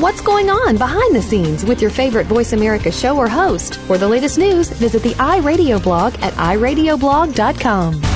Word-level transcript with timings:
What's 0.00 0.20
going 0.20 0.50
on 0.50 0.76
behind 0.76 1.16
the 1.16 1.22
scenes 1.22 1.64
with 1.64 1.80
your 1.80 1.90
favorite 1.90 2.26
Voice 2.26 2.52
America 2.52 2.92
show 2.92 3.16
or 3.16 3.28
host? 3.28 3.76
For 3.86 3.96
the 3.96 4.06
latest 4.06 4.36
news, 4.36 4.68
visit 4.68 5.02
the 5.02 5.14
iRadio 5.14 5.82
blog 5.82 6.12
at 6.16 6.34
iradioblog.com. 6.34 8.15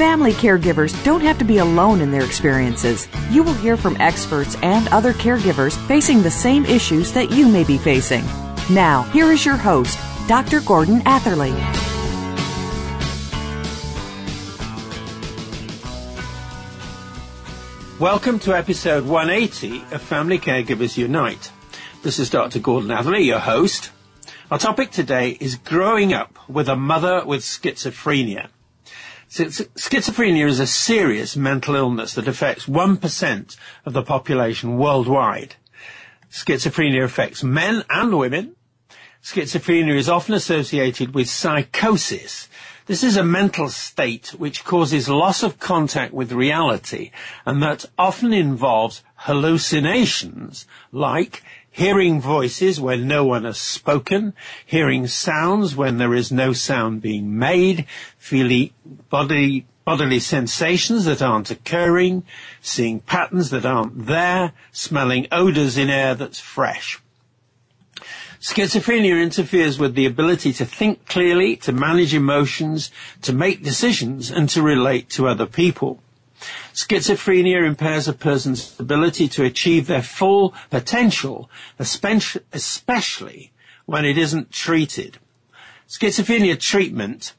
Family 0.00 0.32
caregivers 0.32 0.96
don't 1.04 1.20
have 1.20 1.36
to 1.40 1.44
be 1.44 1.58
alone 1.58 2.00
in 2.00 2.10
their 2.10 2.24
experiences. 2.24 3.06
You 3.30 3.42
will 3.42 3.52
hear 3.52 3.76
from 3.76 3.98
experts 4.00 4.56
and 4.62 4.88
other 4.88 5.12
caregivers 5.12 5.76
facing 5.86 6.22
the 6.22 6.30
same 6.30 6.64
issues 6.64 7.12
that 7.12 7.30
you 7.30 7.46
may 7.46 7.64
be 7.64 7.76
facing. 7.76 8.24
Now, 8.70 9.02
here 9.12 9.30
is 9.30 9.44
your 9.44 9.58
host, 9.58 9.98
Dr. 10.26 10.62
Gordon 10.62 11.02
Atherley. 11.04 11.52
Welcome 18.00 18.38
to 18.38 18.56
episode 18.56 19.04
180 19.04 19.84
of 19.94 20.00
Family 20.00 20.38
Caregivers 20.38 20.96
Unite. 20.96 21.52
This 22.02 22.18
is 22.18 22.30
Dr. 22.30 22.58
Gordon 22.58 22.90
Atherley, 22.90 23.24
your 23.24 23.40
host. 23.40 23.90
Our 24.50 24.58
topic 24.58 24.92
today 24.92 25.36
is 25.40 25.56
growing 25.56 26.14
up 26.14 26.38
with 26.48 26.70
a 26.70 26.74
mother 26.74 27.22
with 27.26 27.42
schizophrenia. 27.42 28.48
Schizophrenia 29.30 30.48
is 30.48 30.58
a 30.58 30.66
serious 30.66 31.36
mental 31.36 31.76
illness 31.76 32.14
that 32.14 32.26
affects 32.26 32.66
1% 32.66 33.56
of 33.86 33.92
the 33.92 34.02
population 34.02 34.76
worldwide. 34.76 35.54
Schizophrenia 36.32 37.04
affects 37.04 37.44
men 37.44 37.84
and 37.88 38.18
women. 38.18 38.56
Schizophrenia 39.22 39.94
is 39.94 40.08
often 40.08 40.34
associated 40.34 41.14
with 41.14 41.28
psychosis. 41.28 42.48
This 42.86 43.04
is 43.04 43.16
a 43.16 43.22
mental 43.22 43.68
state 43.68 44.34
which 44.36 44.64
causes 44.64 45.08
loss 45.08 45.44
of 45.44 45.60
contact 45.60 46.12
with 46.12 46.32
reality 46.32 47.12
and 47.46 47.62
that 47.62 47.84
often 47.96 48.32
involves 48.32 49.04
hallucinations 49.14 50.66
like 50.90 51.44
hearing 51.70 52.20
voices 52.20 52.80
when 52.80 53.06
no 53.06 53.24
one 53.24 53.44
has 53.44 53.58
spoken, 53.58 54.34
hearing 54.66 55.06
sounds 55.06 55.76
when 55.76 55.98
there 55.98 56.14
is 56.14 56.32
no 56.32 56.52
sound 56.52 57.00
being 57.00 57.38
made, 57.38 57.86
feeling 58.18 58.70
body, 59.08 59.66
bodily 59.84 60.18
sensations 60.20 61.04
that 61.04 61.22
aren't 61.22 61.50
occurring, 61.50 62.24
seeing 62.60 63.00
patterns 63.00 63.50
that 63.50 63.64
aren't 63.64 64.06
there, 64.06 64.52
smelling 64.72 65.26
odors 65.32 65.78
in 65.78 65.88
air 65.88 66.14
that's 66.14 66.40
fresh. 66.40 67.00
Schizophrenia 68.40 69.22
interferes 69.22 69.78
with 69.78 69.94
the 69.94 70.06
ability 70.06 70.52
to 70.54 70.64
think 70.64 71.06
clearly, 71.06 71.56
to 71.56 71.72
manage 71.72 72.14
emotions, 72.14 72.90
to 73.20 73.34
make 73.34 73.62
decisions, 73.62 74.30
and 74.30 74.48
to 74.48 74.62
relate 74.62 75.10
to 75.10 75.28
other 75.28 75.44
people. 75.44 76.02
Schizophrenia 76.80 77.66
impairs 77.66 78.08
a 78.08 78.14
person's 78.14 78.74
ability 78.80 79.28
to 79.28 79.44
achieve 79.44 79.86
their 79.86 80.02
full 80.02 80.54
potential, 80.70 81.50
especially 81.78 83.52
when 83.84 84.06
it 84.06 84.16
isn't 84.16 84.50
treated. 84.50 85.18
Schizophrenia 85.86 86.58
treatment 86.58 87.34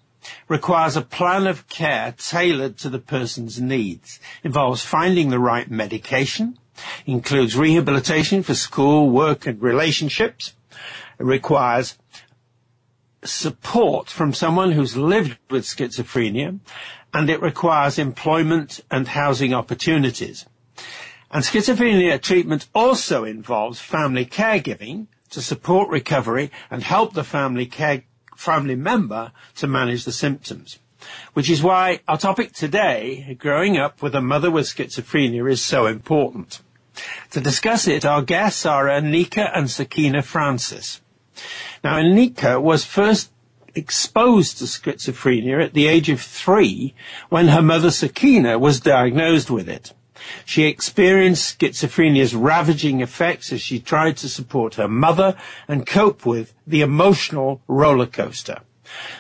requires 0.48 0.96
a 0.96 1.02
plan 1.02 1.48
of 1.48 1.68
care 1.70 2.14
tailored 2.20 2.78
to 2.78 2.90
the 2.90 3.00
person's 3.00 3.60
needs, 3.60 4.20
involves 4.44 4.84
finding 4.86 5.30
the 5.30 5.40
right 5.40 5.72
medication, 5.72 6.60
includes 7.08 7.58
rehabilitation 7.58 8.44
for 8.44 8.54
school, 8.54 9.10
work 9.10 9.48
and 9.48 9.60
relationships, 9.60 10.54
it 11.18 11.26
requires 11.26 11.98
support 13.24 14.08
from 14.08 14.36
someone 14.36 14.72
who's 14.74 14.96
lived 14.96 15.38
with 15.50 15.64
schizophrenia 15.64 16.60
and 17.14 17.30
it 17.30 17.42
requires 17.42 18.00
employment 18.00 18.80
and 18.90 19.08
housing 19.10 19.54
opportunities. 19.54 20.46
And 21.32 21.44
schizophrenia 21.44 22.22
treatment 22.22 22.68
also 22.74 23.24
involves 23.24 23.80
family 23.80 24.26
caregiving 24.26 25.08
to 25.30 25.42
support 25.42 25.90
recovery 25.90 26.52
and 26.70 26.84
help 26.84 27.14
the 27.14 27.24
family 27.24 27.66
care, 27.66 28.04
family 28.36 28.76
member 28.76 29.32
to 29.56 29.68
manage 29.68 30.04
the 30.04 30.12
symptoms. 30.12 30.80
Which 31.34 31.50
is 31.50 31.64
why 31.64 32.02
our 32.08 32.18
topic 32.18 32.54
today, 32.54 33.36
growing 33.40 33.78
up 33.78 34.02
with 34.02 34.14
a 34.14 34.22
mother 34.22 34.52
with 34.52 34.68
schizophrenia, 34.68 35.50
is 35.50 35.62
so 35.62 35.88
important. 35.88 36.62
To 37.32 37.40
discuss 37.40 37.88
it, 37.88 38.06
our 38.06 38.22
guests 38.22 38.66
are 38.66 38.86
Anika 38.86 39.50
and 39.56 39.68
Sakeenah 39.68 40.24
Francis. 40.24 41.02
Now, 41.84 41.96
Anika 41.96 42.62
was 42.62 42.86
first 42.86 43.32
exposed 43.76 44.58
to 44.58 44.66
schizophrenia 44.66 45.64
at 45.64 45.74
the 45.74 45.88
age 45.88 46.10
of 46.10 46.22
three 46.22 46.94
when 47.30 47.48
her 47.50 47.62
mother 47.62 47.90
Sakeenah 47.90 48.60
was 48.60 48.80
diagnosed 48.80 49.50
with 49.50 49.70
it. 49.70 49.94
She 50.46 50.66
experienced 50.66 51.60
schizophrenia's 51.60 52.36
ravaging 52.36 53.02
effects 53.02 53.52
as 53.52 53.62
she 53.62 53.80
tried 53.80 54.18
to 54.18 54.30
support 54.30 54.76
her 54.76 54.88
mother 54.88 55.36
and 55.68 55.88
cope 55.88 56.26
with 56.26 56.54
the 56.66 56.82
emotional 56.82 57.62
roller 57.68 58.06
coaster. 58.06 58.60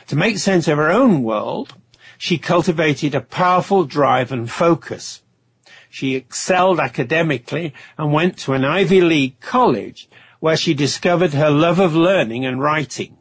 To 0.07 0.15
make 0.15 0.37
sense 0.37 0.67
of 0.67 0.77
her 0.77 0.91
own 0.91 1.23
world, 1.23 1.75
she 2.17 2.37
cultivated 2.37 3.15
a 3.15 3.21
powerful 3.21 3.83
drive 3.85 4.31
and 4.31 4.49
focus. 4.49 5.23
She 5.89 6.15
excelled 6.15 6.79
academically 6.79 7.73
and 7.97 8.13
went 8.13 8.37
to 8.39 8.53
an 8.53 8.63
Ivy 8.63 9.01
League 9.01 9.39
college 9.39 10.07
where 10.39 10.57
she 10.57 10.73
discovered 10.73 11.33
her 11.33 11.49
love 11.49 11.79
of 11.79 11.95
learning 11.95 12.45
and 12.45 12.61
writing. 12.61 13.17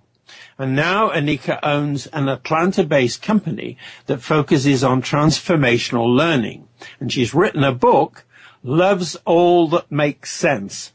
And 0.60 0.76
now 0.76 1.08
Anika 1.08 1.58
owns 1.62 2.06
an 2.08 2.28
Atlanta-based 2.28 3.22
company 3.22 3.78
that 4.04 4.20
focuses 4.20 4.84
on 4.84 5.00
transformational 5.00 6.14
learning. 6.14 6.68
And 7.00 7.10
she's 7.10 7.32
written 7.32 7.64
a 7.64 7.72
book, 7.72 8.26
Loves 8.62 9.16
All 9.24 9.68
That 9.68 9.90
Makes 9.90 10.32
Sense. 10.32 10.92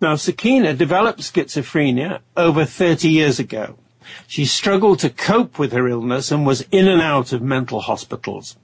Now, 0.00 0.16
Sakeenah 0.16 0.76
developed 0.76 1.20
schizophrenia 1.20 2.18
over 2.36 2.64
30 2.64 3.08
years 3.08 3.38
ago. 3.38 3.78
She 4.26 4.44
struggled 4.44 4.98
to 4.98 5.10
cope 5.10 5.60
with 5.60 5.70
her 5.70 5.86
illness 5.86 6.32
and 6.32 6.44
was 6.44 6.66
in 6.72 6.88
and 6.88 7.00
out 7.00 7.32
of 7.32 7.42
mental 7.42 7.82
hospitals. 7.82 8.56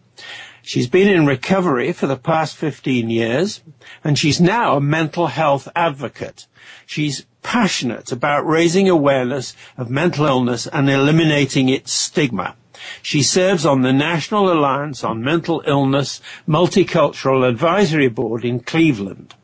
She's 0.61 0.89
been 0.89 1.09
in 1.09 1.25
recovery 1.25 1.93
for 1.93 2.09
the 2.09 2.17
past 2.17 2.57
15 2.57 3.11
years, 3.11 3.63
and 4.03 4.19
she's 4.19 4.41
now 4.41 4.77
a 4.77 4.81
mental 4.81 5.29
health 5.29 5.69
advocate. 5.77 6.49
She's 6.85 7.27
passionate 7.49 8.13
about 8.13 8.47
raising 8.47 8.91
awareness 8.91 9.57
of 9.79 9.89
mental 9.89 10.27
illness 10.27 10.67
and 10.67 10.91
eliminating 10.91 11.71
its 11.71 11.91
stigma. 11.91 12.55
She 13.01 13.23
serves 13.23 13.65
on 13.65 13.81
the 13.81 13.93
National 13.93 14.53
Alliance 14.53 15.03
on 15.03 15.25
Mental 15.25 15.63
Illness 15.67 16.21
Multicultural 16.47 17.49
Advisory 17.49 18.09
Board 18.09 18.45
in 18.45 18.61
Cleveland. 18.61 19.35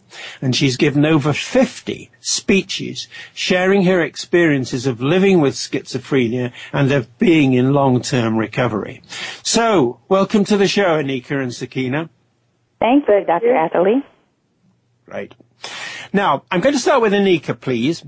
And 0.43 0.55
she's 0.55 0.77
given 0.77 1.07
over 1.07 1.33
50 1.33 2.11
speeches 2.21 3.09
sharing 3.33 3.85
her 3.85 4.03
experiences 4.03 4.87
of 4.87 5.01
living 5.01 5.41
with 5.41 5.55
schizophrenia 5.55 6.53
and 6.75 6.93
of 6.93 7.19
being 7.19 7.55
in 7.55 7.73
long-term 7.73 8.37
recovery. 8.37 9.01
So, 9.43 10.01
welcome 10.11 10.45
to 10.45 10.59
the 10.59 10.69
show, 10.69 11.03
Anika 11.03 11.41
and 11.43 11.53
Sakeenah. 11.53 12.11
Thanks, 12.81 13.07
Dr. 13.07 13.55
Atherley. 13.57 14.05
Right. 15.07 15.35
Now, 16.15 16.45
I'm 16.49 16.61
going 16.61 16.77
to 16.77 16.81
start 16.81 17.03
with 17.03 17.13
Anika, 17.13 17.61
please. 17.61 18.05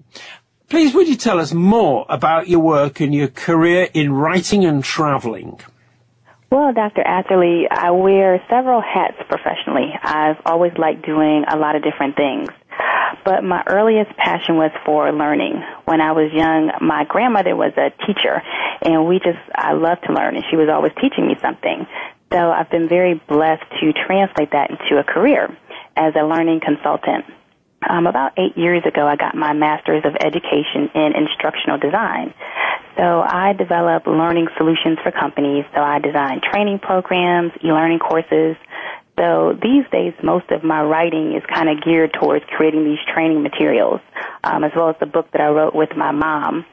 Please, 0.69 0.94
would 0.94 1.08
you 1.08 1.17
tell 1.17 1.41
us 1.41 1.53
more 1.53 2.06
about 2.08 2.49
your 2.49 2.61
work 2.61 3.00
and 3.00 3.12
your 3.12 3.26
career 3.26 3.88
in 3.93 4.12
writing 4.12 4.64
and 4.64 4.85
traveling? 4.85 5.58
Well, 6.49 6.73
Dr. 6.73 7.03
Atherley, 7.05 7.67
I 7.69 7.91
wear 7.91 8.41
several 8.49 8.81
hats 8.81 9.17
professionally. 9.29 9.91
I've 10.00 10.41
always 10.47 10.70
liked 10.79 11.05
doing 11.05 11.47
a 11.49 11.56
lot 11.56 11.75
of 11.75 11.82
different 11.82 12.14
things. 12.14 12.49
But 13.25 13.43
my 13.43 13.64
earliest 13.67 14.17
passion 14.17 14.55
was 14.55 14.70
for 14.85 15.11
learning. 15.11 15.61
When 15.87 16.00
I 16.00 16.12
was 16.12 16.31
young, 16.32 16.70
my 16.81 17.05
grandmother 17.08 17.56
was 17.56 17.73
a 17.76 17.91
teacher, 18.06 18.41
and 18.82 19.08
we 19.08 19.19
just, 19.19 19.43
I 19.53 19.73
loved 19.73 20.05
to 20.05 20.12
learn, 20.12 20.37
and 20.37 20.44
she 20.49 20.55
was 20.55 20.69
always 20.69 20.93
teaching 21.00 21.26
me 21.26 21.35
something. 21.43 21.88
So 22.32 22.38
I've 22.53 22.70
been 22.70 22.88
very 22.88 23.14
blessed 23.29 23.64
to 23.81 23.93
translate 24.06 24.53
that 24.53 24.70
into 24.70 25.00
a 25.00 25.03
career 25.03 25.50
as 25.97 26.14
a 26.14 26.25
learning 26.25 26.61
consultant. 26.61 27.25
Um, 27.88 28.06
about 28.06 28.32
eight 28.38 28.56
years 28.56 28.82
ago, 28.87 29.06
I 29.06 29.17
got 29.17 29.34
my 29.34 29.52
master's 29.52 30.05
of 30.05 30.17
education 30.17 30.90
in 30.94 31.12
instructional 31.14 31.78
design. 31.78 32.32
So 32.96 33.20
I 33.20 33.52
develop 33.52 34.06
learning 34.06 34.49
solutions 34.56 34.99
for 35.02 35.12
companies. 35.12 35.64
So 35.75 35.81
I 35.81 35.99
design 35.99 36.40
training 36.40 36.78
programs, 36.78 37.52
e-learning 37.62 37.99
courses. 37.99 38.56
So 39.19 39.58
these 39.62 39.84
days, 39.93 40.14
most 40.23 40.50
of 40.50 40.64
my 40.64 40.82
writing 40.82 41.34
is 41.37 41.43
kind 41.52 41.69
of 41.69 41.84
geared 41.84 42.12
towards 42.14 42.44
creating 42.56 42.84
these 42.84 42.99
training 43.12 43.43
materials, 43.43 44.00
um, 44.43 44.64
as 44.64 44.72
well 44.75 44.88
as 44.88 44.96
the 44.99 45.06
book 45.06 45.31
that 45.32 45.40
I 45.40 45.49
wrote 45.49 45.75
with 45.75 45.90
my 45.96 46.12
mom. 46.12 46.64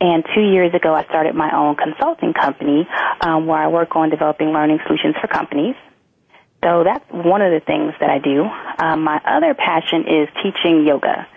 And 0.00 0.24
two 0.34 0.42
years 0.42 0.74
ago, 0.74 0.94
I 0.94 1.04
started 1.04 1.34
my 1.34 1.56
own 1.56 1.76
consulting 1.76 2.34
company 2.34 2.86
um, 3.20 3.46
where 3.46 3.58
I 3.58 3.68
work 3.68 3.96
on 3.96 4.10
developing 4.10 4.48
learning 4.48 4.80
solutions 4.86 5.16
for 5.20 5.26
companies. 5.26 5.74
So 6.66 6.82
that's 6.82 7.04
one 7.12 7.42
of 7.42 7.52
the 7.52 7.60
things 7.64 7.94
that 8.00 8.10
I 8.10 8.18
do. 8.18 8.42
Um, 8.42 9.04
my 9.04 9.22
other 9.24 9.54
passion 9.54 10.02
is 10.02 10.28
teaching 10.42 10.84
yoga. 10.84 11.28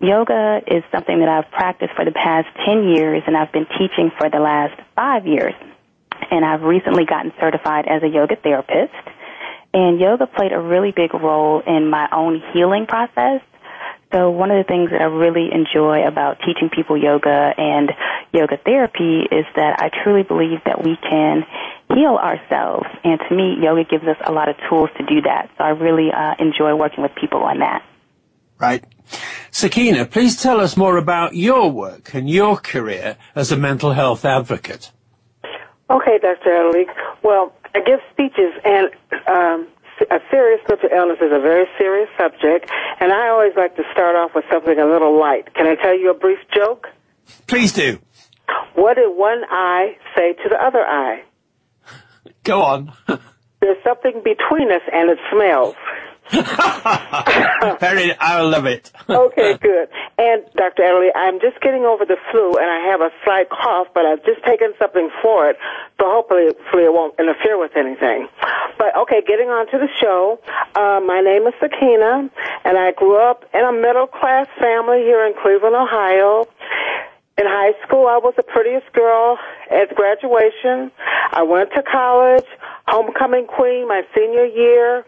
Yoga 0.00 0.62
is 0.66 0.82
something 0.90 1.20
that 1.20 1.28
I've 1.28 1.48
practiced 1.52 1.94
for 1.94 2.04
the 2.04 2.10
past 2.10 2.48
10 2.66 2.88
years 2.88 3.22
and 3.24 3.36
I've 3.36 3.52
been 3.52 3.66
teaching 3.78 4.10
for 4.18 4.28
the 4.28 4.40
last 4.40 4.74
five 4.96 5.28
years. 5.28 5.54
And 6.28 6.44
I've 6.44 6.62
recently 6.62 7.04
gotten 7.04 7.32
certified 7.38 7.86
as 7.86 8.02
a 8.02 8.08
yoga 8.08 8.34
therapist. 8.34 8.94
And 9.72 10.00
yoga 10.00 10.26
played 10.26 10.50
a 10.52 10.58
really 10.58 10.90
big 10.90 11.14
role 11.14 11.62
in 11.64 11.88
my 11.88 12.08
own 12.10 12.42
healing 12.52 12.86
process. 12.86 13.42
So 14.12 14.30
one 14.30 14.50
of 14.50 14.58
the 14.58 14.66
things 14.66 14.90
that 14.90 15.00
I 15.00 15.04
really 15.04 15.50
enjoy 15.52 16.06
about 16.06 16.38
teaching 16.44 16.68
people 16.68 16.96
yoga 16.96 17.54
and 17.56 17.92
yoga 18.32 18.56
therapy 18.56 19.22
is 19.30 19.46
that 19.54 19.78
I 19.78 19.90
truly 20.02 20.24
believe 20.24 20.58
that 20.66 20.82
we 20.82 20.96
can 20.96 21.46
heal 21.94 22.16
ourselves. 22.16 22.86
And 23.04 23.20
to 23.28 23.34
me, 23.34 23.56
yoga 23.62 23.84
gives 23.84 24.04
us 24.04 24.16
a 24.26 24.32
lot 24.32 24.48
of 24.48 24.56
tools 24.68 24.90
to 24.98 25.04
do 25.06 25.22
that. 25.22 25.50
So 25.56 25.64
I 25.64 25.70
really 25.70 26.10
uh, 26.12 26.34
enjoy 26.38 26.74
working 26.74 27.02
with 27.02 27.12
people 27.20 27.42
on 27.42 27.60
that. 27.60 27.84
Right. 28.58 28.84
Sakeenah, 29.50 30.10
please 30.10 30.40
tell 30.40 30.60
us 30.60 30.76
more 30.76 30.96
about 30.96 31.34
your 31.34 31.70
work 31.70 32.14
and 32.14 32.28
your 32.28 32.56
career 32.56 33.16
as 33.34 33.52
a 33.52 33.56
mental 33.56 33.92
health 33.92 34.24
advocate. 34.24 34.90
Okay, 35.90 36.18
Dr. 36.20 36.50
Atherley. 36.50 36.86
Well, 37.22 37.52
I 37.74 37.80
give 37.80 38.00
speeches 38.12 38.52
and 38.64 38.88
um, 39.26 39.68
a 40.10 40.18
serious 40.30 40.60
mental 40.68 40.88
illness 40.90 41.18
is 41.20 41.30
a 41.32 41.40
very 41.40 41.66
serious 41.78 42.08
subject, 42.18 42.70
and 43.00 43.12
I 43.12 43.28
always 43.28 43.52
like 43.56 43.76
to 43.76 43.82
start 43.92 44.16
off 44.16 44.32
with 44.34 44.44
something 44.50 44.78
a 44.78 44.86
little 44.86 45.18
light. 45.18 45.54
Can 45.54 45.66
I 45.66 45.74
tell 45.76 45.96
you 45.96 46.10
a 46.10 46.14
brief 46.14 46.38
joke? 46.54 46.88
Please 47.46 47.72
do. 47.72 47.98
What 48.74 48.94
did 48.94 49.08
one 49.16 49.42
eye 49.48 49.96
say 50.16 50.32
to 50.32 50.48
the 50.48 50.56
other 50.56 50.84
eye? 50.84 51.22
Go 52.44 52.62
on. 52.62 52.92
There's 53.60 53.82
something 53.82 54.22
between 54.24 54.70
us, 54.70 54.82
and 54.92 55.10
it 55.10 55.18
smells. 55.32 55.74
Very, 57.80 58.16
I 58.16 58.40
love 58.40 58.64
it. 58.64 58.90
okay, 59.08 59.58
good. 59.60 59.88
And 60.16 60.42
Dr. 60.56 60.82
Atherley, 60.82 61.08
I'm 61.14 61.38
just 61.40 61.60
getting 61.60 61.84
over 61.84 62.04
the 62.06 62.16
flu, 62.30 62.56
and 62.56 62.64
I 62.64 62.88
have 62.90 63.00
a 63.02 63.10
slight 63.24 63.50
cough, 63.50 63.88
but 63.94 64.06
I've 64.06 64.24
just 64.24 64.42
taken 64.44 64.72
something 64.78 65.10
for 65.22 65.50
it, 65.50 65.56
so 66.00 66.08
hopefully, 66.08 66.46
hopefully 66.46 66.84
it 66.84 66.92
won't 66.92 67.14
interfere 67.18 67.58
with 67.60 67.76
anything. 67.76 68.28
But 68.78 68.96
okay, 69.04 69.20
getting 69.26 69.48
on 69.48 69.66
to 69.72 69.78
the 69.78 69.88
show. 70.00 70.40
Uh, 70.74 71.00
my 71.04 71.20
name 71.20 71.46
is 71.46 71.54
Sakeenah, 71.60 72.30
and 72.64 72.78
I 72.78 72.92
grew 72.92 73.20
up 73.20 73.44
in 73.52 73.60
a 73.60 73.72
middle 73.72 74.06
class 74.06 74.48
family 74.58 75.04
here 75.04 75.26
in 75.26 75.34
Cleveland, 75.40 75.76
Ohio. 75.76 76.48
In 77.36 77.46
high 77.46 77.74
school, 77.82 78.06
I 78.06 78.18
was 78.18 78.34
the 78.36 78.44
prettiest 78.44 78.92
girl 78.92 79.38
at 79.68 79.94
graduation. 79.96 80.92
I 81.32 81.42
went 81.42 81.70
to 81.74 81.82
college, 81.82 82.46
homecoming 82.86 83.46
queen 83.46 83.88
my 83.88 84.02
senior 84.14 84.44
year. 84.44 85.04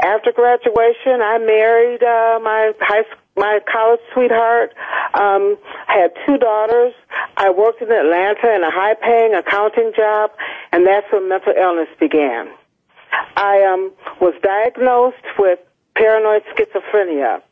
After 0.00 0.30
graduation, 0.30 1.18
I 1.18 1.38
married 1.38 2.02
uh, 2.02 2.38
my 2.42 2.72
high 2.80 3.02
my 3.36 3.58
college 3.66 4.00
sweetheart. 4.12 4.72
Um, 5.14 5.56
had 5.86 6.12
two 6.26 6.38
daughters. 6.38 6.94
I 7.36 7.50
worked 7.50 7.82
in 7.82 7.90
Atlanta 7.90 8.54
in 8.54 8.62
a 8.62 8.70
high 8.70 8.94
paying 8.94 9.34
accounting 9.34 9.92
job, 9.96 10.30
and 10.70 10.86
that's 10.86 11.06
when 11.12 11.28
mental 11.28 11.54
illness 11.58 11.88
began. 11.98 12.50
I 13.36 13.62
um, 13.64 13.92
was 14.20 14.34
diagnosed 14.42 15.26
with 15.38 15.58
paranoid 15.96 16.42
schizophrenia. 16.54 17.42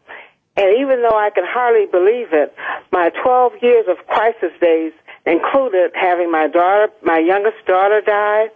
And 0.57 0.69
even 0.79 1.03
though 1.03 1.17
I 1.17 1.31
can 1.31 1.45
hardly 1.47 1.87
believe 1.87 2.33
it, 2.33 2.55
my 2.93 3.11
12 3.23 3.53
years 3.63 3.87
of 3.89 3.97
crisis 4.07 4.53
days 4.61 4.93
included 5.25 5.93
having 5.95 6.31
my 6.31 6.49
daughter, 6.49 6.93
my 7.03 7.19
youngest 7.19 7.65
daughter 7.67 8.03
die, 8.05 8.49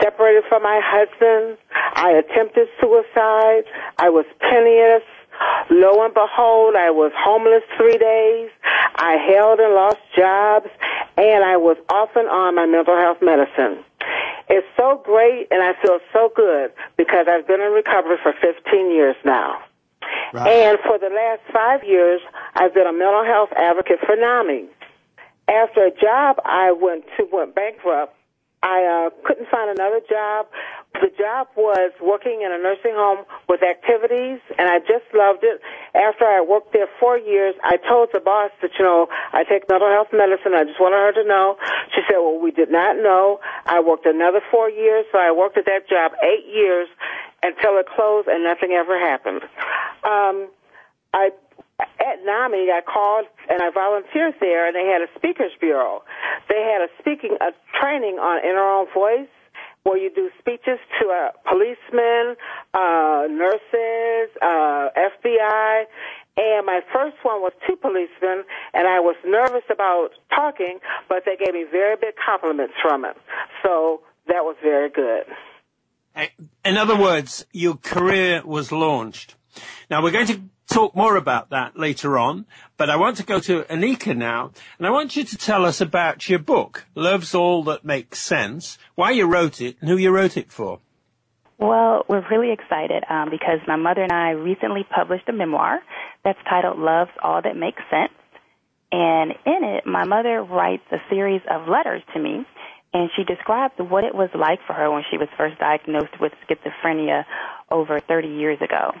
separated 0.00 0.44
from 0.48 0.62
my 0.62 0.80
husband. 0.82 1.58
I 1.94 2.10
attempted 2.10 2.68
suicide. 2.80 3.64
I 3.98 4.08
was 4.08 4.24
penniless. 4.40 5.06
Lo 5.70 6.04
and 6.04 6.14
behold, 6.14 6.74
I 6.74 6.90
was 6.90 7.12
homeless 7.14 7.62
three 7.76 7.98
days. 7.98 8.50
I 8.96 9.16
held 9.16 9.60
and 9.60 9.74
lost 9.74 9.98
jobs, 10.16 10.68
and 11.16 11.44
I 11.44 11.58
was 11.58 11.76
off 11.90 12.10
and 12.16 12.28
on 12.28 12.54
my 12.56 12.66
mental 12.66 12.96
health 12.96 13.18
medicine. 13.20 13.84
It's 14.48 14.66
so 14.76 15.02
great, 15.04 15.48
and 15.50 15.62
I 15.62 15.74
feel 15.82 15.98
so 16.12 16.32
good 16.34 16.72
because 16.96 17.26
I've 17.28 17.46
been 17.46 17.60
in 17.60 17.72
recovery 17.72 18.16
for 18.22 18.32
15 18.40 18.90
years 18.90 19.16
now. 19.24 19.62
Right. 20.32 20.48
And 20.48 20.78
for 20.86 20.98
the 20.98 21.08
last 21.08 21.42
five 21.52 21.84
years, 21.84 22.20
I've 22.54 22.74
been 22.74 22.86
a 22.86 22.92
mental 22.92 23.24
health 23.24 23.50
advocate 23.56 24.00
for 24.04 24.16
NAMI. 24.16 24.66
After 25.48 25.86
a 25.86 25.90
job 25.90 26.40
I 26.44 26.72
went 26.72 27.04
to 27.16 27.28
went 27.30 27.54
bankrupt, 27.54 28.16
I 28.62 28.82
uh, 28.82 29.10
couldn't 29.22 29.48
find 29.48 29.70
another 29.70 30.00
job. 30.08 30.46
The 30.94 31.12
job 31.14 31.46
was 31.56 31.92
working 32.00 32.40
in 32.40 32.50
a 32.50 32.58
nursing 32.58 32.96
home 32.96 33.22
with 33.48 33.62
activities, 33.62 34.40
and 34.58 34.66
I 34.66 34.80
just 34.80 35.06
loved 35.12 35.44
it. 35.44 35.60
After 35.94 36.24
I 36.24 36.40
worked 36.40 36.72
there 36.72 36.88
four 36.98 37.18
years, 37.18 37.54
I 37.62 37.76
told 37.76 38.08
the 38.12 38.18
boss 38.18 38.50
that, 38.62 38.72
you 38.78 38.84
know, 38.84 39.06
I 39.32 39.44
take 39.44 39.68
mental 39.68 39.92
health 39.92 40.08
medicine. 40.10 40.56
I 40.56 40.64
just 40.64 40.80
wanted 40.80 40.98
her 40.98 41.22
to 41.22 41.28
know. 41.28 41.56
She 41.94 42.00
said, 42.08 42.16
well, 42.16 42.40
we 42.40 42.50
did 42.50 42.72
not 42.72 42.96
know. 42.96 43.38
I 43.66 43.78
worked 43.78 44.06
another 44.06 44.40
four 44.50 44.70
years, 44.70 45.04
so 45.12 45.18
I 45.18 45.30
worked 45.30 45.58
at 45.58 45.66
that 45.66 45.86
job 45.86 46.12
eight 46.24 46.48
years 46.48 46.88
until 47.46 47.78
it 47.78 47.86
closed, 47.94 48.28
and 48.28 48.44
nothing 48.44 48.72
ever 48.72 48.98
happened. 48.98 49.42
Um, 50.04 50.48
I 51.14 51.30
at 51.80 52.24
NAMI, 52.24 52.70
I 52.72 52.80
called 52.80 53.26
and 53.48 53.60
I 53.60 53.70
volunteered 53.70 54.34
there, 54.40 54.66
and 54.66 54.74
they 54.74 54.86
had 54.86 55.02
a 55.02 55.08
speakers 55.18 55.52
bureau. 55.60 56.02
They 56.48 56.60
had 56.60 56.82
a 56.82 56.88
speaking 56.98 57.36
a 57.40 57.52
training 57.78 58.18
on 58.18 58.44
In 58.44 58.56
Our 58.56 58.80
Own 58.80 58.86
Voice, 58.94 59.28
where 59.82 59.98
you 59.98 60.10
do 60.10 60.30
speeches 60.38 60.78
to 61.00 61.08
uh, 61.08 61.30
policemen, 61.48 62.36
uh, 62.74 63.28
nurses, 63.30 64.30
uh, 64.42 64.88
FBI, 64.96 65.84
and 66.36 66.66
my 66.66 66.80
first 66.92 67.16
one 67.22 67.40
was 67.40 67.52
two 67.66 67.76
policemen, 67.76 68.44
and 68.74 68.86
I 68.88 69.00
was 69.00 69.16
nervous 69.24 69.64
about 69.70 70.10
talking, 70.34 70.80
but 71.08 71.24
they 71.24 71.36
gave 71.36 71.54
me 71.54 71.64
very 71.70 71.96
big 71.96 72.14
compliments 72.16 72.74
from 72.82 73.04
it. 73.04 73.16
So 73.62 74.00
that 74.28 74.44
was 74.44 74.56
very 74.62 74.90
good. 74.90 75.24
In 76.64 76.76
other 76.76 76.96
words, 76.96 77.46
your 77.52 77.76
career 77.76 78.42
was 78.44 78.72
launched. 78.72 79.34
Now 79.90 80.02
we're 80.02 80.12
going 80.12 80.26
to 80.28 80.42
talk 80.66 80.96
more 80.96 81.16
about 81.16 81.50
that 81.50 81.78
later 81.78 82.18
on, 82.18 82.46
but 82.76 82.90
I 82.90 82.96
want 82.96 83.16
to 83.18 83.22
go 83.22 83.38
to 83.40 83.62
Anika 83.64 84.16
now, 84.16 84.52
and 84.78 84.86
I 84.86 84.90
want 84.90 85.16
you 85.16 85.24
to 85.24 85.36
tell 85.36 85.64
us 85.64 85.80
about 85.80 86.28
your 86.28 86.38
book, 86.38 86.86
Love's 86.94 87.34
All 87.34 87.62
That 87.64 87.84
Makes 87.84 88.20
Sense, 88.20 88.78
why 88.94 89.12
you 89.12 89.26
wrote 89.26 89.60
it, 89.60 89.76
and 89.80 89.88
who 89.88 89.96
you 89.96 90.10
wrote 90.10 90.36
it 90.36 90.50
for. 90.50 90.80
Well, 91.58 92.04
we're 92.08 92.26
really 92.30 92.52
excited 92.52 93.04
um, 93.08 93.30
because 93.30 93.60
my 93.66 93.76
mother 93.76 94.02
and 94.02 94.12
I 94.12 94.30
recently 94.30 94.84
published 94.84 95.28
a 95.28 95.32
memoir 95.32 95.80
that's 96.24 96.38
titled 96.48 96.78
Love's 96.78 97.12
All 97.22 97.40
That 97.42 97.56
Makes 97.56 97.82
Sense. 97.90 98.12
And 98.92 99.32
in 99.44 99.64
it, 99.64 99.86
my 99.86 100.04
mother 100.04 100.42
writes 100.42 100.84
a 100.92 100.98
series 101.08 101.40
of 101.50 101.66
letters 101.68 102.02
to 102.14 102.20
me, 102.20 102.44
and 102.96 103.10
she 103.14 103.24
described 103.24 103.78
what 103.78 104.04
it 104.04 104.14
was 104.14 104.30
like 104.34 104.60
for 104.66 104.72
her 104.72 104.90
when 104.90 105.04
she 105.10 105.18
was 105.18 105.28
first 105.36 105.58
diagnosed 105.58 106.18
with 106.18 106.32
schizophrenia 106.48 107.24
over 107.70 108.00
30 108.00 108.28
years 108.28 108.58
ago 108.62 108.92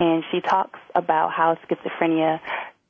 and 0.00 0.22
she 0.30 0.40
talks 0.40 0.78
about 0.94 1.32
how 1.32 1.56
schizophrenia 1.66 2.40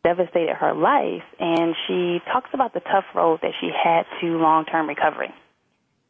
devastated 0.05 0.55
her 0.55 0.75
life, 0.75 1.25
and 1.39 1.75
she 1.87 2.21
talks 2.33 2.51
about 2.53 2.75
the 2.75 2.81
tough 2.81 3.05
road 3.15 3.41
that 3.43 3.53
she 3.61 3.71
had 3.71 4.05
to 4.21 4.39
long-term 4.39 4.89
recovery. 4.89 5.35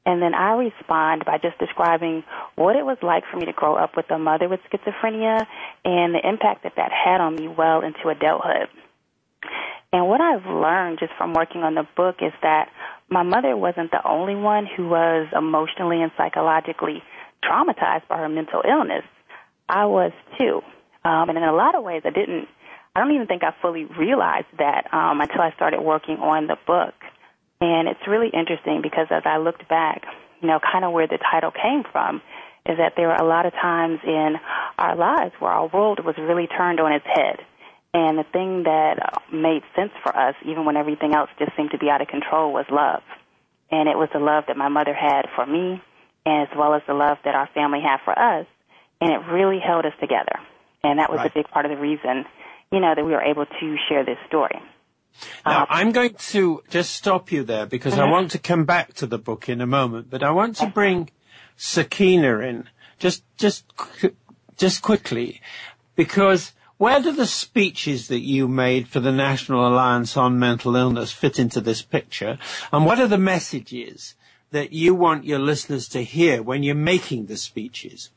And 0.05 0.23
then 0.23 0.35
I 0.35 0.53
respond 0.53 1.25
by 1.25 1.39
just 1.39 1.59
describing 1.59 2.25
what 2.55 2.77
it 2.77 2.85
was 2.85 2.97
like 3.03 3.25
for 3.31 3.37
me 3.37 3.47
to 3.47 3.53
grow 3.53 3.77
up 3.77 3.97
with 3.97 4.11
a 4.11 4.19
mother 4.19 4.49
with 4.49 4.61
schizophrenia 4.71 5.47
and 5.85 6.15
the 6.15 6.27
impact 6.27 6.63
that 6.63 6.77
that 6.77 6.91
had 6.93 7.21
on 7.21 7.35
me 7.35 7.47
well 7.47 7.83
into 7.83 8.09
adulthood. 8.09 8.69
And 9.93 10.07
what 10.07 10.21
I've 10.21 10.45
learned 10.45 10.99
just 10.99 11.13
from 11.17 11.33
working 11.33 11.63
on 11.63 11.75
the 11.75 11.87
book 11.97 12.17
is 12.21 12.33
that 12.43 12.69
my 13.09 13.23
mother 13.23 13.57
wasn't 13.57 13.91
the 13.91 14.07
only 14.07 14.35
one 14.35 14.67
who 14.67 14.89
was 14.89 15.29
emotionally 15.37 16.03
and 16.03 16.13
psychologically 16.17 17.03
traumatized 17.43 18.07
by 18.09 18.19
her 18.19 18.29
mental 18.29 18.63
illness. 18.69 19.05
I 19.69 19.87
was 19.87 20.13
too. 20.39 20.61
Um, 21.05 21.31
and 21.31 21.39
in 21.39 21.45
a 21.45 21.55
lot 21.55 21.75
of 21.75 21.85
ways, 21.85 22.03
I 22.05 22.11
didn't, 22.11 22.49
I 22.95 23.01
don't 23.01 23.15
even 23.15 23.27
think 23.27 23.43
I 23.45 23.55
fully 23.63 23.85
realized 23.85 24.49
that 24.59 24.93
um, 24.93 25.21
until 25.21 25.41
I 25.41 25.53
started 25.55 25.81
working 25.81 26.17
on 26.17 26.49
the 26.49 26.57
book. 26.67 26.95
And 27.61 27.89
it's 27.89 28.07
really 28.07 28.29
interesting 28.29 28.81
because 28.83 29.07
as 29.11 29.23
I 29.25 29.39
looked 29.39 29.69
back, 29.69 30.03
you 30.43 30.49
know, 30.49 30.61
kind 30.61 30.85
of 30.85 30.93
where 30.93 31.09
the 31.09 31.19
title 31.19 31.51
came 31.51 31.83
from, 31.91 32.21
is 32.67 32.77
that 32.77 32.93
there 32.97 33.09
were 33.09 33.17
a 33.17 33.25
lot 33.25 33.47
of 33.47 33.53
times 33.53 34.01
in 34.05 34.37
our 34.77 34.95
lives 34.95 35.33
where 35.39 35.51
our 35.51 35.69
world 35.69 36.05
was 36.05 36.15
really 36.19 36.47
turned 36.47 36.79
on 36.79 36.93
its 36.93 37.07
head. 37.07 37.39
And 37.95 38.19
the 38.19 38.25
thing 38.25 38.65
that 38.65 39.23
made 39.33 39.63
sense 39.75 39.93
for 40.03 40.15
us, 40.15 40.35
even 40.45 40.65
when 40.67 40.77
everything 40.77 41.15
else 41.15 41.31
just 41.39 41.57
seemed 41.57 41.71
to 41.71 41.79
be 41.79 41.89
out 41.89 42.03
of 42.03 42.09
control, 42.09 42.53
was 42.53 42.67
love. 42.71 43.03
And 43.71 43.89
it 43.89 43.97
was 43.97 44.09
the 44.13 44.19
love 44.19 44.45
that 44.49 44.57
my 44.57 44.69
mother 44.69 44.95
had 44.95 45.27
for 45.35 45.47
me, 45.47 45.83
as 46.27 46.49
well 46.57 46.75
as 46.75 46.83
the 46.87 46.95
love 46.95 47.19
that 47.25 47.35
our 47.35 47.49
family 47.55 47.81
had 47.81 47.99
for 48.05 48.19
us. 48.19 48.47
And 49.01 49.11
it 49.11 49.33
really 49.33 49.59
held 49.59 49.87
us 49.87 49.93
together. 50.01 50.39
And 50.83 50.99
that 50.99 51.11
was 51.11 51.19
right. 51.19 51.31
a 51.31 51.35
big 51.35 51.49
part 51.49 51.65
of 51.65 51.71
the 51.71 51.79
reason, 51.79 52.25
you 52.71 52.81
know, 52.81 52.95
that 52.95 53.05
we 53.05 53.13
were 53.13 53.23
able 53.23 53.47
to 53.47 53.77
share 53.89 54.05
this 54.05 54.19
story. 54.27 54.61
Now, 55.45 55.63
uh, 55.63 55.67
I'm 55.71 55.93
going 55.93 56.15
to 56.15 56.63
just 56.69 56.95
stop 56.95 57.33
you 57.33 57.43
there 57.43 57.67
because 57.67 57.95
I 57.95 58.03
uh-huh. 58.03 58.13
want 58.13 58.31
to 58.33 58.39
come 58.39 58.65
back 58.65 58.95
to 58.95 59.07
the 59.07 59.19
book 59.19 59.49
in 59.49 59.61
a 59.61 59.67
moment, 59.67 60.11
but 60.11 60.23
I 60.23 60.31
want 60.31 60.57
to 60.57 60.67
bring 60.67 61.11
Sakeenah 61.57 62.47
in 62.47 62.69
just, 62.99 63.25
just, 63.37 63.65
just 64.57 64.83
quickly 64.83 65.41
because 65.97 66.53
where 66.79 67.01
do 67.01 67.13
the 67.13 67.27
speeches 67.27 68.09
that 68.09 68.21
you 68.21 68.49
made 68.49 68.89
for 68.89 69.01
the 69.01 69.13
National 69.13 69.67
Alliance 69.67 70.17
on 70.17 70.39
Mental 70.39 70.77
Illness 70.77 71.13
fit 71.13 71.39
into 71.39 71.61
this 71.61 71.83
picture? 71.83 72.39
And 72.73 72.87
what 72.87 73.01
are 73.01 73.09
the 73.09 73.19
messages 73.19 74.15
that 74.53 74.73
you 74.73 74.95
want 74.95 75.25
your 75.25 75.41
listeners 75.41 75.89
to 75.89 76.03
hear 76.03 76.43
when 76.43 76.63
you're 76.63 76.75
making 76.75 77.27
the 77.27 77.37
speeches? 77.37 78.11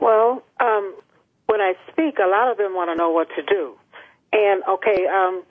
Well, 0.00 0.42
um, 0.60 0.94
when 1.46 1.60
I 1.60 1.74
speak, 1.90 2.18
a 2.18 2.28
lot 2.28 2.50
of 2.50 2.58
them 2.58 2.74
want 2.74 2.90
to 2.90 2.96
know 2.96 3.10
what 3.10 3.28
to 3.36 3.42
do. 3.42 3.74
And 4.32 4.62
okay, 4.68 5.06
um, 5.06 5.42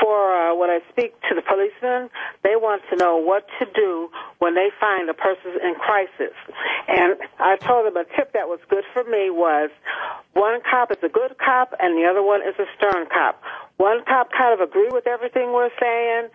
for 0.00 0.32
uh, 0.32 0.54
when 0.54 0.70
I 0.70 0.80
speak 0.90 1.14
to 1.28 1.34
the 1.34 1.42
policemen, 1.42 2.10
they 2.42 2.56
want 2.56 2.82
to 2.90 2.96
know 2.96 3.16
what 3.16 3.46
to 3.58 3.66
do 3.74 4.08
when 4.38 4.54
they 4.54 4.70
find 4.80 5.08
a 5.08 5.14
person 5.14 5.60
in 5.62 5.74
crisis. 5.76 6.34
And 6.88 7.16
I 7.38 7.56
told 7.56 7.86
them 7.86 7.96
a 7.96 8.04
tip 8.16 8.32
that 8.32 8.48
was 8.48 8.60
good 8.68 8.84
for 8.92 9.04
me 9.04 9.30
was 9.30 9.70
one 10.32 10.60
cop 10.68 10.90
is 10.90 10.98
a 11.02 11.08
good 11.08 11.36
cop 11.38 11.74
and 11.78 11.96
the 11.96 12.08
other 12.08 12.22
one 12.22 12.40
is 12.40 12.54
a 12.58 12.66
stern 12.76 13.06
cop. 13.12 13.42
One 13.76 14.04
cop 14.04 14.30
kind 14.32 14.52
of 14.52 14.60
agree 14.60 14.88
with 14.90 15.06
everything 15.06 15.52
we're 15.52 15.74
saying, 15.80 16.28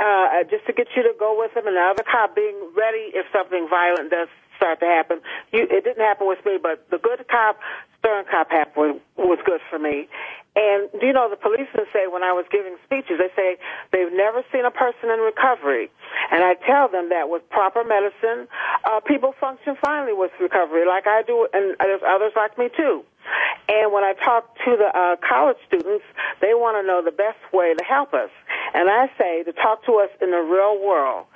uh, 0.00 0.44
just 0.48 0.66
to 0.66 0.72
get 0.72 0.88
you 0.96 1.02
to 1.02 1.12
go 1.18 1.36
with 1.36 1.52
him, 1.54 1.66
and 1.66 1.76
the 1.76 1.80
other 1.80 2.02
cop 2.02 2.34
being 2.34 2.56
ready 2.76 3.12
if 3.12 3.26
something 3.32 3.68
violent 3.68 4.10
does 4.10 4.28
start 4.56 4.80
to 4.80 4.86
happen. 4.86 5.20
You, 5.52 5.66
it 5.70 5.84
didn't 5.84 6.04
happen 6.04 6.26
with 6.26 6.44
me, 6.44 6.58
but 6.60 6.86
the 6.90 6.98
good 6.98 7.24
cop, 7.28 7.58
stern 7.98 8.24
cop 8.30 8.50
happened 8.50 9.00
was 9.16 9.38
good 9.44 9.60
for 9.68 9.78
me. 9.78 10.08
And 10.56 10.90
you 11.00 11.12
know, 11.12 11.30
the 11.30 11.38
policemen 11.38 11.86
say 11.92 12.10
when 12.10 12.24
I 12.24 12.32
was 12.32 12.44
giving 12.50 12.74
speeches, 12.84 13.22
they 13.22 13.30
say 13.38 13.56
they've 13.92 14.12
never 14.12 14.42
seen 14.50 14.64
a 14.64 14.70
person 14.70 15.06
in 15.06 15.20
recovery, 15.22 15.90
and 16.32 16.42
I 16.42 16.54
tell 16.66 16.88
them 16.88 17.08
that 17.10 17.30
with 17.30 17.48
proper 17.50 17.84
medicine, 17.84 18.48
uh, 18.84 18.98
people 19.06 19.32
function 19.38 19.76
finely 19.78 20.12
with 20.12 20.32
recovery, 20.40 20.86
like 20.86 21.06
I 21.06 21.22
do, 21.22 21.46
and 21.54 21.76
there's 21.78 22.02
others 22.02 22.32
like 22.34 22.58
me 22.58 22.68
too. 22.76 23.04
And 23.68 23.92
when 23.92 24.02
I 24.02 24.14
talk 24.18 24.50
to 24.66 24.74
the 24.74 24.90
uh, 24.90 25.16
college 25.22 25.58
students, 25.68 26.04
they 26.42 26.54
want 26.58 26.82
to 26.82 26.86
know 26.86 26.98
the 26.98 27.14
best 27.14 27.38
way 27.52 27.72
to 27.72 27.84
help 27.84 28.12
us, 28.12 28.30
and 28.74 28.90
I 28.90 29.06
say 29.16 29.44
to 29.44 29.52
talk 29.52 29.86
to 29.86 30.02
us 30.02 30.10
in 30.20 30.32
the 30.32 30.42
real 30.42 30.82
world. 30.82 31.26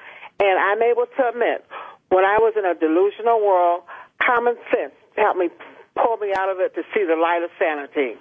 And 0.43 0.59
I'm 0.59 0.83
able 0.83 1.07
to 1.07 1.29
admit, 1.29 1.65
when 2.11 2.25
I 2.25 2.43
was 2.43 2.55
in 2.59 2.67
a 2.67 2.75
delusional 2.75 3.39
world, 3.39 3.83
common 4.19 4.57
sense 4.75 4.95
helped 5.17 5.39
me 5.39 5.51
pull 5.95 6.17
me 6.17 6.35
out 6.35 6.51
of 6.51 6.59
it 6.59 6.75
to 6.75 6.83
see 6.93 7.05
the 7.07 7.15
light 7.15 7.43
of 7.45 7.51
sanity. 7.59 8.19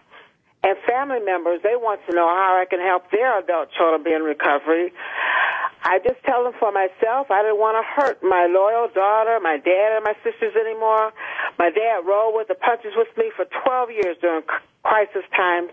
And 0.63 0.77
family 0.87 1.19
members, 1.19 1.59
they 1.61 1.75
want 1.75 1.99
to 2.09 2.15
know 2.15 2.27
how 2.27 2.57
I 2.59 2.65
can 2.65 2.79
help 2.79 3.11
their 3.11 3.39
adult 3.39 3.69
children 3.77 4.03
be 4.03 4.13
in 4.13 4.23
recovery. 4.23 4.93
I 5.83 5.99
just 5.99 6.23
tell 6.23 6.47
them 6.47 6.53
for 6.59 6.71
myself, 6.71 7.27
I 7.27 7.43
didn't 7.43 7.59
want 7.59 7.75
to 7.75 7.83
hurt 7.83 8.23
my 8.23 8.47
loyal 8.47 8.87
daughter, 8.87 9.35
my 9.43 9.59
dad, 9.59 9.99
and 9.99 10.03
my 10.07 10.15
sisters 10.23 10.55
anymore. 10.55 11.11
My 11.59 11.69
dad 11.75 12.07
rolled 12.07 12.39
with 12.39 12.47
the 12.47 12.55
punches 12.55 12.95
with 12.95 13.11
me 13.19 13.35
for 13.35 13.43
12 13.43 13.91
years 13.91 14.15
during 14.23 14.47
crisis 14.83 15.27
times, 15.35 15.71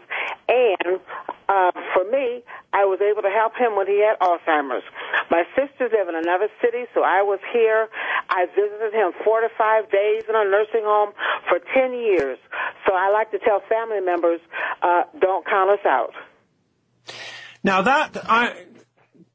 and 0.50 0.98
uh, 1.46 1.70
for 1.94 2.02
me, 2.10 2.42
I 2.74 2.86
was 2.90 2.98
able 2.98 3.22
to 3.22 3.30
help 3.30 3.54
him 3.54 3.78
when 3.78 3.86
he 3.86 4.02
had 4.02 4.18
Alzheimer's. 4.18 4.82
My 5.30 5.46
sisters 5.54 5.94
live 5.94 6.10
in 6.10 6.18
another 6.18 6.50
city, 6.58 6.90
so 6.94 7.02
I 7.02 7.22
was 7.22 7.38
here. 7.54 7.86
I 8.28 8.46
visited 8.50 8.94
him 8.94 9.14
four 9.22 9.40
to 9.40 9.48
five 9.58 9.90
days 9.90 10.26
in 10.28 10.34
a 10.34 10.42
nursing 10.42 10.82
home 10.82 11.14
for 11.46 11.58
10 11.74 11.94
years. 11.94 12.38
So 12.86 12.94
I 12.94 13.10
like 13.10 13.30
to 13.30 13.38
tell 13.38 13.62
family 13.68 14.00
members, 14.02 14.40
uh, 14.82 15.06
don't 15.20 15.46
count 15.46 15.70
us 15.70 15.86
out. 15.86 16.14
Now 17.62 17.82
that 17.82 18.16
I, 18.24 18.66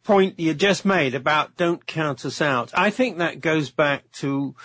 point 0.05 0.39
you 0.39 0.53
just 0.53 0.85
made 0.85 1.13
about 1.13 1.57
don't 1.57 1.85
count 1.85 2.25
us 2.25 2.41
out, 2.41 2.71
I 2.73 2.89
think 2.89 3.17
that 3.17 3.41
goes 3.41 3.69
back 3.69 4.09
to 4.13 4.55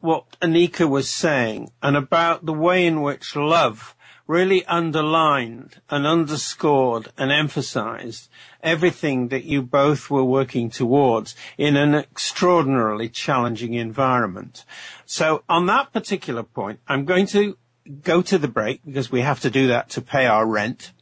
what 0.00 0.38
Anika 0.40 0.88
was 0.88 1.08
saying 1.08 1.70
and 1.82 1.96
about 1.96 2.44
the 2.44 2.52
way 2.52 2.86
in 2.86 3.02
which 3.02 3.36
love 3.36 3.94
really 4.26 4.64
underlined 4.66 5.80
and 5.88 6.06
underscored 6.06 7.10
and 7.16 7.32
emphasized 7.32 8.28
everything 8.62 9.28
that 9.28 9.44
you 9.44 9.62
both 9.62 10.10
were 10.10 10.24
working 10.24 10.68
towards 10.68 11.34
in 11.56 11.76
an 11.76 11.94
extraordinarily 11.94 13.08
challenging 13.08 13.72
environment. 13.74 14.64
So 15.06 15.42
on 15.48 15.66
that 15.66 15.92
particular 15.92 16.42
point, 16.42 16.80
I'm 16.86 17.06
going 17.06 17.26
to 17.28 17.56
go 18.02 18.20
to 18.20 18.36
the 18.36 18.48
break 18.48 18.84
because 18.84 19.10
we 19.10 19.22
have 19.22 19.40
to 19.40 19.50
do 19.50 19.68
that 19.68 19.88
to 19.90 20.02
pay 20.02 20.26
our 20.26 20.46
rent. 20.46 20.92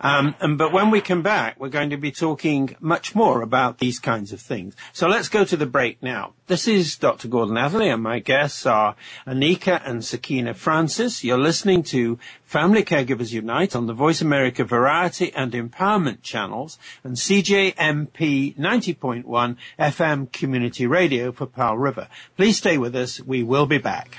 Um, 0.00 0.34
and, 0.40 0.58
but 0.58 0.72
when 0.72 0.90
we 0.90 1.00
come 1.00 1.22
back, 1.22 1.58
we're 1.58 1.68
going 1.68 1.90
to 1.90 1.96
be 1.96 2.10
talking 2.10 2.76
much 2.80 3.14
more 3.14 3.42
about 3.42 3.78
these 3.78 3.98
kinds 3.98 4.32
of 4.32 4.40
things. 4.40 4.74
So 4.92 5.08
let's 5.08 5.28
go 5.28 5.44
to 5.44 5.56
the 5.56 5.66
break 5.66 6.02
now. 6.02 6.34
This 6.46 6.66
is 6.66 6.96
Dr. 6.96 7.28
Gordon 7.28 7.56
Atherley, 7.56 7.90
and 7.90 8.02
my 8.02 8.18
guests 8.18 8.66
are 8.66 8.96
Anika 9.26 9.80
and 9.84 10.00
Sakeenah 10.00 10.56
Francis. 10.56 11.22
You're 11.22 11.38
listening 11.38 11.82
to 11.84 12.18
Family 12.44 12.82
Caregivers 12.82 13.32
Unite 13.32 13.76
on 13.76 13.86
the 13.86 13.94
Voice 13.94 14.20
America 14.20 14.64
Variety 14.64 15.32
and 15.32 15.52
Empowerment 15.52 16.22
channels 16.22 16.78
and 17.04 17.14
CJMP 17.14 18.56
90.1 18.56 19.56
FM 19.78 20.32
Community 20.32 20.86
Radio 20.86 21.30
for 21.30 21.46
Powell 21.46 21.78
River. 21.78 22.08
Please 22.36 22.56
stay 22.56 22.78
with 22.78 22.96
us. 22.96 23.20
We 23.20 23.44
will 23.44 23.66
be 23.66 23.78
back. 23.78 24.18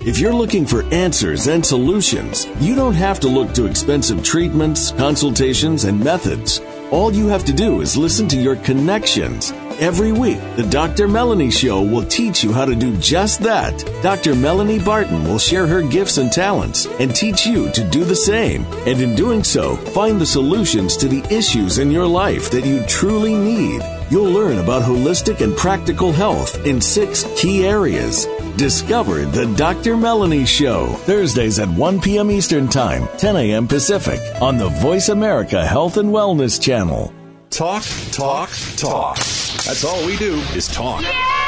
If 0.00 0.20
you're 0.20 0.32
looking 0.32 0.64
for 0.64 0.84
answers 0.94 1.48
and 1.48 1.66
solutions, 1.66 2.46
you 2.60 2.76
don't 2.76 2.94
have 2.94 3.18
to 3.18 3.28
look 3.28 3.52
to 3.54 3.66
expensive 3.66 4.22
treatments, 4.22 4.92
consultations, 4.92 5.84
and 5.84 5.98
methods. 5.98 6.60
All 6.92 7.12
you 7.12 7.26
have 7.26 7.44
to 7.46 7.52
do 7.52 7.80
is 7.80 7.96
listen 7.96 8.28
to 8.28 8.36
your 8.36 8.54
connections. 8.54 9.52
Every 9.80 10.10
week, 10.10 10.40
the 10.56 10.64
Dr. 10.64 11.06
Melanie 11.06 11.52
Show 11.52 11.82
will 11.82 12.04
teach 12.04 12.42
you 12.42 12.52
how 12.52 12.64
to 12.64 12.74
do 12.74 12.96
just 12.96 13.40
that. 13.42 13.78
Dr. 14.02 14.34
Melanie 14.34 14.80
Barton 14.80 15.22
will 15.22 15.38
share 15.38 15.68
her 15.68 15.82
gifts 15.82 16.18
and 16.18 16.32
talents 16.32 16.86
and 16.98 17.14
teach 17.14 17.46
you 17.46 17.70
to 17.70 17.88
do 17.88 18.02
the 18.02 18.16
same. 18.16 18.64
And 18.88 19.00
in 19.00 19.14
doing 19.14 19.44
so, 19.44 19.76
find 19.76 20.20
the 20.20 20.26
solutions 20.26 20.96
to 20.96 21.06
the 21.06 21.22
issues 21.32 21.78
in 21.78 21.92
your 21.92 22.08
life 22.08 22.50
that 22.50 22.66
you 22.66 22.84
truly 22.86 23.36
need. 23.36 23.80
You'll 24.10 24.32
learn 24.32 24.58
about 24.58 24.82
holistic 24.82 25.42
and 25.42 25.56
practical 25.56 26.10
health 26.10 26.66
in 26.66 26.80
six 26.80 27.24
key 27.36 27.64
areas. 27.64 28.26
Discover 28.56 29.26
the 29.26 29.46
Dr. 29.56 29.96
Melanie 29.96 30.44
Show, 30.44 30.88
Thursdays 31.06 31.60
at 31.60 31.68
1 31.68 32.00
p.m. 32.00 32.32
Eastern 32.32 32.66
Time, 32.66 33.06
10 33.18 33.36
a.m. 33.36 33.68
Pacific, 33.68 34.18
on 34.42 34.58
the 34.58 34.70
Voice 34.80 35.08
America 35.08 35.64
Health 35.64 35.98
and 35.98 36.08
Wellness 36.08 36.60
Channel. 36.60 37.14
Talk, 37.50 37.84
talk, 38.10 38.50
talk. 38.76 39.37
That's 39.64 39.84
all 39.84 40.04
we 40.06 40.16
do 40.16 40.34
is 40.54 40.68
talk. 40.68 41.02
Yeah! 41.02 41.38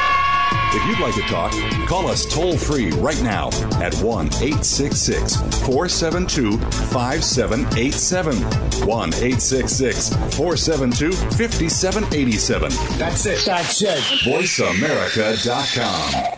If 0.73 0.87
you'd 0.87 1.01
like 1.01 1.17
to 1.17 1.23
talk, 1.23 1.51
call 1.89 2.07
us 2.07 2.25
toll 2.25 2.57
free 2.57 2.93
right 2.93 3.21
now 3.23 3.49
at 3.83 3.93
1 3.97 4.27
866 4.27 5.35
472 5.67 6.57
5787. 6.59 8.37
1 8.87 9.09
866 9.09 10.11
472 10.37 11.11
5787. 11.13 12.71
That's 12.99 13.27
it. 13.27 13.45
That's 13.45 13.83
it. 13.83 13.99
VoiceAmerica.com. 14.23 16.37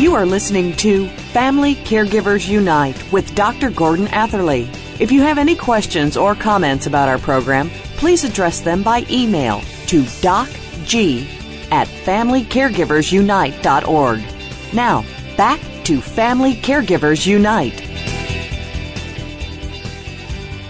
You 0.00 0.14
are 0.14 0.24
listening 0.24 0.76
to 0.76 1.08
Family 1.32 1.74
Caregivers 1.74 2.48
Unite 2.48 3.12
with 3.12 3.34
Dr. 3.34 3.70
Gordon 3.70 4.06
Atherley. 4.08 4.70
If 5.00 5.10
you 5.10 5.22
have 5.22 5.38
any 5.38 5.56
questions 5.56 6.16
or 6.18 6.34
comments 6.34 6.86
about 6.86 7.08
our 7.08 7.18
program, 7.18 7.70
please 7.96 8.22
address 8.22 8.60
them 8.60 8.82
by 8.82 9.06
email 9.10 9.62
to 9.86 10.02
docg 10.20 11.26
at 11.72 11.88
familycaregiversunite.org. 11.88 14.74
Now, 14.74 15.04
back 15.38 15.58
to 15.84 16.02
Family 16.02 16.52
Caregivers 16.52 17.26
Unite. 17.26 17.80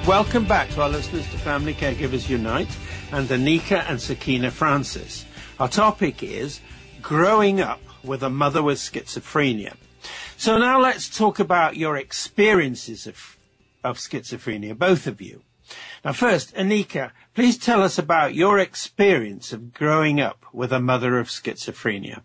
Welcome 0.07 0.45
back 0.45 0.69
to 0.71 0.83
our 0.83 0.89
listeners 0.89 1.29
to 1.31 1.39
Family 1.39 1.75
Caregivers 1.75 2.29
Unite 2.29 2.71
and 3.11 3.29
Anika 3.29 3.85
and 3.89 3.99
Sakeenah 3.99 4.53
Francis. 4.53 5.25
Our 5.59 5.67
topic 5.67 6.23
is 6.23 6.61
growing 7.03 7.61
up 7.61 7.81
with 8.05 8.23
a 8.23 8.31
mother 8.31 8.63
with 8.63 8.79
schizophrenia. 8.79 9.75
So 10.37 10.57
now 10.57 10.81
let's 10.81 11.09
talk 11.09 11.41
about 11.41 11.77
your 11.77 11.97
experiences 11.97 13.09
of, 13.09 13.37
of 13.85 13.99
schizophrenia, 13.99 14.77
both 14.77 15.07
of 15.07 15.21
you. 15.21 15.43
Now 16.05 16.13
first, 16.13 16.55
Anika, 16.55 17.13
please 17.35 17.59
tell 17.59 17.83
us 17.83 17.99
about 17.99 18.35
your 18.35 18.59
experience 18.59 19.53
of 19.53 19.73
growing 19.73 20.21
up 20.21 20.45
with 20.53 20.73
a 20.73 20.81
mother 20.81 21.19
of 21.19 21.29
schizophrenia. 21.29 22.23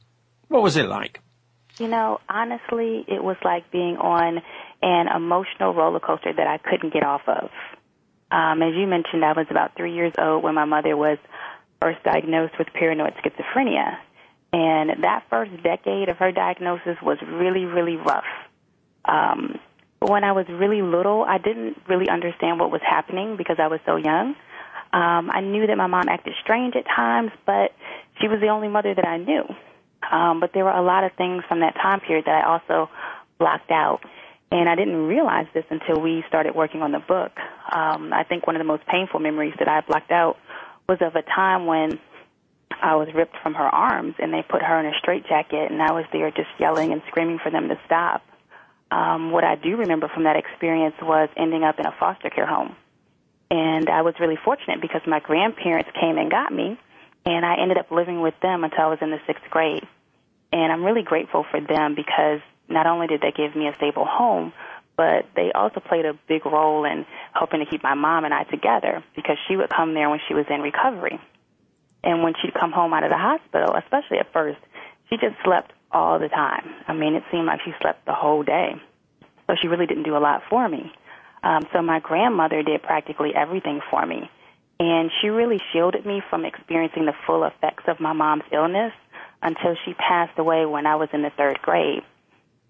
What 0.48 0.64
was 0.64 0.78
it 0.78 0.88
like? 0.88 1.22
You 1.78 1.88
know, 1.88 2.20
honestly, 2.30 3.04
it 3.08 3.24
was 3.24 3.36
like 3.44 3.70
being 3.72 3.98
on 3.98 4.42
an 4.82 5.08
emotional 5.14 5.74
roller 5.74 6.00
coaster 6.00 6.32
that 6.34 6.48
I 6.48 6.58
couldn't 6.58 6.94
get 6.94 7.04
off 7.04 7.22
of. 7.28 7.50
Um, 8.32 8.62
as 8.62 8.74
you 8.76 8.88
mentioned, 8.88 9.24
I 9.24 9.34
was 9.34 9.48
about 9.50 9.76
three 9.76 9.94
years 9.94 10.14
old 10.18 10.44
when 10.44 10.56
my 10.56 10.66
mother 10.66 10.96
was 10.96 11.18
first 11.82 12.04
diagnosed 12.04 12.54
with 12.58 12.68
paranoid 12.74 13.14
schizophrenia. 13.16 13.98
And 14.54 15.04
that 15.04 15.26
first 15.30 15.52
decade 15.64 16.08
of 16.08 16.18
her 16.18 16.32
diagnosis 16.32 16.98
was 17.02 17.18
really, 17.28 17.66
really 17.66 17.98
rough. 17.98 18.24
Um, 19.04 19.60
when 20.00 20.24
I 20.24 20.34
was 20.34 20.46
really 20.50 20.82
little, 20.82 21.24
I 21.24 21.38
didn't 21.38 21.78
really 21.88 22.10
understand 22.10 22.60
what 22.60 22.72
was 22.72 22.82
happening 22.88 23.38
because 23.38 23.58
I 23.60 23.68
was 23.68 23.80
so 23.86 23.96
young. 23.96 24.36
Um, 24.94 25.30
I 25.30 25.42
knew 25.42 25.68
that 25.68 25.78
my 25.78 25.88
mom 25.88 26.08
acted 26.08 26.34
strange 26.42 26.76
at 26.76 26.86
times, 26.86 27.32
but 27.46 27.74
she 28.22 28.28
was 28.28 28.40
the 28.40 28.48
only 28.48 28.68
mother 28.68 28.94
that 28.94 29.06
I 29.06 29.18
knew. 29.18 29.44
Um, 30.10 30.40
but 30.40 30.52
there 30.54 30.64
were 30.64 30.72
a 30.72 30.84
lot 30.84 31.04
of 31.04 31.14
things 31.14 31.44
from 31.48 31.62
that 31.62 31.76
time 31.76 32.00
period 32.00 32.26
that 32.26 32.44
I 32.44 32.54
also 32.54 32.90
blocked 33.40 33.72
out. 33.72 34.02
And 34.52 34.70
I 34.70 34.76
didn't 34.76 35.08
realize 35.08 35.48
this 35.54 35.66
until 35.70 36.00
we 36.00 36.24
started 36.28 36.56
working 36.56 36.82
on 36.82 36.92
the 36.92 37.00
book. 37.00 37.32
Um, 37.72 38.14
I 38.14 38.24
think 38.24 38.46
one 38.46 38.56
of 38.56 38.60
the 38.60 38.66
most 38.66 38.86
painful 38.86 39.20
memories 39.20 39.56
that 39.60 39.68
I 39.68 39.82
blocked 39.82 40.12
out 40.12 40.38
was 40.88 41.00
of 41.02 41.16
a 41.16 41.24
time 41.24 41.66
when 41.66 42.00
I 42.82 42.96
was 42.96 43.08
ripped 43.14 43.36
from 43.42 43.56
her 43.56 43.64
arms 43.64 44.16
and 44.20 44.34
they 44.34 44.44
put 44.48 44.62
her 44.62 44.80
in 44.80 44.86
a 44.86 44.98
straitjacket 45.00 45.72
and 45.72 45.82
I 45.82 45.92
was 45.92 46.06
there 46.14 46.30
just 46.32 46.50
yelling 46.60 46.94
and 46.94 47.02
screaming 47.08 47.40
for 47.40 47.50
them 47.50 47.70
to 47.70 47.80
stop. 47.86 48.22
Um, 48.92 49.32
what 49.32 49.44
I 49.44 49.56
do 49.56 49.78
remember 49.78 50.08
from 50.14 50.24
that 50.24 50.36
experience 50.36 50.96
was 51.02 51.30
ending 51.36 51.64
up 51.64 51.80
in 51.80 51.86
a 51.86 51.94
foster 52.00 52.30
care 52.30 52.46
home. 52.46 52.76
And 53.50 53.90
I 53.90 54.02
was 54.02 54.16
really 54.20 54.38
fortunate 54.44 54.82
because 54.82 55.02
my 55.06 55.20
grandparents 55.20 55.90
came 56.00 56.18
and 56.18 56.30
got 56.30 56.52
me 56.52 56.78
and 57.26 57.46
I 57.46 57.56
ended 57.62 57.78
up 57.78 57.92
living 57.92 58.22
with 58.22 58.36
them 58.42 58.64
until 58.64 58.82
I 58.82 58.88
was 58.88 59.00
in 59.02 59.12
the 59.12 59.20
sixth 59.26 59.44
grade. 59.50 59.86
And 60.52 60.72
I'm 60.72 60.84
really 60.84 61.04
grateful 61.04 61.46
for 61.50 61.60
them 61.60 61.96
because 61.96 62.40
not 62.70 62.88
only 62.88 63.08
did 63.08 63.22
they 63.22 63.32
give 63.32 63.56
me 63.56 63.68
a 63.68 63.76
stable 63.76 64.06
home, 64.06 64.54
but 64.96 65.26
they 65.36 65.52
also 65.52 65.80
played 65.80 66.06
a 66.06 66.14
big 66.28 66.46
role 66.46 66.86
in 66.86 67.06
helping 67.34 67.60
to 67.60 67.66
keep 67.66 67.84
my 67.84 67.96
mom 67.96 68.24
and 68.24 68.34
I 68.34 68.44
together 68.44 69.04
because 69.16 69.38
she 69.48 69.58
would 69.58 69.70
come 69.70 69.94
there 69.94 70.10
when 70.10 70.20
she 70.28 70.34
was 70.34 70.46
in 70.50 70.62
recovery. 70.62 71.20
And 72.04 72.24
when 72.24 72.34
she'd 72.42 72.54
come 72.54 72.72
home 72.72 72.94
out 72.94 73.04
of 73.04 73.10
the 73.10 73.18
hospital, 73.18 73.76
especially 73.76 74.20
at 74.20 74.32
first, 74.32 74.60
she 75.10 75.18
just 75.18 75.36
slept 75.44 75.74
all 75.92 76.20
the 76.20 76.30
time. 76.30 76.68
I 76.88 76.94
mean, 76.94 77.16
it 77.16 77.24
seemed 77.32 77.46
like 77.46 77.62
she 77.64 77.72
slept 77.82 78.06
the 78.06 78.14
whole 78.14 78.44
day. 78.44 78.74
So 79.48 79.56
she 79.62 79.68
really 79.68 79.86
didn't 79.86 80.04
do 80.04 80.18
a 80.18 80.20
lot 80.20 80.42
for 80.50 80.68
me. 80.68 80.92
Um, 81.44 81.64
so 81.72 81.82
my 81.82 82.00
grandmother 82.00 82.64
did 82.64 82.82
practically 82.82 83.32
everything 83.36 83.80
for 83.90 84.06
me. 84.06 84.30
And 84.80 85.12
she 85.22 85.30
really 85.30 85.62
shielded 85.72 86.06
me 86.06 86.22
from 86.30 86.44
experiencing 86.44 87.06
the 87.06 87.14
full 87.26 87.44
effects 87.46 87.84
of 87.88 88.00
my 88.00 88.14
mom's 88.14 88.44
illness 88.52 88.92
until 89.42 89.76
she 89.86 89.94
passed 89.94 90.38
away 90.38 90.66
when 90.66 90.86
I 90.86 90.96
was 90.96 91.10
in 91.14 91.22
the 91.22 91.30
third 91.38 91.60
grade. 91.62 92.02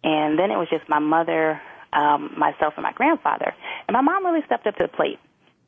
And 0.04 0.38
then 0.38 0.52
it 0.52 0.58
was 0.58 0.68
just 0.70 0.88
my 0.88 1.00
mother, 1.00 1.60
um, 1.94 2.36
myself, 2.38 2.74
and 2.78 2.84
my 2.84 2.92
grandfather. 2.92 3.56
And 3.88 3.96
my 3.96 4.02
mom 4.02 4.26
really 4.26 4.46
stepped 4.46 4.68
up 4.68 4.76
to 4.76 4.84
the 4.84 4.90
plate. 4.90 5.20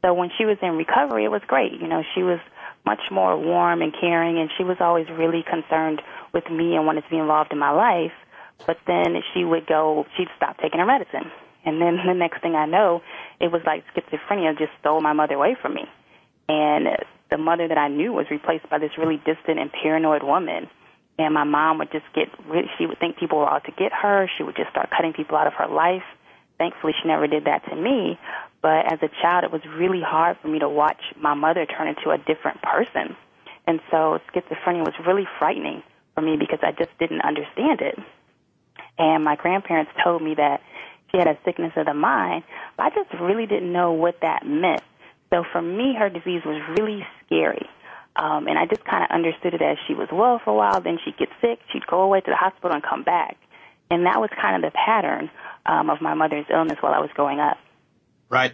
So 0.03 0.13
when 0.13 0.29
she 0.38 0.45
was 0.45 0.57
in 0.62 0.77
recovery, 0.77 1.25
it 1.25 1.31
was 1.31 1.41
great. 1.47 1.73
You 1.73 1.88
know, 1.88 2.03
she 2.13 2.21
was 2.21 2.39
much 2.86 3.01
more 3.10 3.38
warm 3.38 3.81
and 3.81 3.93
caring, 3.99 4.38
and 4.38 4.49
she 4.57 4.63
was 4.63 4.77
always 4.79 5.07
really 5.10 5.43
concerned 5.43 6.01
with 6.33 6.49
me 6.49 6.75
and 6.75 6.85
wanted 6.85 7.03
to 7.03 7.09
be 7.09 7.17
involved 7.17 7.51
in 7.51 7.59
my 7.59 7.71
life. 7.71 8.13
But 8.65 8.77
then 8.87 9.15
she 9.33 9.43
would 9.43 9.67
go, 9.67 10.05
she'd 10.15 10.29
stop 10.35 10.57
taking 10.57 10.79
her 10.79 10.85
medicine. 10.85 11.31
And 11.65 11.81
then 11.81 11.97
the 12.05 12.13
next 12.13 12.41
thing 12.41 12.55
I 12.55 12.65
know, 12.65 13.01
it 13.39 13.51
was 13.51 13.61
like 13.65 13.83
schizophrenia 13.93 14.57
just 14.57 14.71
stole 14.79 15.01
my 15.01 15.13
mother 15.13 15.35
away 15.35 15.55
from 15.61 15.75
me. 15.75 15.85
And 16.49 16.87
the 17.29 17.37
mother 17.37 17.67
that 17.67 17.77
I 17.77 17.89
knew 17.89 18.13
was 18.13 18.25
replaced 18.31 18.69
by 18.69 18.79
this 18.79 18.91
really 18.97 19.17
distant 19.17 19.59
and 19.59 19.71
paranoid 19.71 20.23
woman. 20.23 20.69
And 21.19 21.33
my 21.33 21.43
mom 21.43 21.79
would 21.79 21.91
just 21.91 22.05
get, 22.13 22.29
she 22.77 22.85
would 22.85 22.99
think 22.99 23.17
people 23.17 23.39
were 23.39 23.49
out 23.49 23.65
to 23.65 23.71
get 23.71 23.91
her. 23.91 24.29
She 24.37 24.43
would 24.43 24.55
just 24.55 24.69
start 24.69 24.89
cutting 24.95 25.13
people 25.13 25.37
out 25.37 25.47
of 25.47 25.53
her 25.53 25.67
life. 25.67 26.03
Thankfully, 26.57 26.93
she 27.01 27.07
never 27.07 27.27
did 27.27 27.45
that 27.45 27.65
to 27.69 27.75
me. 27.75 28.19
But 28.61 28.91
as 28.91 28.99
a 29.01 29.09
child, 29.21 29.43
it 29.43 29.51
was 29.51 29.61
really 29.65 30.01
hard 30.01 30.37
for 30.41 30.47
me 30.47 30.59
to 30.59 30.69
watch 30.69 31.01
my 31.19 31.33
mother 31.33 31.65
turn 31.65 31.87
into 31.87 32.11
a 32.11 32.17
different 32.17 32.61
person. 32.61 33.15
And 33.65 33.79
so 33.91 34.19
schizophrenia 34.31 34.85
was 34.85 34.93
really 35.05 35.27
frightening 35.37 35.83
for 36.17 36.21
me 36.23 36.36
because 36.36 36.60
I 36.63 36.71
just 36.71 36.89
didn't 36.97 37.21
understand 37.21 37.80
it. 37.82 37.95
And 38.97 39.23
my 39.23 39.36
grandparents 39.36 39.91
told 40.03 40.23
me 40.23 40.34
that 40.34 40.62
she 41.12 41.19
had 41.19 41.27
a 41.27 41.38
sickness 41.45 41.73
of 41.75 41.86
the 41.86 41.93
mind, 41.93 42.43
but 42.75 42.88
I 42.88 42.89
just 42.89 43.13
really 43.21 43.45
didn't 43.45 43.71
know 43.71 43.91
what 43.91 44.21
that 44.21 44.43
meant. 44.43 44.82
So 45.30 45.43
for 45.51 45.62
me, 45.62 45.93
her 45.93 46.10
disease 46.10 46.41
was 46.43 46.60
really 46.80 47.06
scary. 47.23 47.69
Um, 48.15 48.47
and 48.47 48.58
I 48.58 48.65
just 48.65 48.84
kind 48.84 49.03
of 49.03 49.12
understood 49.12 49.53
it 49.53 49.62
as 49.62 49.77
she 49.88 49.93
was 49.93 50.08
well 50.12 50.41
for 50.43 50.49
a 50.49 50.56
while, 50.56 50.82
then 50.82 50.97
she'd 51.06 51.17
get 51.17 51.30
sick, 51.39 51.60
she'd 51.71 51.86
go 51.86 52.01
away 52.01 52.21
to 52.21 52.32
the 52.32 52.36
hospital 52.36 52.71
and 52.71 52.82
come 52.82 53.03
back. 53.03 53.38
And 53.91 54.08
that 54.08 54.19
was 54.19 54.32
kind 54.41 54.56
of 54.56 54.71
the 54.71 54.75
pattern 54.75 55.30
um, 55.67 55.91
of 55.91 56.01
my 56.01 56.15
mother's 56.15 56.47
illness 56.51 56.77
while 56.82 56.95
I 56.95 56.99
was 56.99 57.12
growing 57.13 57.39
up. 57.39 57.58
Right. 58.27 58.53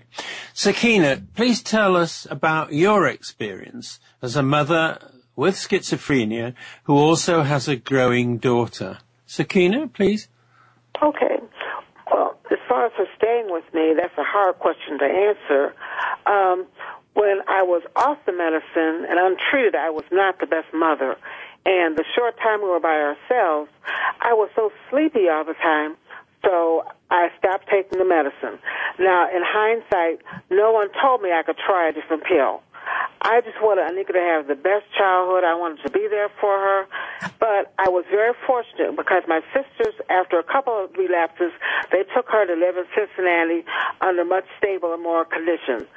Sakeenah, 0.53 1.27
please 1.33 1.63
tell 1.63 1.95
us 1.95 2.27
about 2.29 2.73
your 2.73 3.07
experience 3.07 4.01
as 4.21 4.35
a 4.35 4.43
mother 4.43 4.99
with 5.35 5.55
schizophrenia 5.55 6.53
who 6.83 6.95
also 6.95 7.43
has 7.43 7.67
a 7.67 7.75
growing 7.75 8.37
daughter. 8.37 8.99
Sakeenah, 9.27 9.93
please. 9.93 10.27
Okay. 11.01 11.39
Well, 12.11 12.37
as 12.51 12.59
far 12.69 12.85
as 12.85 12.91
her 12.97 13.07
staying 13.17 13.47
with 13.49 13.63
me, 13.73 13.93
that's 13.95 14.17
a 14.17 14.23
hard 14.23 14.59
question 14.59 14.99
to 14.99 15.05
answer. 15.05 15.73
Um, 16.25 16.65
when 17.13 17.41
I 17.47 17.63
was 17.63 17.83
off 17.95 18.17
the 18.25 18.33
medicine 18.33 19.05
and 19.09 19.19
untreated, 19.19 19.75
I 19.75 19.89
was 19.89 20.05
not 20.11 20.39
the 20.39 20.47
best 20.47 20.67
mother. 20.73 21.15
And 21.65 21.95
the 21.97 22.03
short 22.15 22.37
time 22.37 22.61
we 22.61 22.69
were 22.69 22.79
by 22.79 22.99
ourselves, 22.99 23.71
I 24.19 24.33
was 24.33 24.49
so 24.55 24.71
sleepy 24.89 25.29
all 25.29 25.45
the 25.45 25.53
time, 25.53 25.95
so 26.43 26.83
I 27.09 27.29
stopped 27.37 27.69
taking 27.69 27.99
the 27.99 28.05
medicine. 28.05 28.59
Now, 28.99 29.29
in 29.29 29.41
hindsight, 29.45 30.21
no 30.49 30.71
one 30.71 30.89
told 31.01 31.21
me 31.21 31.31
I 31.31 31.43
could 31.43 31.57
try 31.57 31.89
a 31.89 31.93
different 31.93 32.23
pill. 32.23 32.61
I 33.21 33.39
just 33.41 33.55
wanted 33.61 33.87
Anika 33.87 34.11
to 34.11 34.19
have 34.19 34.47
the 34.47 34.55
best 34.55 34.83
childhood. 34.97 35.43
I 35.43 35.55
wanted 35.55 35.81
to 35.83 35.91
be 35.91 36.07
there 36.09 36.29
for 36.41 36.51
her. 36.51 36.87
But 37.39 37.71
I 37.79 37.87
was 37.89 38.03
very 38.11 38.33
fortunate 38.45 38.95
because 38.95 39.23
my 39.27 39.41
sisters, 39.55 39.95
after 40.09 40.39
a 40.39 40.43
couple 40.43 40.75
of 40.75 40.91
relapses, 40.97 41.51
they 41.91 42.03
took 42.15 42.27
her 42.29 42.45
to 42.45 42.53
live 42.53 42.75
in 42.75 42.83
Cincinnati 42.91 43.63
under 44.01 44.25
much 44.25 44.45
stable 44.57 44.93
and 44.93 45.01
more 45.01 45.23
conditions. 45.23 45.87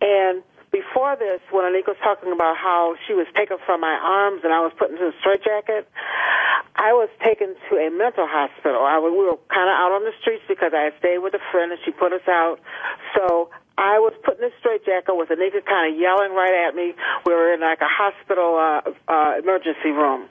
And 0.00 0.42
before 0.72 1.14
this, 1.14 1.38
when 1.52 1.68
Anika 1.68 1.94
was 1.94 2.02
talking 2.02 2.32
about 2.32 2.56
how 2.56 2.96
she 3.06 3.12
was 3.12 3.26
taken 3.36 3.58
from 3.64 3.80
my 3.80 3.92
arms 3.92 4.40
and 4.42 4.52
I 4.52 4.60
was 4.60 4.72
put 4.74 4.90
into 4.90 5.06
a 5.06 5.14
straitjacket, 5.20 5.86
I 6.74 6.96
was 6.96 7.10
taken 7.22 7.54
to 7.68 7.76
a 7.76 7.90
mental 7.92 8.26
hospital. 8.26 8.82
I 8.82 8.96
was, 8.98 9.12
we 9.12 9.22
were 9.22 9.38
kind 9.52 9.68
of 9.68 9.76
out 9.76 9.92
on 9.92 10.02
the 10.02 10.16
streets 10.18 10.42
because 10.48 10.72
I 10.74 10.90
stayed 10.98 11.18
with 11.18 11.34
a 11.34 11.42
friend 11.52 11.70
and 11.70 11.80
she 11.84 11.92
put 11.92 12.12
us 12.12 12.26
out. 12.26 12.58
So 13.14 13.50
I 13.82 13.98
was 13.98 14.14
put 14.22 14.38
in 14.38 14.46
a 14.46 14.54
straitjacket 14.62 15.10
with 15.18 15.34
Anika 15.34 15.58
kind 15.66 15.90
of 15.90 15.98
yelling 15.98 16.38
right 16.38 16.54
at 16.54 16.78
me. 16.78 16.94
We 17.26 17.34
were 17.34 17.50
in 17.50 17.58
like 17.58 17.82
a 17.82 17.90
hospital 17.90 18.54
uh, 18.54 18.86
uh, 19.10 19.42
emergency 19.42 19.90
room. 19.90 20.30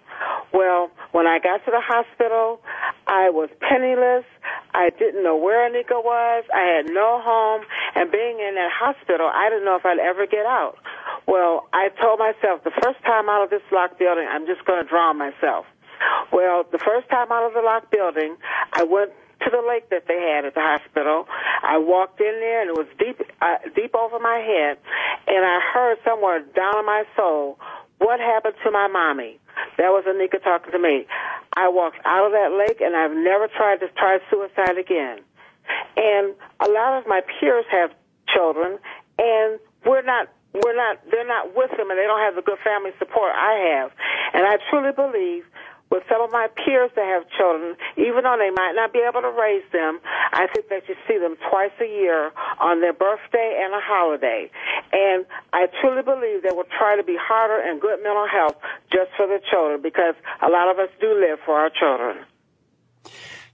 Well, 0.55 0.87
when 1.11 1.27
I 1.27 1.39
got 1.43 1.59
to 1.67 1.71
the 1.71 1.83
hospital, 1.83 2.63
I 3.07 3.27
was 3.27 3.49
penniless. 3.59 4.23
I 4.71 4.87
didn't 4.95 5.23
know 5.27 5.35
where 5.35 5.67
Anika 5.67 5.99
was. 5.99 6.47
I 6.55 6.79
had 6.79 6.87
no 6.95 7.19
home. 7.19 7.67
And 7.95 8.07
being 8.07 8.39
in 8.39 8.55
that 8.55 8.71
hospital, 8.71 9.27
I 9.27 9.49
didn't 9.51 9.65
know 9.65 9.75
if 9.75 9.85
I'd 9.85 9.99
ever 9.99 10.23
get 10.25 10.47
out. 10.47 10.79
Well, 11.27 11.67
I 11.75 11.89
told 11.99 12.19
myself 12.23 12.63
the 12.63 12.71
first 12.79 13.03
time 13.03 13.27
out 13.27 13.43
of 13.43 13.49
this 13.49 13.67
locked 13.71 13.99
building, 13.99 14.27
I'm 14.31 14.47
just 14.47 14.63
going 14.63 14.81
to 14.81 14.87
drown 14.87 15.17
myself. 15.19 15.67
Well, 16.31 16.63
the 16.71 16.79
first 16.79 17.09
time 17.09 17.31
out 17.31 17.43
of 17.45 17.53
the 17.53 17.61
locked 17.61 17.91
building, 17.91 18.37
I 18.71 18.83
went 18.83 19.11
to 19.43 19.49
the 19.49 19.63
lake 19.67 19.89
that 19.89 20.07
they 20.07 20.19
had 20.19 20.45
at 20.45 20.53
the 20.53 20.61
hospital. 20.61 21.27
I 21.63 21.77
walked 21.77 22.19
in 22.19 22.39
there 22.39 22.61
and 22.61 22.69
it 22.69 22.77
was 22.77 22.87
deep, 22.97 23.21
uh, 23.41 23.57
deep 23.75 23.95
over 23.95 24.19
my 24.19 24.37
head, 24.37 24.77
and 25.27 25.45
I 25.45 25.59
heard 25.73 25.97
somewhere 26.03 26.39
down 26.55 26.79
in 26.79 26.85
my 26.85 27.03
soul, 27.15 27.59
"What 27.97 28.19
happened 28.19 28.55
to 28.63 28.71
my 28.71 28.87
mommy?" 28.87 29.39
That 29.77 29.91
was 29.91 30.05
Anika 30.05 30.41
talking 30.43 30.71
to 30.71 30.79
me. 30.79 31.05
I 31.55 31.67
walked 31.69 31.99
out 32.05 32.25
of 32.25 32.31
that 32.31 32.51
lake, 32.53 32.81
and 32.81 32.95
I've 32.95 33.15
never 33.15 33.47
tried 33.47 33.79
to 33.81 33.89
try 33.89 34.19
suicide 34.29 34.77
again. 34.77 35.19
And 35.97 36.35
a 36.59 36.69
lot 36.69 36.97
of 36.99 37.07
my 37.07 37.21
peers 37.21 37.65
have 37.69 37.91
children, 38.27 38.79
and 39.19 39.59
we're 39.85 40.01
not 40.01 40.29
we're 40.53 40.75
not 40.75 40.99
they're 41.09 41.27
not 41.27 41.55
with 41.55 41.71
them 41.77 41.89
and 41.89 41.97
they 41.97 42.03
don't 42.03 42.19
have 42.19 42.35
the 42.35 42.41
good 42.41 42.59
family 42.63 42.91
support 42.99 43.31
I 43.31 43.79
have. 43.79 43.91
And 44.33 44.45
I 44.45 44.57
truly 44.69 44.91
believe 44.91 45.45
with 45.91 46.03
some 46.07 46.21
of 46.23 46.31
my 46.31 46.47
peers 46.55 46.89
that 46.95 47.03
have 47.03 47.27
children, 47.37 47.75
even 47.97 48.23
though 48.23 48.39
they 48.39 48.49
might 48.49 48.71
not 48.73 48.93
be 48.93 49.03
able 49.03 49.21
to 49.21 49.29
raise 49.29 49.67
them, 49.75 49.99
I 50.31 50.47
think 50.55 50.69
that 50.69 50.87
you 50.87 50.95
see 51.05 51.19
them 51.19 51.35
twice 51.51 51.75
a 51.83 51.85
year 51.85 52.31
on 52.59 52.79
their 52.79 52.93
birthday 52.93 53.59
and 53.61 53.75
a 53.75 53.83
holiday. 53.83 54.49
And 54.93 55.25
I 55.51 55.67
truly 55.81 56.01
believe 56.01 56.43
they 56.43 56.55
will 56.55 56.71
try 56.79 56.95
to 56.95 57.03
be 57.03 57.17
harder 57.19 57.59
and 57.59 57.81
good 57.81 57.99
mental 58.01 58.25
health 58.25 58.55
just 58.89 59.11
for 59.17 59.27
the 59.27 59.39
children 59.51 59.81
because 59.83 60.15
a 60.41 60.49
lot 60.49 60.71
of 60.71 60.79
us 60.79 60.89
do 61.01 61.11
live 61.11 61.39
for 61.45 61.59
our 61.59 61.69
children. 61.69 62.25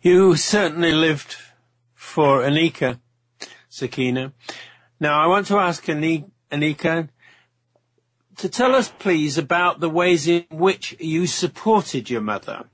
You 0.02 0.36
certainly 0.36 0.91
lived 0.91 1.36
for 1.95 2.41
Anika, 2.41 3.00
Sakeenah. 3.69 4.32
Now, 5.00 5.19
I 5.19 5.28
want 5.28 5.47
to 5.47 5.58
ask 5.58 5.84
Anika, 5.86 7.10
to 8.38 8.50
tell 8.50 8.76
us, 8.76 8.89
please, 9.00 9.38
about 9.38 9.80
the 9.80 9.89
ways 9.89 10.28
in 10.28 10.45
which 10.52 10.95
you 11.00 11.26
supported 11.26 12.10
your 12.10 12.21
mother 12.21 12.65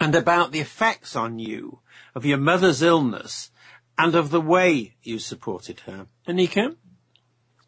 and 0.00 0.14
about 0.14 0.52
the 0.52 0.60
effects 0.60 1.16
on 1.16 1.38
you 1.38 1.80
of 2.14 2.24
your 2.24 2.38
mother's 2.38 2.82
illness 2.82 3.50
and 3.98 4.14
of 4.14 4.30
the 4.30 4.40
way 4.40 4.94
you 5.02 5.18
supported 5.18 5.80
her. 5.80 6.06
Anika? 6.26 6.76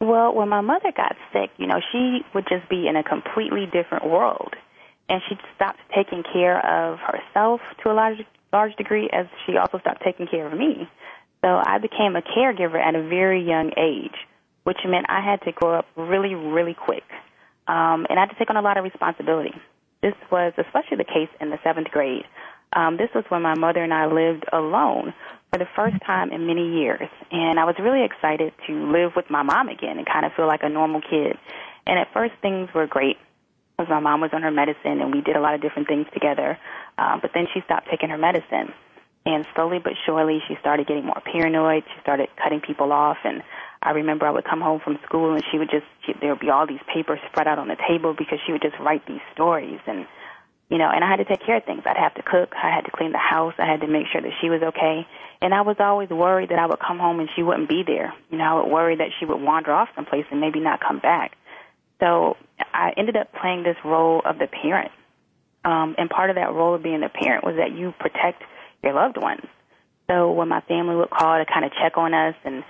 Well, 0.00 0.34
when 0.34 0.48
my 0.48 0.60
mother 0.60 0.92
got 0.96 1.16
sick, 1.32 1.50
you 1.58 1.66
know, 1.66 1.80
she 1.92 2.20
would 2.34 2.46
just 2.48 2.68
be 2.68 2.86
in 2.88 2.96
a 2.96 3.02
completely 3.02 3.66
different 3.66 4.04
world. 4.04 4.54
And 5.08 5.20
she 5.28 5.36
stopped 5.56 5.80
taking 5.94 6.22
care 6.32 6.58
of 6.58 6.98
herself 6.98 7.60
to 7.82 7.90
a 7.90 7.94
large, 7.94 8.18
large 8.52 8.74
degree 8.76 9.10
as 9.12 9.26
she 9.44 9.56
also 9.56 9.78
stopped 9.78 10.02
taking 10.04 10.26
care 10.26 10.46
of 10.46 10.56
me. 10.56 10.88
So 11.42 11.48
I 11.48 11.78
became 11.78 12.16
a 12.16 12.22
caregiver 12.22 12.80
at 12.80 12.94
a 12.94 13.02
very 13.02 13.46
young 13.46 13.72
age, 13.76 14.16
which 14.62 14.78
meant 14.86 15.06
I 15.08 15.20
had 15.20 15.42
to 15.42 15.52
grow 15.52 15.78
up 15.78 15.86
really, 15.96 16.34
really 16.34 16.74
quick 16.74 17.02
um, 17.66 18.06
and 18.08 18.18
I 18.18 18.22
had 18.22 18.30
to 18.30 18.36
take 18.38 18.50
on 18.50 18.56
a 18.56 18.62
lot 18.62 18.76
of 18.76 18.84
responsibility. 18.84 19.54
This 20.02 20.14
was 20.30 20.52
especially 20.58 20.98
the 20.98 21.04
case 21.04 21.30
in 21.40 21.50
the 21.50 21.58
seventh 21.64 21.88
grade. 21.88 22.24
Um, 22.74 22.96
this 22.96 23.08
was 23.14 23.24
when 23.28 23.42
my 23.42 23.54
mother 23.54 23.82
and 23.82 23.94
I 23.94 24.06
lived 24.06 24.44
alone 24.52 25.14
for 25.50 25.58
the 25.58 25.68
first 25.76 25.96
time 26.04 26.32
in 26.32 26.46
many 26.46 26.80
years, 26.80 27.08
and 27.30 27.58
I 27.58 27.64
was 27.64 27.76
really 27.78 28.04
excited 28.04 28.52
to 28.66 28.72
live 28.90 29.12
with 29.16 29.30
my 29.30 29.42
mom 29.42 29.68
again 29.68 29.98
and 29.98 30.06
kind 30.06 30.26
of 30.26 30.32
feel 30.36 30.46
like 30.46 30.62
a 30.62 30.68
normal 30.68 31.00
kid. 31.00 31.38
And 31.86 31.98
at 31.98 32.12
first, 32.12 32.34
things 32.42 32.68
were 32.74 32.86
great 32.86 33.16
because 33.76 33.90
my 33.90 34.00
mom 34.00 34.20
was 34.20 34.30
on 34.32 34.42
her 34.42 34.50
medicine 34.50 35.00
and 35.00 35.12
we 35.12 35.20
did 35.20 35.36
a 35.36 35.40
lot 35.40 35.54
of 35.54 35.60
different 35.60 35.88
things 35.88 36.06
together. 36.12 36.58
Um, 36.98 37.20
but 37.20 37.30
then 37.34 37.46
she 37.52 37.60
stopped 37.64 37.88
taking 37.90 38.10
her 38.10 38.18
medicine, 38.18 38.72
and 39.26 39.46
slowly 39.54 39.78
but 39.78 39.94
surely, 40.04 40.42
she 40.48 40.56
started 40.60 40.86
getting 40.86 41.06
more 41.06 41.20
paranoid. 41.24 41.84
She 41.94 42.00
started 42.02 42.28
cutting 42.42 42.60
people 42.60 42.92
off, 42.92 43.18
and 43.24 43.42
I 43.84 43.92
remember 43.92 44.26
I 44.26 44.30
would 44.30 44.44
come 44.44 44.60
home 44.60 44.80
from 44.80 44.98
school 45.04 45.34
and 45.34 45.44
she 45.50 45.58
would 45.58 45.70
just 45.70 45.84
she, 46.06 46.14
there 46.20 46.30
would 46.30 46.40
be 46.40 46.50
all 46.50 46.66
these 46.66 46.82
papers 46.92 47.20
spread 47.30 47.46
out 47.46 47.58
on 47.58 47.68
the 47.68 47.76
table 47.88 48.14
because 48.16 48.38
she 48.46 48.52
would 48.52 48.62
just 48.62 48.78
write 48.80 49.06
these 49.06 49.20
stories 49.32 49.78
and 49.86 50.06
you 50.70 50.78
know, 50.78 50.88
and 50.90 51.04
I 51.04 51.10
had 51.10 51.16
to 51.16 51.26
take 51.26 51.44
care 51.44 51.58
of 51.58 51.64
things. 51.64 51.82
I'd 51.84 51.98
have 51.98 52.14
to 52.14 52.22
cook, 52.22 52.54
I 52.56 52.74
had 52.74 52.86
to 52.86 52.90
clean 52.90 53.12
the 53.12 53.18
house, 53.18 53.52
I 53.58 53.66
had 53.66 53.82
to 53.82 53.86
make 53.86 54.06
sure 54.10 54.22
that 54.22 54.32
she 54.40 54.48
was 54.48 54.62
okay. 54.62 55.06
And 55.42 55.52
I 55.52 55.60
was 55.60 55.76
always 55.78 56.08
worried 56.08 56.48
that 56.48 56.58
I 56.58 56.64
would 56.64 56.80
come 56.80 56.98
home 56.98 57.20
and 57.20 57.28
she 57.36 57.42
wouldn't 57.42 57.68
be 57.68 57.82
there. 57.86 58.14
You 58.30 58.38
know, 58.38 58.44
I 58.44 58.54
would 58.62 58.72
worry 58.72 58.96
that 58.96 59.08
she 59.20 59.26
would 59.26 59.40
wander 59.40 59.72
off 59.72 59.90
someplace 59.94 60.24
and 60.30 60.40
maybe 60.40 60.60
not 60.60 60.80
come 60.80 61.00
back. 61.00 61.36
So 62.00 62.38
I 62.72 62.94
ended 62.96 63.16
up 63.16 63.28
playing 63.34 63.62
this 63.62 63.76
role 63.84 64.22
of 64.24 64.38
the 64.38 64.46
parent. 64.46 64.90
Um, 65.66 65.94
and 65.98 66.08
part 66.08 66.30
of 66.30 66.36
that 66.36 66.52
role 66.52 66.74
of 66.74 66.82
being 66.82 67.00
the 67.00 67.10
parent 67.10 67.44
was 67.44 67.56
that 67.56 67.72
you 67.72 67.92
protect 68.00 68.42
your 68.84 68.94
loved 68.94 69.16
ones. 69.16 69.42
So 70.08 70.30
when 70.32 70.48
my 70.48 70.60
family 70.62 70.96
would 70.96 71.10
call 71.10 71.38
to 71.38 71.46
kind 71.50 71.64
of 71.64 71.72
check 71.72 71.96
on 71.96 72.12
us 72.12 72.34
and 72.44 72.62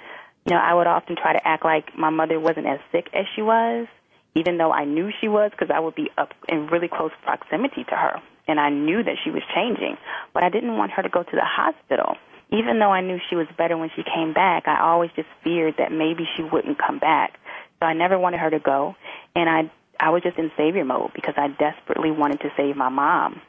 you 0.45 0.53
know, 0.53 0.61
I 0.61 0.75
would 0.75 0.87
often 0.87 1.17
try 1.17 1.33
to 1.33 1.47
act 1.47 1.65
like 1.65 1.97
my 1.97 2.11
mother 2.11 2.39
wasn't 2.39 2.67
as 2.67 2.79
sick 2.93 3.09
as 3.15 3.25
she 3.35 3.43
was, 3.43 3.87
even 4.35 4.59
though 4.59 4.73
I 4.73 4.85
knew 4.85 5.11
she 5.21 5.29
was, 5.29 5.51
because 5.51 5.71
I 5.75 5.81
would 5.81 5.95
be 5.95 6.11
up 6.19 6.31
in 6.49 6.67
really 6.67 6.89
close 6.89 7.13
proximity 7.23 7.85
to 7.85 7.97
her, 7.97 8.21
and 8.47 8.61
I 8.61 8.69
knew 8.69 9.03
that 9.03 9.17
she 9.25 9.31
was 9.31 9.43
changing. 9.55 9.97
But 10.35 10.43
I 10.43 10.51
didn't 10.51 10.77
want 10.77 10.93
her 10.93 11.03
to 11.03 11.09
go 11.09 11.23
to 11.23 11.31
the 11.33 11.45
hospital. 11.45 12.17
Even 12.51 12.79
though 12.79 12.91
I 12.91 13.01
knew 13.01 13.19
she 13.31 13.37
was 13.37 13.47
better 13.57 13.77
when 13.77 13.91
she 13.97 14.03
came 14.03 14.35
back, 14.35 14.69
I 14.69 14.81
always 14.81 15.11
just 15.17 15.29
feared 15.43 15.77
that 15.79 15.93
maybe 15.93 16.29
she 16.37 16.43
wouldn't 16.43 16.79
come 16.79 16.99
back. 16.99 17.39
So 17.81 17.87
I 17.87 17.95
never 17.95 18.19
wanted 18.19 18.41
her 18.41 18.51
to 18.51 18.61
go, 18.61 18.97
and 19.35 19.49
I 19.49 19.71
I 19.99 20.11
was 20.11 20.23
just 20.23 20.39
in 20.39 20.51
savior 20.57 20.85
mode 20.85 21.13
because 21.15 21.35
I 21.37 21.49
desperately 21.49 22.11
wanted 22.11 22.41
to 22.41 22.51
save 22.57 22.77
my 22.77 22.89
mom. 22.89 23.41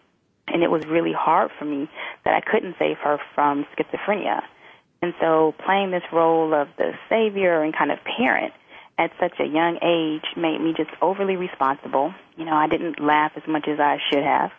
And 0.48 0.64
it 0.64 0.70
was 0.70 0.86
really 0.86 1.14
hard 1.14 1.52
for 1.58 1.66
me 1.66 1.90
that 2.24 2.34
I 2.34 2.42
couldn't 2.42 2.76
save 2.78 2.98
her 3.00 3.20
from 3.34 3.66
schizophrenia. 3.76 4.42
And 5.02 5.14
so 5.20 5.54
playing 5.66 5.92
this 5.92 6.04
role 6.12 6.54
of 6.54 6.68
the 6.78 6.94
savior 7.10 7.62
and 7.62 7.76
kind 7.76 7.92
of 7.92 8.00
parent 8.18 8.54
at 8.98 9.12
such 9.20 9.40
a 9.40 9.46
young 9.46 9.78
age 9.82 10.26
made 10.38 10.62
me 10.62 10.74
just 10.76 10.92
overly 11.02 11.36
responsible. 11.36 12.14
You 12.38 12.46
know, 12.46 12.56
I 12.56 12.68
didn't 12.68 13.00
laugh 13.00 13.34
as 13.36 13.44
much 13.48 13.68
as 13.68 13.80
I 13.80 13.98
should 14.12 14.24
have. 14.24 14.52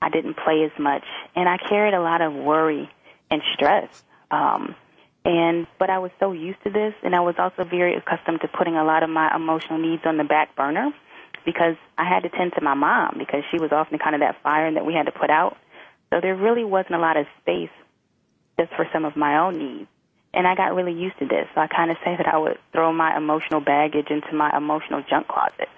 I 0.00 0.08
didn't 0.08 0.36
play 0.36 0.64
as 0.64 0.76
much, 0.80 1.04
and 1.36 1.48
I 1.48 1.56
carried 1.56 1.94
a 1.94 2.00
lot 2.00 2.22
of 2.22 2.32
worry 2.34 2.90
and 3.30 3.40
stress. 3.54 4.02
Um, 4.32 4.74
and 5.24 5.68
but 5.78 5.90
I 5.90 6.00
was 6.00 6.10
so 6.18 6.32
used 6.32 6.60
to 6.64 6.70
this, 6.70 6.94
and 7.04 7.14
I 7.14 7.20
was 7.20 7.36
also 7.38 7.62
very 7.62 7.94
accustomed 7.94 8.40
to 8.40 8.48
putting 8.48 8.74
a 8.74 8.82
lot 8.82 9.04
of 9.04 9.10
my 9.10 9.34
emotional 9.34 9.78
needs 9.78 10.02
on 10.04 10.16
the 10.16 10.24
back 10.24 10.56
burner 10.56 10.92
because 11.44 11.76
I 11.98 12.08
had 12.08 12.22
to 12.24 12.28
tend 12.28 12.52
to 12.54 12.60
my 12.62 12.74
mom 12.74 13.16
because 13.18 13.42
she 13.50 13.58
was 13.58 13.72
often 13.72 13.98
kind 13.98 14.14
of 14.14 14.20
that 14.20 14.42
fire 14.42 14.72
that 14.72 14.86
we 14.86 14.94
had 14.94 15.06
to 15.06 15.12
put 15.12 15.30
out. 15.30 15.56
So 16.10 16.20
there 16.20 16.36
really 16.36 16.64
wasn't 16.64 16.96
a 16.96 16.98
lot 16.98 17.16
of 17.16 17.26
space 17.40 17.70
just 18.58 18.72
for 18.74 18.86
some 18.92 19.04
of 19.04 19.16
my 19.16 19.38
own 19.38 19.58
needs. 19.58 19.88
And 20.34 20.46
I 20.46 20.54
got 20.54 20.74
really 20.74 20.94
used 20.94 21.18
to 21.18 21.26
this. 21.26 21.46
So 21.54 21.60
I 21.60 21.66
kind 21.66 21.90
of 21.90 21.96
say 22.04 22.16
that 22.16 22.26
I 22.26 22.38
would 22.38 22.58
throw 22.72 22.92
my 22.92 23.16
emotional 23.16 23.60
baggage 23.60 24.08
into 24.08 24.32
my 24.34 24.56
emotional 24.56 25.02
junk 25.08 25.28
closet. 25.28 25.68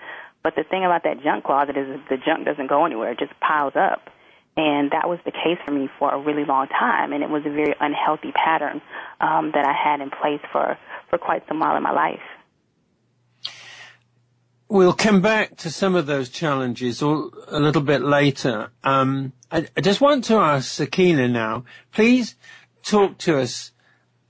But 0.43 0.55
the 0.55 0.63
thing 0.63 0.85
about 0.85 1.03
that 1.05 1.23
junk 1.23 1.45
closet 1.45 1.77
is 1.77 1.99
the 2.09 2.19
junk 2.19 2.45
doesn't 2.45 2.69
go 2.69 2.85
anywhere. 2.85 3.13
It 3.13 3.19
just 3.19 3.33
piles 3.41 3.75
up. 3.75 4.11
And 4.57 4.93
that 4.93 5.09
was 5.09 5.19
the 5.25 5.33
case 5.33 5.59
for 5.65 5.73
me 5.73 5.89
for 5.99 6.13
a 6.13 6.21
really 6.21 6.45
long 6.45 6.69
time. 6.69 7.13
And 7.13 7.25
it 7.25 7.31
was 7.31 7.43
a 7.45 7.51
very 7.51 7.75
unhealthy 7.81 8.31
pattern 8.31 8.81
um, 9.21 9.51
that 9.55 9.67
I 9.67 9.73
had 9.73 10.01
in 10.01 10.11
place 10.11 10.41
for, 10.53 10.79
for 11.11 11.19
quite 11.19 11.43
some 11.49 11.59
while 11.59 11.77
in 11.77 11.83
my 11.83 11.91
life. 11.91 12.23
We'll 14.69 14.95
come 14.95 15.21
back 15.21 15.57
to 15.59 15.71
some 15.71 15.95
of 15.95 16.07
those 16.07 16.31
challenges 16.31 17.03
a 17.03 17.07
little 17.07 17.83
bit 17.83 18.03
later. 18.03 18.71
Um, 18.83 19.33
I, 19.51 19.67
I, 19.77 19.81
just 19.81 20.01
want 20.01 20.25
to 20.25 20.37
ask 20.37 20.81
Sakeenah 20.81 21.31
now, 21.31 21.65
please 21.93 22.35
talk 22.83 23.19
to 23.19 23.39
us, 23.39 23.73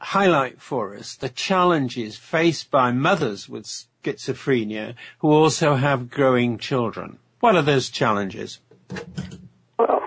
highlight 0.01 0.61
for 0.61 0.97
us 0.97 1.15
the 1.17 1.29
challenges 1.29 2.17
faced 2.17 2.71
by 2.71 2.91
mothers 2.91 3.49
with 3.49 3.65
schizophrenia 3.65 4.95
who 5.19 5.31
also 5.31 5.77
have 5.77 6.11
growing 6.11 6.59
children. 6.59 7.19
What 7.41 7.57
are 7.57 7.63
those 7.63 7.89
challenges? 7.89 8.61
Well, 9.79 10.03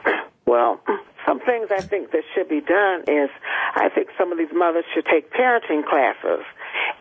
well, 0.45 0.81
some 1.25 1.39
things 1.39 1.69
I 1.71 1.81
think 1.81 2.11
that 2.11 2.23
should 2.35 2.49
be 2.49 2.61
done 2.61 3.01
is 3.07 3.29
I 3.75 3.89
think 3.93 4.09
some 4.17 4.31
of 4.31 4.37
these 4.37 4.53
mothers 4.53 4.85
should 4.93 5.05
take 5.05 5.31
parenting 5.31 5.85
classes. 5.85 6.45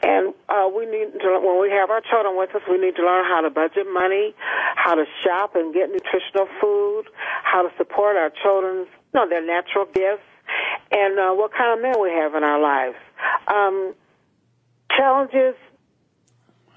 And 0.03 0.35
uh, 0.49 0.69
we 0.69 0.87
need 0.87 1.19
to, 1.21 1.41
when 1.43 1.61
we 1.61 1.71
have 1.71 1.91
our 1.91 2.01
children 2.01 2.37
with 2.37 2.55
us, 2.55 2.63
we 2.71 2.79
need 2.79 2.97
to 2.97 3.05
learn 3.05 3.25
how 3.25 3.41
to 3.41 3.51
budget 3.51 3.87
money, 3.93 4.35
how 4.77 4.95
to 4.95 5.05
shop 5.25 5.57
and 5.57 5.73
get 5.73 5.91
nutritional 5.91 6.49
food, 6.61 7.05
how 7.45 7.63
to 7.63 7.71
support 7.77 8.17
our 8.17 8.31
children's, 8.43 8.89
you 9.13 9.21
know, 9.21 9.29
their 9.29 9.45
natural 9.45 9.87
gifts, 9.87 10.27
and 10.93 11.19
uh, 11.19 11.33
what 11.33 11.53
kind 11.53 11.77
of 11.77 11.83
men 11.83 11.95
we 12.01 12.11
have 12.11 12.35
in 12.35 12.45
our 12.45 12.61
lives. 12.61 12.97
Um, 13.49 13.95
challenges 14.97 15.55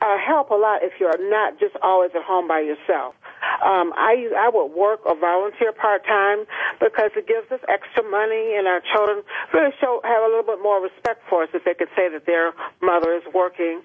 uh, 0.02 0.18
help 0.18 0.50
a 0.50 0.56
lot 0.56 0.82
if 0.82 0.94
you're 1.00 1.30
not 1.30 1.60
just 1.60 1.76
always 1.82 2.12
at 2.16 2.24
home 2.24 2.48
by 2.48 2.62
yourself. 2.62 3.16
Um, 3.64 3.94
I 3.96 4.30
I 4.38 4.50
would 4.50 4.72
work 4.76 5.06
or 5.06 5.16
volunteer 5.18 5.72
part 5.72 6.06
time 6.06 6.46
because 6.80 7.12
it 7.16 7.28
gives 7.28 7.52
us 7.52 7.60
extra 7.68 8.04
money, 8.04 8.56
and 8.56 8.68
our 8.68 8.82
children 8.94 9.24
really 9.54 9.74
show 9.80 10.02
have 10.04 10.24
a 10.24 10.28
little 10.28 10.48
bit 10.48 10.62
more 10.62 10.82
respect 10.82 11.22
for 11.30 11.44
us 11.44 11.50
if 11.54 11.64
they 11.64 11.74
could 11.74 11.92
say 11.96 12.10
that 12.10 12.26
their 12.26 12.54
mother 12.82 13.14
is 13.16 13.24
working. 13.34 13.82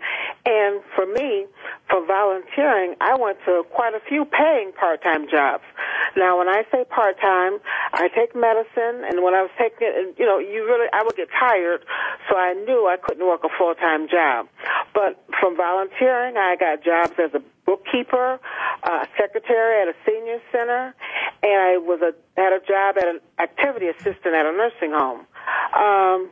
And 0.47 0.81
for 0.95 1.07
me, 1.07 1.47
for 1.91 2.05
volunteering, 2.07 2.95
I 3.01 3.17
went 3.19 3.39
to 3.47 3.65
quite 3.71 3.95
a 3.95 4.01
few 4.09 4.25
paying 4.25 4.73
part 4.73 5.03
time 5.03 5.29
jobs. 5.29 5.65
Now, 6.17 6.39
when 6.39 6.49
I 6.49 6.63
say 6.71 6.85
part 6.85 7.21
time, 7.21 7.59
I 7.93 8.09
take 8.15 8.35
medicine, 8.35 9.03
and 9.07 9.23
when 9.23 9.35
I 9.35 9.43
was 9.43 9.51
taking 9.59 9.89
it, 9.91 10.15
you 10.19 10.27
know, 10.27 10.39
you 10.39 10.65
really 10.67 10.89
I 10.93 11.03
would 11.03 11.17
get 11.17 11.29
tired, 11.31 11.85
so 12.29 12.37
I 12.37 12.55
knew 12.55 12.87
I 12.87 12.97
couldn't 12.97 13.27
work 13.27 13.43
a 13.45 13.53
full 13.59 13.75
time 13.75 14.09
job. 14.09 14.49
But 14.95 15.19
from 15.41 15.57
volunteering, 15.57 16.37
I 16.37 16.57
got 16.57 16.85
jobs 16.85 17.15
as 17.19 17.35
a 17.35 17.43
bookkeeper, 17.67 18.39
uh, 18.85 19.05
secretary 19.19 19.83
at 19.83 19.89
a 19.89 19.97
senior 20.07 20.41
center, 20.53 20.95
and 21.43 21.59
I 21.61 21.79
was 21.79 22.01
a 22.03 22.13
had 22.41 22.53
a 22.53 22.61
job 22.61 22.97
at 22.99 23.09
an 23.09 23.21
activity 23.41 23.89
assistant 23.89 24.35
at 24.35 24.47
a 24.47 24.53
nursing 24.53 24.93
home. 24.93 25.27
Um, 25.75 26.31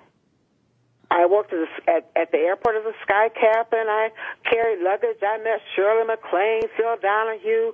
I 1.12 1.26
worked 1.26 1.52
as 1.52 1.68
a, 1.68 1.90
at, 1.90 2.10
at 2.16 2.32
the 2.32 2.38
airport 2.38 2.76
as 2.76 2.88
a 2.88 2.96
sky 3.04 3.28
captain. 3.28 3.84
I 3.84 4.08
carried 4.48 4.80
luggage. 4.80 5.20
I 5.20 5.36
met 5.44 5.60
Shirley 5.76 6.08
MacLaine, 6.08 6.64
Phil 6.76 6.96
Donahue, 7.02 7.72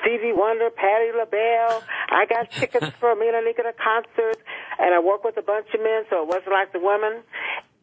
Stevie 0.00 0.32
Wonder, 0.32 0.70
Patti 0.70 1.12
LaBelle. 1.12 1.84
I 2.08 2.24
got 2.24 2.50
tickets 2.58 2.88
for 2.98 3.14
me 3.14 3.28
and 3.28 3.36
Anika 3.36 3.68
to 3.68 3.76
concerts, 3.76 4.40
and 4.78 4.94
I 4.94 5.00
worked 5.00 5.24
with 5.24 5.36
a 5.36 5.42
bunch 5.42 5.68
of 5.74 5.80
men, 5.80 6.04
so 6.08 6.22
it 6.22 6.28
wasn't 6.28 6.52
like 6.52 6.72
the 6.72 6.80
women 6.80 7.20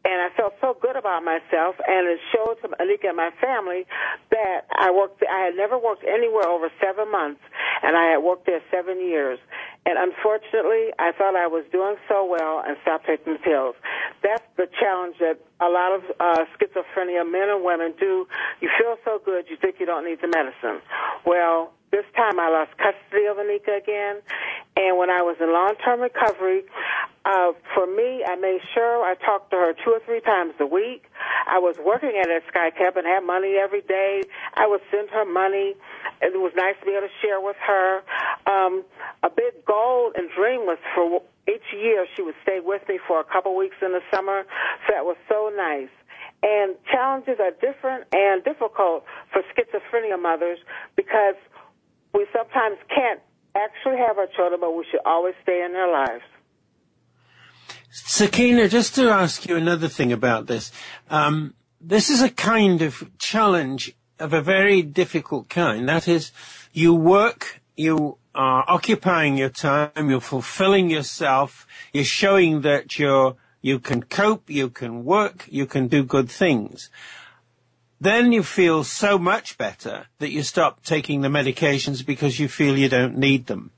and 0.05 0.21
I 0.21 0.29
felt 0.37 0.53
so 0.61 0.77
good 0.79 0.95
about 0.95 1.23
myself, 1.23 1.75
and 1.87 2.07
it 2.07 2.19
showed 2.31 2.61
to 2.61 2.69
Anika 2.77 3.09
and 3.09 3.17
my 3.17 3.31
family 3.41 3.85
that 4.29 4.69
I 4.71 4.91
worked. 4.91 5.23
I 5.25 5.49
had 5.49 5.55
never 5.55 5.77
worked 5.77 6.05
anywhere 6.05 6.47
over 6.47 6.69
seven 6.79 7.11
months, 7.11 7.41
and 7.81 7.97
I 7.97 8.13
had 8.13 8.19
worked 8.19 8.45
there 8.45 8.61
seven 8.69 9.01
years. 9.01 9.39
And 9.85 9.97
unfortunately, 10.01 10.89
I 10.97 11.11
thought 11.13 11.35
I 11.35 11.45
was 11.45 11.63
doing 11.71 11.95
so 12.09 12.25
well 12.25 12.63
and 12.65 12.75
stopped 12.81 13.05
taking 13.05 13.33
the 13.33 13.39
pills. 13.39 13.75
That's 14.23 14.43
the 14.57 14.67
challenge 14.79 15.17
that 15.19 15.37
a 15.61 15.69
lot 15.69 15.93
of 15.93 16.01
uh, 16.19 16.45
schizophrenia 16.57 17.21
men 17.29 17.49
and 17.49 17.63
women 17.63 17.93
do. 17.99 18.27
You 18.61 18.69
feel 18.79 18.97
so 19.05 19.21
good, 19.23 19.45
you 19.49 19.57
think 19.57 19.75
you 19.79 19.85
don't 19.85 20.05
need 20.05 20.19
the 20.21 20.27
medicine. 20.27 20.81
Well, 21.25 21.71
this 21.91 22.05
time 22.15 22.39
I 22.39 22.49
lost 22.49 22.71
custody 22.77 23.25
of 23.29 23.37
Anika 23.37 23.77
again, 23.77 24.21
and 24.75 24.97
when 24.97 25.09
I 25.09 25.21
was 25.21 25.37
in 25.39 25.53
long-term 25.53 26.01
recovery, 26.01 26.63
uh, 27.25 27.53
for 27.73 27.87
me, 27.87 28.23
I 28.25 28.35
made 28.35 28.61
sure 28.73 29.03
I 29.03 29.15
talked 29.15 29.49
to 29.51 29.57
her 29.57 29.73
two 29.73 29.91
or 29.91 29.99
three 30.05 30.21
times 30.21 30.53
a 30.59 30.65
week. 30.65 31.05
I 31.47 31.59
was 31.59 31.75
working 31.83 32.13
at 32.21 32.29
a 32.29 32.41
Sky 32.47 32.69
Cap 32.69 32.97
and 32.97 33.05
had 33.05 33.21
money 33.21 33.55
every 33.57 33.81
day. 33.81 34.21
I 34.53 34.67
would 34.67 34.81
send 34.91 35.09
her 35.09 35.25
money. 35.25 35.75
It 36.21 36.37
was 36.37 36.53
nice 36.55 36.75
to 36.79 36.85
be 36.85 36.91
able 36.91 37.07
to 37.07 37.13
share 37.21 37.41
with 37.41 37.57
her. 37.65 38.01
Um, 38.45 38.83
a 39.23 39.29
big 39.29 39.65
goal 39.65 39.74
and 40.15 40.29
dream 40.35 40.65
was 40.65 40.77
for 40.93 41.21
each 41.47 41.67
year 41.73 42.05
she 42.15 42.21
would 42.21 42.35
stay 42.43 42.59
with 42.63 42.81
me 42.87 42.99
for 43.07 43.19
a 43.19 43.23
couple 43.23 43.55
weeks 43.55 43.75
in 43.81 43.91
the 43.91 44.01
summer. 44.11 44.43
So 44.87 44.93
that 44.93 45.05
was 45.05 45.17
so 45.29 45.51
nice. 45.55 45.93
And 46.43 46.75
challenges 46.91 47.37
are 47.39 47.51
different 47.61 48.05
and 48.13 48.43
difficult 48.43 49.05
for 49.31 49.41
schizophrenia 49.53 50.21
mothers 50.21 50.59
because 50.95 51.35
we 52.13 52.25
sometimes 52.33 52.77
can't 52.93 53.19
actually 53.55 53.97
have 53.97 54.17
our 54.17 54.27
children, 54.35 54.59
but 54.59 54.75
we 54.75 54.85
should 54.89 55.01
always 55.05 55.33
stay 55.43 55.63
in 55.63 55.73
their 55.73 55.91
lives. 55.91 56.23
Sakeenah, 57.91 58.69
just 58.69 58.95
to 58.95 59.09
ask 59.09 59.47
you 59.47 59.55
another 59.55 59.87
thing 59.87 60.11
about 60.11 60.47
this. 60.47 60.71
Um, 61.09 61.53
this 61.79 62.09
is 62.09 62.21
a 62.21 62.29
kind 62.29 62.81
of 62.81 63.09
challenge 63.17 63.93
of 64.19 64.33
a 64.33 64.41
very 64.41 64.81
difficult 64.81 65.49
kind. 65.49 65.87
That 65.87 66.07
is, 66.07 66.31
you 66.73 66.93
work, 66.93 67.61
you 67.75 68.17
are 68.35 68.65
occupying 68.67 69.37
your 69.37 69.49
time, 69.49 70.09
you're 70.09 70.19
fulfilling 70.19 70.89
yourself, 70.89 71.65
you're 71.93 72.03
showing 72.03 72.61
that 72.61 72.99
you're, 72.99 73.35
you 73.61 73.79
can 73.79 74.03
cope, 74.03 74.49
you 74.49 74.69
can 74.69 75.05
work, 75.05 75.47
you 75.49 75.65
can 75.65 75.87
do 75.87 76.03
good 76.03 76.29
things. 76.29 76.89
Then 77.99 78.31
you 78.31 78.43
feel 78.43 78.83
so 78.83 79.17
much 79.17 79.57
better 79.57 80.07
that 80.19 80.29
you 80.29 80.43
stop 80.43 80.83
taking 80.83 81.21
the 81.21 81.29
medications 81.29 82.05
because 82.05 82.39
you 82.39 82.47
feel 82.47 82.77
you 82.77 82.89
don't 82.89 83.17
need 83.17 83.47
them. 83.47 83.71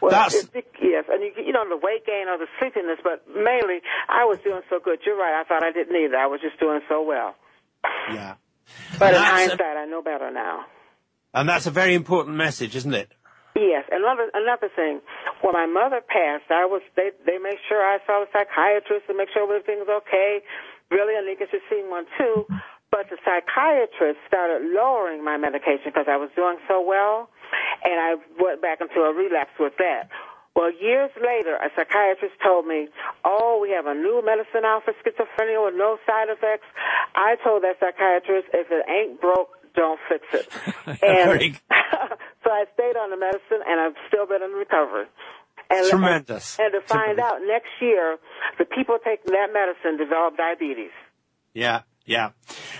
Well, 0.00 0.10
That's 0.10 0.46
yes, 0.54 1.04
and 1.08 1.22
you, 1.22 1.32
you 1.44 1.52
know 1.52 1.68
the 1.68 1.76
weight 1.76 2.06
gain 2.06 2.28
or 2.28 2.38
the 2.38 2.46
sleepiness, 2.60 2.98
but 3.02 3.26
mainly 3.28 3.80
I 4.08 4.24
was 4.24 4.38
doing 4.44 4.62
so 4.70 4.78
good. 4.82 5.00
You're 5.04 5.16
right. 5.16 5.40
I 5.40 5.44
thought 5.44 5.64
I 5.64 5.72
didn't 5.72 5.92
need 5.92 6.12
it. 6.12 6.14
I 6.14 6.26
was 6.26 6.40
just 6.40 6.60
doing 6.60 6.80
so 6.88 7.02
well. 7.02 7.34
Yeah. 8.12 8.34
But 8.98 9.14
in 9.14 9.20
hindsight, 9.20 9.60
a, 9.60 9.80
I 9.80 9.84
know 9.86 10.02
better 10.02 10.30
now. 10.30 10.66
And 11.32 11.48
that's 11.48 11.66
a 11.66 11.70
very 11.70 11.94
important 11.94 12.36
message, 12.36 12.76
isn't 12.76 12.94
it? 12.94 13.12
Yes. 13.54 13.86
Another 13.90 14.30
another 14.34 14.68
thing. 14.74 15.00
When 15.42 15.54
my 15.54 15.66
mother 15.66 16.02
passed, 16.02 16.50
I 16.50 16.66
was 16.66 16.82
they 16.96 17.10
they 17.24 17.38
made 17.38 17.58
sure 17.68 17.78
I 17.78 17.98
saw 18.06 18.22
a 18.22 18.28
psychiatrist 18.34 19.06
to 19.06 19.14
make 19.14 19.30
sure 19.30 19.46
everything 19.46 19.78
was 19.78 19.90
okay. 20.02 20.42
Really, 20.90 21.14
Anika 21.14 21.46
should 21.50 21.62
see 21.70 21.82
one 21.86 22.06
too. 22.18 22.46
But 22.90 23.10
the 23.10 23.18
psychiatrist 23.26 24.18
started 24.26 24.70
lowering 24.70 25.24
my 25.24 25.36
medication 25.36 25.90
because 25.90 26.06
I 26.06 26.16
was 26.16 26.30
doing 26.36 26.58
so 26.68 26.78
well, 26.82 27.30
and 27.82 27.98
I 27.98 28.14
went 28.38 28.62
back 28.62 28.78
into 28.80 29.02
a 29.02 29.10
relapse 29.14 29.54
with 29.58 29.74
that. 29.78 30.10
Well, 30.54 30.70
years 30.70 31.10
later, 31.18 31.58
a 31.58 31.70
psychiatrist 31.74 32.34
told 32.42 32.66
me, 32.66 32.88
"Oh, 33.24 33.58
we 33.60 33.70
have 33.70 33.86
a 33.86 33.94
new 33.94 34.22
medicine 34.22 34.64
out 34.64 34.84
for 34.84 34.94
schizophrenia 35.02 35.64
with 35.64 35.74
no 35.74 35.98
side 36.06 36.28
effects." 36.28 36.66
I 37.14 37.34
told 37.42 37.62
that 37.62 37.78
psychiatrist, 37.80 38.48
"If 38.54 38.70
it 38.70 38.84
ain't 38.88 39.20
broke, 39.20 39.50
don't 39.74 39.98
fix 40.08 40.26
it." 40.32 40.46
and 41.02 41.58
so 42.44 42.50
I 42.50 42.64
stayed 42.74 42.96
on 42.96 43.10
the 43.10 43.16
medicine, 43.16 43.64
and 43.66 43.80
I've 43.80 43.96
still 44.08 44.26
been 44.26 44.42
in 44.42 44.50
recovery. 44.50 45.06
And, 45.70 45.88
Tremendous. 45.88 46.58
And, 46.58 46.72
to 46.72 46.80
find 46.86 47.18
out 47.18 47.40
next 47.46 47.70
year, 47.80 48.18
the 48.58 48.66
people 48.66 48.98
taking 49.02 49.32
that 49.32 49.48
medicine 49.52 49.96
develop 49.96 50.36
diabetes. 50.36 50.92
Yeah, 51.54 51.82
yeah. 52.04 52.30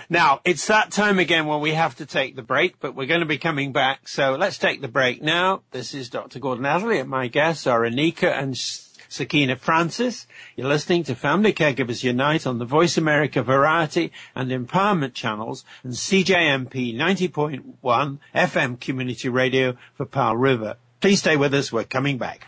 Now, 0.09 0.41
it's 0.45 0.67
that 0.67 0.91
time 0.91 1.17
again 1.17 1.47
when 1.47 1.61
we 1.61 1.71
have 1.71 1.95
to 1.95 2.05
take 2.05 2.35
the 2.35 2.43
break, 2.43 2.79
but 2.79 2.95
we're 2.95 3.07
going 3.07 3.21
to 3.21 3.25
be 3.25 3.39
coming 3.39 3.71
back. 3.71 4.07
So 4.07 4.35
let's 4.35 4.59
take 4.59 4.81
the 4.81 4.87
break 4.87 5.21
now. 5.21 5.63
This 5.71 5.93
is 5.95 6.09
Dr. 6.09 6.39
Gordon 6.39 6.65
Atherley 6.65 6.99
and 6.99 7.09
my 7.09 7.27
guests 7.27 7.65
are 7.65 7.81
Anika 7.81 8.31
and 8.31 8.55
Sakeenah 9.09 9.57
Francis. 9.57 10.27
You're 10.55 10.67
listening 10.67 11.03
to 11.05 11.15
Family 11.15 11.53
Caregivers 11.53 12.03
Unite 12.03 12.45
on 12.47 12.59
the 12.59 12.65
Voice 12.65 12.97
America 12.97 13.43
Variety 13.43 14.11
and 14.35 14.51
Empowerment 14.51 15.13
channels 15.13 15.65
and 15.83 15.93
CJMP 15.93 16.95
90.1 16.95 18.19
FM 18.33 18.79
Community 18.79 19.29
Radio 19.29 19.75
for 19.93 20.05
Powell 20.05 20.37
River. 20.37 20.77
Please 21.01 21.19
stay 21.19 21.37
with 21.37 21.53
us. 21.53 21.71
We're 21.71 21.83
coming 21.83 22.17
back. 22.17 22.47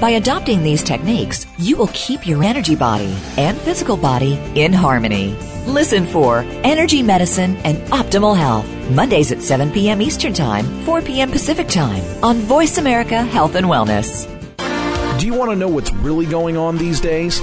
By 0.00 0.10
adopting 0.10 0.62
these 0.62 0.82
techniques, 0.82 1.46
you 1.58 1.76
will 1.76 1.90
keep 1.92 2.26
your 2.26 2.42
energy 2.42 2.74
body 2.74 3.14
and 3.36 3.58
physical 3.58 3.98
body 3.98 4.40
in 4.54 4.72
harmony. 4.72 5.36
Listen 5.66 6.06
for 6.06 6.38
Energy 6.64 7.02
Medicine 7.02 7.56
and 7.64 7.76
Optimal 7.92 8.34
Health, 8.34 8.66
Mondays 8.90 9.30
at 9.30 9.42
7 9.42 9.70
p.m. 9.70 10.00
Eastern 10.00 10.32
Time, 10.32 10.64
4 10.84 11.02
p.m. 11.02 11.30
Pacific 11.30 11.68
Time 11.68 12.02
on 12.24 12.36
Voice 12.38 12.78
America 12.78 13.22
Health 13.22 13.56
and 13.56 13.66
Wellness. 13.66 14.26
Do 15.20 15.26
you 15.26 15.34
want 15.34 15.50
to 15.50 15.56
know 15.56 15.68
what's 15.68 15.92
really 15.92 16.24
going 16.24 16.56
on 16.56 16.78
these 16.78 16.98
days? 16.98 17.42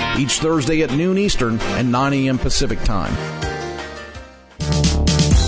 each 0.17 0.39
Thursday 0.39 0.81
at 0.83 0.91
noon 0.91 1.17
Eastern 1.17 1.59
and 1.61 1.91
9 1.91 2.13
a.m. 2.13 2.37
Pacific 2.37 2.81
Time. 2.83 3.13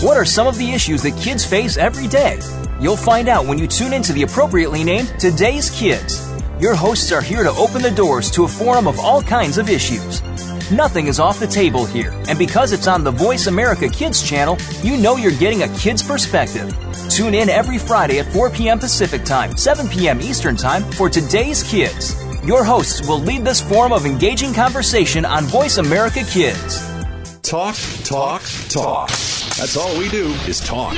What 0.04 0.18
are 0.18 0.26
some 0.26 0.48
of 0.48 0.58
the 0.58 0.72
issues 0.72 1.02
that 1.04 1.18
kids 1.18 1.46
face 1.46 1.78
every 1.78 2.08
day? 2.08 2.40
You'll 2.80 2.98
find 2.98 3.30
out 3.30 3.46
when 3.46 3.58
you 3.58 3.68
tune 3.68 3.94
into 3.94 4.12
the 4.12 4.24
appropriately 4.24 4.84
named 4.84 5.14
Today's 5.18 5.70
Kids. 5.70 6.30
Your 6.60 6.76
hosts 6.76 7.12
are 7.12 7.22
here 7.22 7.44
to 7.44 7.52
open 7.52 7.82
the 7.82 7.92
doors 7.92 8.30
to 8.32 8.44
a 8.44 8.48
forum 8.48 8.88
of 8.88 9.00
all 9.00 9.22
kinds 9.22 9.58
of 9.58 9.70
issues. 9.70 10.22
Nothing 10.72 11.08
is 11.08 11.20
off 11.20 11.40
the 11.40 11.48
table 11.48 11.86
here, 11.86 12.12
and 12.28 12.38
because 12.38 12.72
it's 12.72 12.88
on 12.88 13.04
the 13.04 13.12
Voice 13.12 13.48
America 13.48 13.88
Kids 13.88 14.22
channel, 14.28 14.58
you 14.82 14.98
know 14.98 15.18
you're 15.18 15.32
getting 15.32 15.64
a 15.64 15.78
kid's 15.78 16.04
perspective. 16.04 16.76
Tune 17.10 17.34
in 17.34 17.50
every 17.50 17.78
Friday 17.78 18.20
at 18.20 18.32
4 18.34 18.50
p.m. 18.50 18.80
Pacific 18.80 19.24
Time, 19.24 19.56
7 19.58 19.88
p.m. 19.88 20.22
Eastern 20.22 20.56
Time 20.56 20.84
for 20.94 21.10
Today's 21.10 21.64
Kids. 21.64 22.23
Your 22.46 22.64
hosts 22.66 23.08
will 23.08 23.20
lead 23.20 23.46
this 23.46 23.62
forum 23.62 23.94
of 23.94 24.06
engaging 24.06 24.54
conversation 24.54 25.24
on 25.24 25.46
Voice 25.46 25.78
America 25.78 26.26
Kids. 26.26 26.86
Talk, 27.42 27.78
talk, 28.04 28.42
talk. 28.68 29.08
That's 29.08 29.78
all 29.78 29.98
we 29.98 30.10
do 30.10 30.26
is 30.46 30.60
talk. 30.60 30.94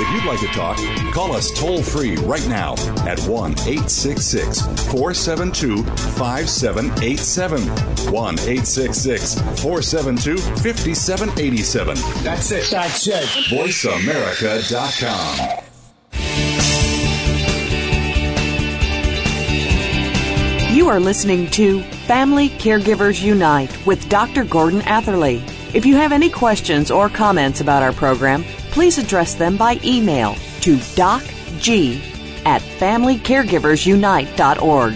If 0.00 0.08
you'd 0.12 0.26
like 0.26 0.38
to 0.40 0.46
talk, 0.48 0.76
call 1.14 1.32
us 1.32 1.50
toll 1.58 1.82
free 1.82 2.16
right 2.16 2.46
now 2.46 2.74
at 3.06 3.18
1 3.20 3.52
866 3.52 4.60
472 4.92 5.82
5787. 5.82 8.12
1 8.12 8.34
866 8.34 9.34
472 9.62 10.36
5787. 10.36 11.96
That's 12.22 12.50
it. 12.50 12.68
That's 12.70 13.06
it. 13.06 13.24
VoiceAmerica.com. 13.48 15.67
You 20.88 20.94
are 20.94 21.00
listening 21.00 21.50
to 21.50 21.82
Family 21.82 22.48
Caregivers 22.48 23.22
Unite 23.22 23.86
with 23.86 24.08
Dr. 24.08 24.42
Gordon 24.42 24.80
Atherley. 24.86 25.42
If 25.74 25.84
you 25.84 25.96
have 25.96 26.12
any 26.12 26.30
questions 26.30 26.90
or 26.90 27.10
comments 27.10 27.60
about 27.60 27.82
our 27.82 27.92
program, 27.92 28.42
please 28.70 28.96
address 28.96 29.34
them 29.34 29.58
by 29.58 29.78
email 29.84 30.34
to 30.62 30.76
docg 30.96 32.00
at 32.46 32.62
familycaregiversunite.org. 32.62 34.94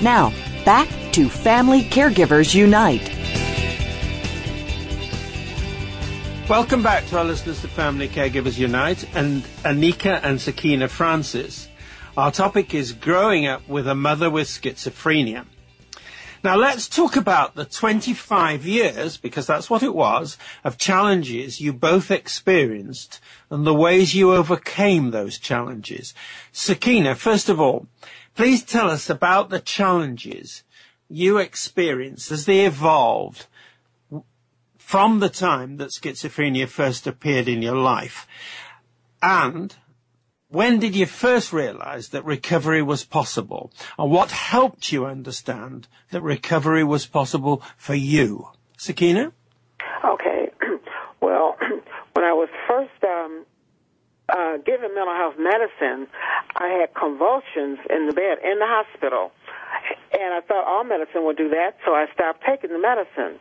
Now, 0.00 0.32
back 0.64 0.88
to 1.14 1.28
Family 1.28 1.82
Caregivers 1.82 2.54
Unite. 2.54 3.08
Welcome 6.48 6.84
back 6.84 7.04
to 7.08 7.18
our 7.18 7.24
listeners 7.24 7.60
to 7.62 7.68
Family 7.68 8.08
Caregivers 8.08 8.56
Unite 8.56 9.04
and 9.16 9.42
Anika 9.64 10.20
and 10.22 10.38
Sakeenah 10.38 10.88
Francis. 10.88 11.66
Our 12.14 12.30
topic 12.30 12.74
is 12.74 12.92
growing 12.92 13.46
up 13.46 13.66
with 13.66 13.88
a 13.88 13.94
mother 13.94 14.28
with 14.28 14.46
schizophrenia. 14.46 15.46
Now 16.44 16.56
let's 16.56 16.86
talk 16.86 17.16
about 17.16 17.54
the 17.54 17.64
25 17.64 18.66
years, 18.66 19.16
because 19.16 19.46
that's 19.46 19.70
what 19.70 19.82
it 19.82 19.94
was, 19.94 20.36
of 20.62 20.76
challenges 20.76 21.62
you 21.62 21.72
both 21.72 22.10
experienced 22.10 23.18
and 23.48 23.66
the 23.66 23.72
ways 23.72 24.14
you 24.14 24.34
overcame 24.34 25.10
those 25.10 25.38
challenges. 25.38 26.12
Sakeenah, 26.52 27.16
first 27.16 27.48
of 27.48 27.58
all, 27.58 27.86
please 28.34 28.62
tell 28.62 28.90
us 28.90 29.08
about 29.08 29.48
the 29.48 29.60
challenges 29.60 30.64
you 31.08 31.38
experienced 31.38 32.30
as 32.30 32.44
they 32.44 32.66
evolved 32.66 33.46
from 34.76 35.20
the 35.20 35.30
time 35.30 35.78
that 35.78 35.92
schizophrenia 35.92 36.68
first 36.68 37.06
appeared 37.06 37.48
in 37.48 37.62
your 37.62 37.76
life. 37.76 38.26
And 39.22 39.74
when 40.52 40.78
did 40.78 40.94
you 40.94 41.06
first 41.06 41.52
realize 41.52 42.10
that 42.10 42.24
recovery 42.24 42.82
was 42.82 43.04
possible? 43.04 43.72
And 43.98 44.10
what 44.10 44.30
helped 44.30 44.92
you 44.92 45.06
understand 45.06 45.88
that 46.10 46.22
recovery 46.22 46.84
was 46.84 47.06
possible 47.06 47.62
for 47.78 47.94
you? 47.94 48.48
Sakeenah? 48.78 49.32
Okay. 50.04 50.50
Well, 51.22 51.56
when 52.14 52.24
I 52.24 52.32
was 52.32 52.48
first 52.68 52.98
um, 53.04 53.46
uh, 54.28 54.56
given 54.66 54.92
mental 54.92 55.14
health 55.14 55.36
medicine, 55.38 56.08
I 56.56 56.82
had 56.82 56.92
convulsions 56.98 57.78
in 57.88 58.08
the 58.08 58.12
bed 58.12 58.42
in 58.42 58.58
the 58.58 58.66
hospital. 58.66 59.30
And 60.12 60.34
I 60.34 60.40
thought 60.40 60.66
all 60.66 60.82
medicine 60.82 61.24
would 61.24 61.36
do 61.36 61.48
that, 61.50 61.78
so 61.86 61.92
I 61.94 62.06
stopped 62.12 62.42
taking 62.44 62.70
the 62.70 62.78
medicine. 62.78 63.38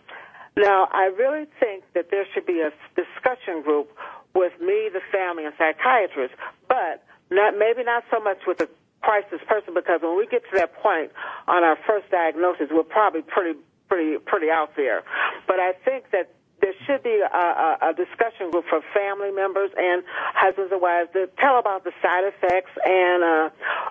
Now, 0.56 0.88
I 0.92 1.10
really 1.18 1.48
think 1.60 1.84
that 1.96 2.12
there 2.12 2.26
should 2.34 2.46
be 2.46 2.62
a 2.62 2.72
discussion 2.94 3.64
group 3.64 3.90
with 4.36 4.54
me, 4.60 4.90
the 4.92 5.02
family, 5.12 5.46
and 5.46 5.54
psychiatrists, 5.58 6.36
but 6.72 7.04
not 7.30 7.58
maybe 7.60 7.84
not 7.84 8.04
so 8.10 8.20
much 8.24 8.40
with 8.48 8.60
the 8.60 8.70
crisis 9.02 9.44
person 9.46 9.74
because 9.74 10.00
when 10.02 10.16
we 10.16 10.26
get 10.28 10.42
to 10.50 10.56
that 10.56 10.74
point 10.76 11.12
on 11.48 11.64
our 11.64 11.78
first 11.86 12.10
diagnosis, 12.10 12.68
we're 12.72 12.84
probably 12.84 13.22
pretty 13.22 13.60
pretty 13.90 14.18
pretty 14.20 14.50
out 14.50 14.72
there. 14.78 15.04
But 15.48 15.60
I 15.60 15.74
think 15.84 16.12
that 16.12 16.32
there 16.62 16.74
should 16.86 17.04
be 17.04 17.20
a, 17.20 17.38
a, 17.38 17.90
a 17.90 17.94
discussion 17.94 18.52
group 18.52 18.66
for 18.70 18.80
family 18.94 19.32
members 19.32 19.72
and 19.76 20.04
husbands 20.34 20.72
and 20.72 20.82
wives 20.82 21.10
to 21.14 21.28
tell 21.40 21.60
about 21.60 21.84
the 21.84 21.92
side 22.02 22.24
effects 22.24 22.72
and 22.86 23.24
uh, 23.24 23.50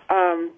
um, 0.09 0.53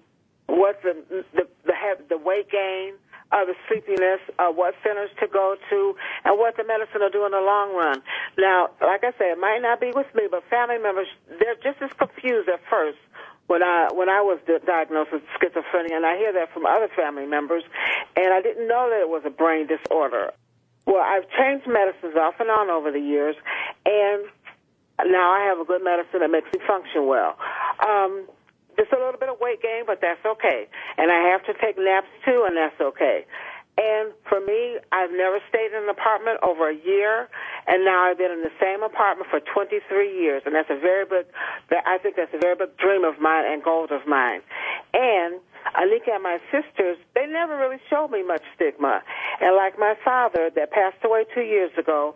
what 0.47 0.81
the 0.81 0.95
the 1.33 1.47
the, 1.65 1.73
the 2.07 2.17
weight 2.17 2.49
gain 2.49 2.93
uh, 3.33 3.45
the 3.49 3.57
sleepiness, 3.67 4.21
uh, 4.37 4.53
what 4.53 4.75
centers 4.85 5.09
to 5.19 5.27
go 5.27 5.57
to, 5.69 5.95
and 6.23 6.37
what 6.37 6.55
the 6.55 6.63
medicine 6.63 7.01
will 7.01 7.09
do 7.09 7.25
in 7.25 7.33
the 7.33 7.41
long 7.41 7.73
run. 7.73 8.01
Now, 8.37 8.69
like 8.79 9.03
I 9.03 9.11
said, 9.17 9.33
it 9.33 9.41
might 9.41 9.59
not 9.59 9.81
be 9.81 9.89
with 9.89 10.07
me, 10.13 10.29
but 10.29 10.45
family 10.49 10.77
members, 10.77 11.07
they're 11.41 11.57
just 11.65 11.81
as 11.81 11.89
confused 11.97 12.47
at 12.47 12.61
first 12.69 13.01
when 13.47 13.63
I 13.63 13.89
when 13.91 14.07
I 14.07 14.21
was 14.21 14.39
diagnosed 14.45 15.11
with 15.11 15.23
schizophrenia, 15.35 15.97
and 15.97 16.05
I 16.05 16.15
hear 16.17 16.31
that 16.33 16.53
from 16.53 16.65
other 16.65 16.87
family 16.95 17.25
members, 17.25 17.63
and 18.15 18.33
I 18.33 18.41
didn't 18.41 18.67
know 18.67 18.87
that 18.93 19.01
it 19.01 19.09
was 19.09 19.23
a 19.25 19.33
brain 19.33 19.67
disorder. 19.67 20.31
Well, 20.85 21.01
I've 21.01 21.27
changed 21.31 21.65
medicines 21.67 22.15
off 22.15 22.35
and 22.39 22.49
on 22.49 22.69
over 22.69 22.91
the 22.91 22.99
years, 22.99 23.35
and 23.85 24.25
now 25.05 25.31
I 25.31 25.47
have 25.49 25.59
a 25.59 25.65
good 25.65 25.83
medicine 25.83 26.19
that 26.19 26.29
makes 26.29 26.47
me 26.53 26.59
function 26.67 27.07
well. 27.07 27.35
Um, 27.81 28.27
just 28.83 28.91
a 28.91 28.99
little 28.99 29.19
bit 29.19 29.31
of 29.31 29.39
weight 29.39 29.63
gain, 29.63 29.87
but 29.87 30.03
that's 30.03 30.19
okay. 30.25 30.67
And 30.97 31.07
I 31.11 31.31
have 31.31 31.43
to 31.47 31.53
take 31.63 31.79
naps 31.79 32.11
too, 32.27 32.43
and 32.43 32.57
that's 32.59 32.79
okay. 32.79 33.23
And 33.73 34.13
for 34.29 34.39
me, 34.39 34.77
I've 34.91 35.09
never 35.09 35.39
stayed 35.49 35.73
in 35.73 35.83
an 35.83 35.89
apartment 35.89 36.37
over 36.43 36.69
a 36.69 36.75
year, 36.75 37.27
and 37.65 37.83
now 37.83 38.05
I've 38.05 38.19
been 38.19 38.31
in 38.31 38.43
the 38.43 38.53
same 38.61 38.83
apartment 38.83 39.31
for 39.31 39.39
23 39.39 39.81
years, 40.13 40.43
and 40.45 40.53
that's 40.53 40.69
a 40.69 40.77
very 40.77 41.05
big, 41.05 41.25
I 41.71 41.97
think 41.97 42.15
that's 42.15 42.33
a 42.35 42.37
very 42.37 42.55
big 42.55 42.77
dream 42.77 43.03
of 43.03 43.19
mine 43.19 43.45
and 43.49 43.63
goal 43.63 43.87
of 43.89 44.05
mine. 44.05 44.41
And 44.93 45.41
Anika 45.73 46.13
and 46.13 46.21
my 46.21 46.37
sisters, 46.51 46.97
they 47.15 47.25
never 47.25 47.57
really 47.57 47.81
showed 47.89 48.11
me 48.11 48.21
much 48.21 48.43
stigma. 48.53 49.01
And 49.41 49.55
like 49.55 49.79
my 49.79 49.95
father 50.05 50.51
that 50.53 50.69
passed 50.69 51.01
away 51.03 51.25
two 51.33 51.41
years 51.41 51.71
ago, 51.75 52.13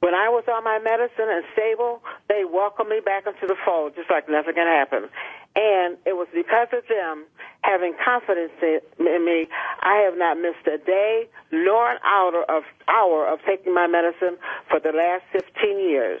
when 0.00 0.14
I 0.14 0.28
was 0.32 0.44
on 0.48 0.64
my 0.64 0.80
medicine 0.80 1.28
and 1.28 1.44
stable, 1.52 2.02
they 2.28 2.44
welcomed 2.44 2.88
me 2.88 3.00
back 3.04 3.26
into 3.28 3.46
the 3.46 3.56
fold 3.64 3.94
just 3.94 4.10
like 4.10 4.28
nothing 4.28 4.56
had 4.56 4.68
happened. 4.68 5.12
And 5.56 5.96
it 6.08 6.16
was 6.16 6.28
because 6.32 6.68
of 6.72 6.88
them 6.88 7.28
having 7.60 7.92
confidence 8.00 8.52
in 8.62 8.80
me, 9.24 9.48
I 9.82 10.00
have 10.08 10.16
not 10.16 10.40
missed 10.40 10.64
a 10.64 10.78
day 10.78 11.28
nor 11.52 11.92
an 11.92 11.98
hour 12.04 12.44
of 12.48 12.64
hour 12.88 13.28
of 13.28 13.40
taking 13.44 13.74
my 13.74 13.86
medicine 13.86 14.40
for 14.70 14.80
the 14.80 14.92
last 14.96 15.24
15 15.32 15.78
years. 15.78 16.20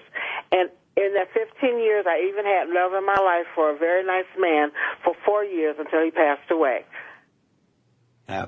And 0.52 0.68
in 0.96 1.14
that 1.14 1.32
15 1.32 1.78
years, 1.78 2.04
I 2.04 2.20
even 2.28 2.44
had 2.44 2.68
love 2.68 2.92
in 2.92 3.06
my 3.06 3.16
life 3.16 3.46
for 3.54 3.70
a 3.70 3.78
very 3.78 4.04
nice 4.04 4.28
man 4.36 4.72
for 5.04 5.14
four 5.24 5.44
years 5.44 5.76
until 5.78 6.04
he 6.04 6.10
passed 6.10 6.50
away. 6.50 6.84
Yeah. 8.30 8.46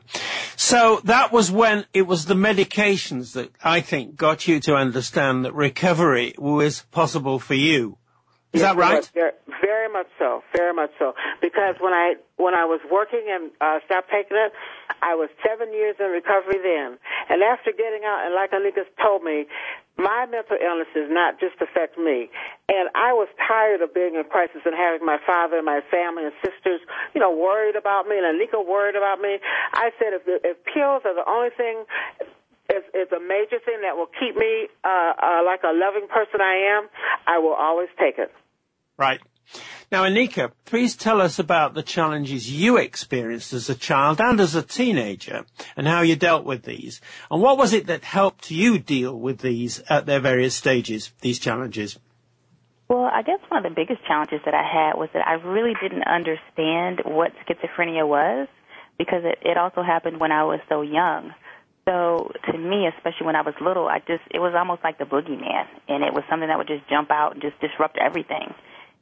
So 0.57 1.01
that 1.05 1.33
was 1.33 1.51
when 1.51 1.87
it 1.93 2.03
was 2.03 2.27
the 2.27 2.35
medications 2.35 3.33
that 3.33 3.51
I 3.65 3.81
think 3.81 4.17
got 4.17 4.47
you 4.47 4.61
to 4.61 4.77
understand 4.77 5.45
that 5.45 5.55
recovery 5.55 6.35
was 6.39 6.85
possible 6.93 7.41
for 7.41 7.55
you. 7.55 7.99
Is 8.53 8.61
yes, 8.61 8.69
that 8.69 8.77
right? 8.77 9.11
Very, 9.15 9.33
very 9.65 9.89
much 9.89 10.09
so, 10.19 10.45
very 10.55 10.75
much 10.75 10.91
so. 10.99 11.15
Because 11.41 11.77
when 11.81 11.95
I 11.95 12.21
when 12.37 12.53
I 12.53 12.69
was 12.69 12.85
working 12.93 13.25
and 13.25 13.49
uh, 13.65 13.81
stopped 13.87 14.13
taking 14.13 14.37
it, 14.37 14.53
I 15.01 15.17
was 15.17 15.33
seven 15.41 15.73
years 15.73 15.97
in 15.97 16.13
recovery 16.13 16.61
then. 16.61 17.01
And 17.33 17.41
after 17.41 17.73
getting 17.73 18.05
out, 18.05 18.29
and 18.29 18.37
like 18.37 18.53
Anika 18.53 18.85
told 19.01 19.25
me, 19.25 19.49
my 19.97 20.29
mental 20.29 20.61
illness 20.61 20.89
does 20.93 21.09
not 21.09 21.41
just 21.41 21.57
affect 21.65 21.97
me. 21.97 22.29
And 22.69 22.93
I 22.93 23.17
was 23.17 23.29
tired 23.41 23.81
of 23.81 23.95
being 23.97 24.21
in 24.21 24.25
crisis 24.29 24.61
and 24.69 24.77
having 24.77 25.01
my 25.01 25.17
father 25.25 25.57
and 25.57 25.65
my 25.65 25.81
family 25.89 26.29
and 26.29 26.37
sisters, 26.45 26.85
you 27.17 27.25
know, 27.25 27.33
worried 27.33 27.77
about 27.77 28.05
me, 28.05 28.21
and 28.21 28.29
Anika 28.29 28.61
worried 28.61 29.01
about 29.01 29.17
me. 29.25 29.41
I 29.73 29.97
said, 29.97 30.13
if 30.13 30.29
if 30.29 30.61
pills 30.69 31.09
are 31.09 31.17
the 31.17 31.25
only 31.25 31.57
thing 31.57 31.89
is, 32.69 32.85
is 32.93 33.09
a 33.17 33.21
major 33.21 33.65
thing 33.65 33.81
that 33.81 33.97
will 33.97 34.13
keep 34.13 34.37
me 34.37 34.69
uh, 34.85 35.17
uh, 35.17 35.41
like 35.45 35.65
a 35.65 35.73
loving 35.73 36.05
person 36.09 36.45
I 36.45 36.77
am, 36.77 36.89
I 37.27 37.39
will 37.39 37.57
always 37.57 37.89
take 37.97 38.19
it. 38.19 38.29
Right. 39.03 39.21
Now, 39.91 40.05
Anika, 40.05 40.53
please 40.65 40.95
tell 40.95 41.21
us 41.21 41.41
about 41.41 41.75
the 41.75 41.83
challenges 41.83 42.49
you 42.53 42.77
experienced 42.77 43.53
as 43.53 43.69
a 43.69 43.75
child 43.75 44.21
and 44.21 44.39
as 44.39 44.55
a 44.55 44.63
teenager 44.63 45.45
and 45.77 45.89
how 45.89 46.03
you 46.03 46.15
dealt 46.15 46.45
with 46.45 46.63
these. 46.63 47.01
And 47.29 47.43
what 47.43 47.59
was 47.59 47.73
it 47.73 47.87
that 47.89 48.05
helped 48.05 48.53
you 48.53 48.79
deal 48.79 49.19
with 49.19 49.41
these 49.41 49.81
at 49.91 50.07
their 50.07 50.21
various 50.21 50.55
stages, 50.55 51.11
these 51.21 51.41
challenges? 51.41 51.99
Well, 52.89 53.11
I 53.13 53.23
guess 53.23 53.41
one 53.49 53.67
of 53.67 53.69
the 53.69 53.75
biggest 53.75 54.07
challenges 54.07 54.39
that 54.45 54.55
I 54.55 54.63
had 54.63 54.97
was 54.97 55.09
that 55.15 55.27
I 55.27 55.33
really 55.33 55.75
didn't 55.83 56.05
understand 56.05 57.03
what 57.05 57.33
schizophrenia 57.43 58.07
was 58.07 58.47
because 58.99 59.25
it, 59.25 59.39
it 59.43 59.57
also 59.57 59.83
happened 59.83 60.21
when 60.21 60.31
I 60.31 60.45
was 60.45 60.61
so 60.69 60.83
young. 60.83 61.35
So 61.89 62.31
to 62.53 62.57
me, 62.57 62.87
especially 62.87 63.27
when 63.27 63.35
I 63.35 63.43
was 63.43 63.55
little, 63.61 63.89
I 63.89 63.99
just 63.99 64.23
it 64.31 64.39
was 64.39 64.55
almost 64.57 64.85
like 64.85 64.99
the 64.99 65.05
boogeyman, 65.05 65.67
and 65.89 66.05
it 66.05 66.15
was 66.15 66.23
something 66.31 66.47
that 66.47 66.57
would 66.57 66.69
just 66.69 66.89
jump 66.89 67.11
out 67.11 67.33
and 67.33 67.43
just 67.43 67.59
disrupt 67.61 67.99
everything. 67.99 68.55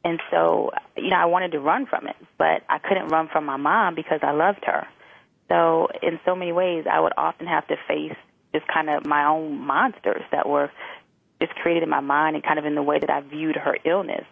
And 0.04 0.20
so, 0.30 0.70
you 0.96 1.10
know, 1.10 1.16
I 1.16 1.26
wanted 1.26 1.52
to 1.52 1.60
run 1.60 1.86
from 1.86 2.06
it, 2.06 2.16
but 2.38 2.62
I 2.68 2.78
couldn't 2.78 3.08
run 3.08 3.28
from 3.28 3.44
my 3.44 3.56
mom 3.56 3.94
because 3.94 4.20
I 4.22 4.32
loved 4.32 4.64
her. 4.64 4.86
So, 5.48 5.88
in 6.02 6.18
so 6.24 6.34
many 6.34 6.52
ways, 6.52 6.86
I 6.90 7.00
would 7.00 7.12
often 7.16 7.46
have 7.46 7.66
to 7.68 7.76
face 7.88 8.16
just 8.54 8.66
kind 8.66 8.88
of 8.88 9.04
my 9.04 9.26
own 9.26 9.58
monsters 9.58 10.22
that 10.32 10.48
were 10.48 10.70
just 11.40 11.54
created 11.56 11.82
in 11.82 11.88
my 11.88 12.00
mind 12.00 12.36
and 12.36 12.44
kind 12.44 12.58
of 12.58 12.64
in 12.64 12.74
the 12.74 12.82
way 12.82 12.98
that 12.98 13.10
I 13.10 13.20
viewed 13.20 13.56
her 13.56 13.76
illness. 13.84 14.24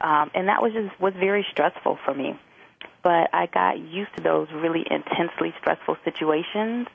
Um, 0.00 0.30
and 0.34 0.48
that 0.48 0.62
was 0.62 0.72
just 0.72 0.98
was 1.00 1.12
very 1.14 1.44
stressful 1.50 1.98
for 2.04 2.14
me. 2.14 2.38
But 3.02 3.30
I 3.32 3.46
got 3.46 3.78
used 3.78 4.14
to 4.16 4.22
those 4.22 4.48
really 4.52 4.84
intensely 4.90 5.54
stressful 5.60 5.96
situations, 6.04 6.86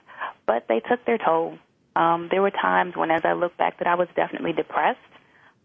but 0.46 0.68
they 0.68 0.80
took 0.80 1.04
their 1.06 1.18
toll. 1.18 1.58
Um, 1.96 2.28
there 2.30 2.42
were 2.42 2.52
times 2.52 2.96
when, 2.96 3.12
as 3.12 3.22
I 3.24 3.34
look 3.34 3.58
back, 3.58 3.80
that 3.80 3.88
I 3.88 3.96
was 3.96 4.08
definitely 4.16 4.54
depressed, 4.54 5.00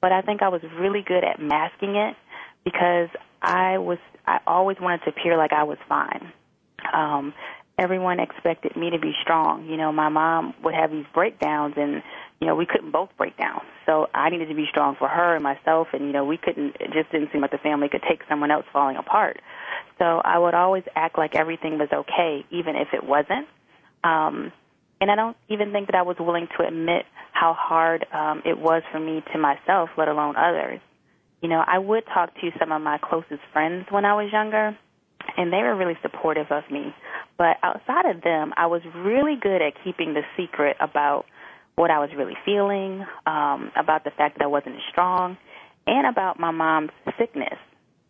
but 0.00 0.12
I 0.12 0.22
think 0.22 0.42
I 0.42 0.48
was 0.48 0.62
really 0.78 1.02
good 1.02 1.24
at 1.24 1.40
masking 1.40 1.96
it 1.96 2.16
because 2.64 3.08
I 3.42 3.78
was 3.78 3.98
I 4.26 4.40
always 4.46 4.76
wanted 4.80 5.02
to 5.04 5.11
appear 5.11 5.36
like 5.36 5.52
I 5.52 5.64
was 5.64 5.78
fine. 5.88 6.32
Um, 6.92 7.34
everyone 7.78 8.20
expected 8.20 8.76
me 8.76 8.90
to 8.90 8.98
be 8.98 9.12
strong. 9.22 9.66
You 9.66 9.76
know, 9.76 9.90
my 9.90 10.08
mom 10.08 10.54
would 10.62 10.74
have 10.74 10.90
these 10.90 11.06
breakdowns, 11.14 11.74
and 11.76 12.02
you 12.40 12.46
know 12.46 12.54
we 12.54 12.66
couldn't 12.66 12.90
both 12.90 13.11
break 13.16 13.36
down. 13.36 13.62
So 13.86 14.08
I 14.14 14.30
needed 14.30 14.48
to 14.48 14.54
be 14.54 14.66
strong 14.70 14.96
for 14.98 15.08
her 15.08 15.34
and 15.34 15.42
myself, 15.42 15.88
and 15.92 16.02
you 16.04 16.12
know 16.12 16.24
we 16.24 16.36
couldn't. 16.36 16.76
It 16.80 16.92
just 16.92 17.11
didn't 17.11 17.32
seem 17.32 17.40
like 17.40 17.50
the 17.50 17.58
family 17.58 17.88
could 17.88 18.02
take 18.08 18.20
someone 18.28 18.50
else 18.50 18.66
falling 18.72 18.96
apart. 18.96 19.40
So 19.98 20.20
I 20.24 20.38
would 20.38 20.54
always 20.54 20.84
act 20.94 21.18
like 21.18 21.34
everything 21.34 21.78
was 21.78 21.88
okay, 21.92 22.44
even 22.50 22.76
if 22.76 22.88
it 22.92 23.04
wasn't. 23.04 23.48
Um, 24.04 24.52
and 25.00 25.11
I 25.11 25.16
don't 25.16 25.36
even 25.48 25.72
think 25.72 25.86
that 25.86 25.94
I 25.94 26.02
was 26.02 26.16
willing 26.18 26.46
to 26.58 26.66
admit 26.66 27.06
how 27.32 27.54
hard 27.54 28.06
um, 28.12 28.42
it 28.44 28.58
was 28.58 28.82
for 28.92 29.00
me 29.00 29.22
to 29.32 29.38
myself, 29.38 29.88
let 29.96 30.08
alone 30.08 30.36
others. 30.36 30.80
You 31.41 31.49
know, 31.49 31.62
I 31.66 31.78
would 31.78 32.05
talk 32.12 32.34
to 32.34 32.51
some 32.59 32.72
of 32.72 32.82
my 32.82 32.99
closest 32.99 33.41
friends 33.53 33.86
when 33.91 34.05
I 34.05 34.14
was 34.14 34.30
younger, 34.32 34.76
and 35.36 35.53
they 35.53 35.59
were 35.59 35.74
really 35.74 35.97
supportive 36.03 36.47
of 36.51 36.64
me. 36.70 36.95
But 37.38 37.57
outside 37.62 38.07
of 38.07 38.22
them, 38.22 38.53
I 38.57 38.66
was 38.66 38.82
really 38.95 39.36
good 39.41 39.62
at 39.62 39.72
keeping 39.82 40.14
the 40.14 40.22
secret 40.36 40.76
about 40.80 41.24
what 41.76 41.91
I 41.91 41.99
was 41.99 42.11
really 42.16 42.36
feeling, 42.45 43.07
um, 43.26 43.72
about 43.74 44.05
the 44.05 44.11
fact 44.11 44.38
that 44.38 44.45
I 44.45 44.49
wasn't 44.49 44.76
strong, 44.91 45.38
and 45.86 46.07
about 46.07 46.38
my 46.38 46.51
mom's 46.51 46.91
sickness. 47.18 47.57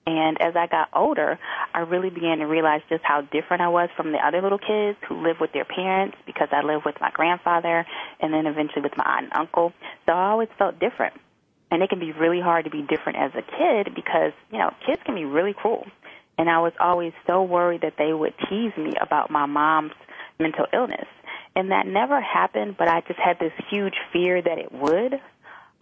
And 0.07 0.41
as 0.41 0.57
I 0.57 0.67
got 0.67 0.89
older, 0.93 1.39
I 1.73 1.81
really 1.81 2.11
began 2.11 2.39
to 2.39 2.47
realize 2.47 2.81
just 2.89 3.05
how 3.05 3.21
different 3.21 3.63
I 3.63 3.69
was 3.69 3.91
from 3.97 4.13
the 4.13 4.19
other 4.19 4.43
little 4.43 4.59
kids 4.59 4.99
who 5.09 5.23
live 5.23 5.37
with 5.41 5.53
their 5.53 5.65
parents 5.65 6.17
because 6.27 6.49
I 6.51 6.63
lived 6.63 6.85
with 6.85 6.97
my 7.01 7.11
grandfather 7.13 7.87
and 8.19 8.33
then 8.33 8.47
eventually 8.47 8.83
with 8.83 8.97
my 8.97 9.05
aunt 9.05 9.25
and 9.27 9.33
uncle. 9.35 9.73
So 10.07 10.13
I 10.13 10.31
always 10.31 10.49
felt 10.59 10.81
different. 10.81 11.15
And 11.71 11.83
it 11.83 11.89
can 11.89 12.01
be 12.01 12.13
really 12.13 12.41
hard 12.41 12.65
to 12.65 12.71
be 12.71 12.83
different 12.83 13.19
as 13.19 13.31
a 13.35 13.43
kid 13.43 13.95
because, 13.95 14.33
you 14.51 14.59
know, 14.59 14.71
kids 14.85 15.01
can 15.05 15.15
be 15.15 15.25
really 15.25 15.53
cruel. 15.53 15.87
And 16.37 16.49
I 16.49 16.59
was 16.61 16.73
always 16.81 17.13
so 17.27 17.43
worried 17.43 17.83
that 17.83 17.95
they 17.99 18.13
would 18.13 18.35
tease 18.49 18.73
me 18.77 18.95
about 19.01 19.31
my 19.31 19.47
mom's 19.47 19.93
mental 20.39 20.67
illness. 20.73 21.07
And 21.55 21.71
that 21.71 21.87
never 21.87 22.21
happened, 22.21 22.77
but 22.79 22.89
I 22.89 23.03
just 23.07 23.21
had 23.21 23.39
this 23.39 23.53
huge 23.71 23.95
fear 24.13 24.41
that 24.41 24.59
it 24.59 24.73
would. 24.73 25.21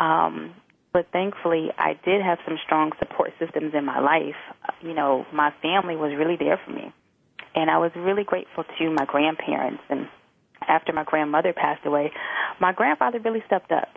Um, 0.00 0.54
but 0.92 1.06
thankfully, 1.12 1.68
I 1.76 1.98
did 2.04 2.22
have 2.22 2.38
some 2.46 2.58
strong 2.64 2.92
support 2.98 3.32
systems 3.38 3.74
in 3.74 3.84
my 3.84 4.00
life. 4.00 4.36
You 4.82 4.94
know, 4.94 5.26
my 5.32 5.52
family 5.62 5.96
was 5.96 6.12
really 6.16 6.36
there 6.36 6.58
for 6.64 6.72
me. 6.72 6.92
And 7.54 7.70
I 7.70 7.78
was 7.78 7.92
really 7.94 8.24
grateful 8.24 8.64
to 8.64 8.90
my 8.90 9.04
grandparents. 9.04 9.82
And 9.90 10.08
after 10.66 10.92
my 10.92 11.04
grandmother 11.04 11.52
passed 11.52 11.84
away, 11.86 12.12
my 12.60 12.72
grandfather 12.72 13.20
really 13.20 13.42
stepped 13.46 13.72
up. 13.72 13.88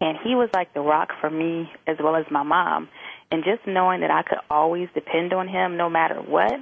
And 0.00 0.16
he 0.22 0.34
was 0.34 0.48
like 0.54 0.72
the 0.74 0.80
rock 0.80 1.10
for 1.20 1.28
me 1.28 1.70
as 1.86 1.96
well 2.00 2.16
as 2.16 2.24
my 2.30 2.42
mom. 2.42 2.88
And 3.30 3.44
just 3.44 3.66
knowing 3.66 4.00
that 4.00 4.10
I 4.10 4.22
could 4.22 4.38
always 4.48 4.88
depend 4.94 5.32
on 5.32 5.48
him 5.48 5.76
no 5.76 5.90
matter 5.90 6.16
what 6.16 6.52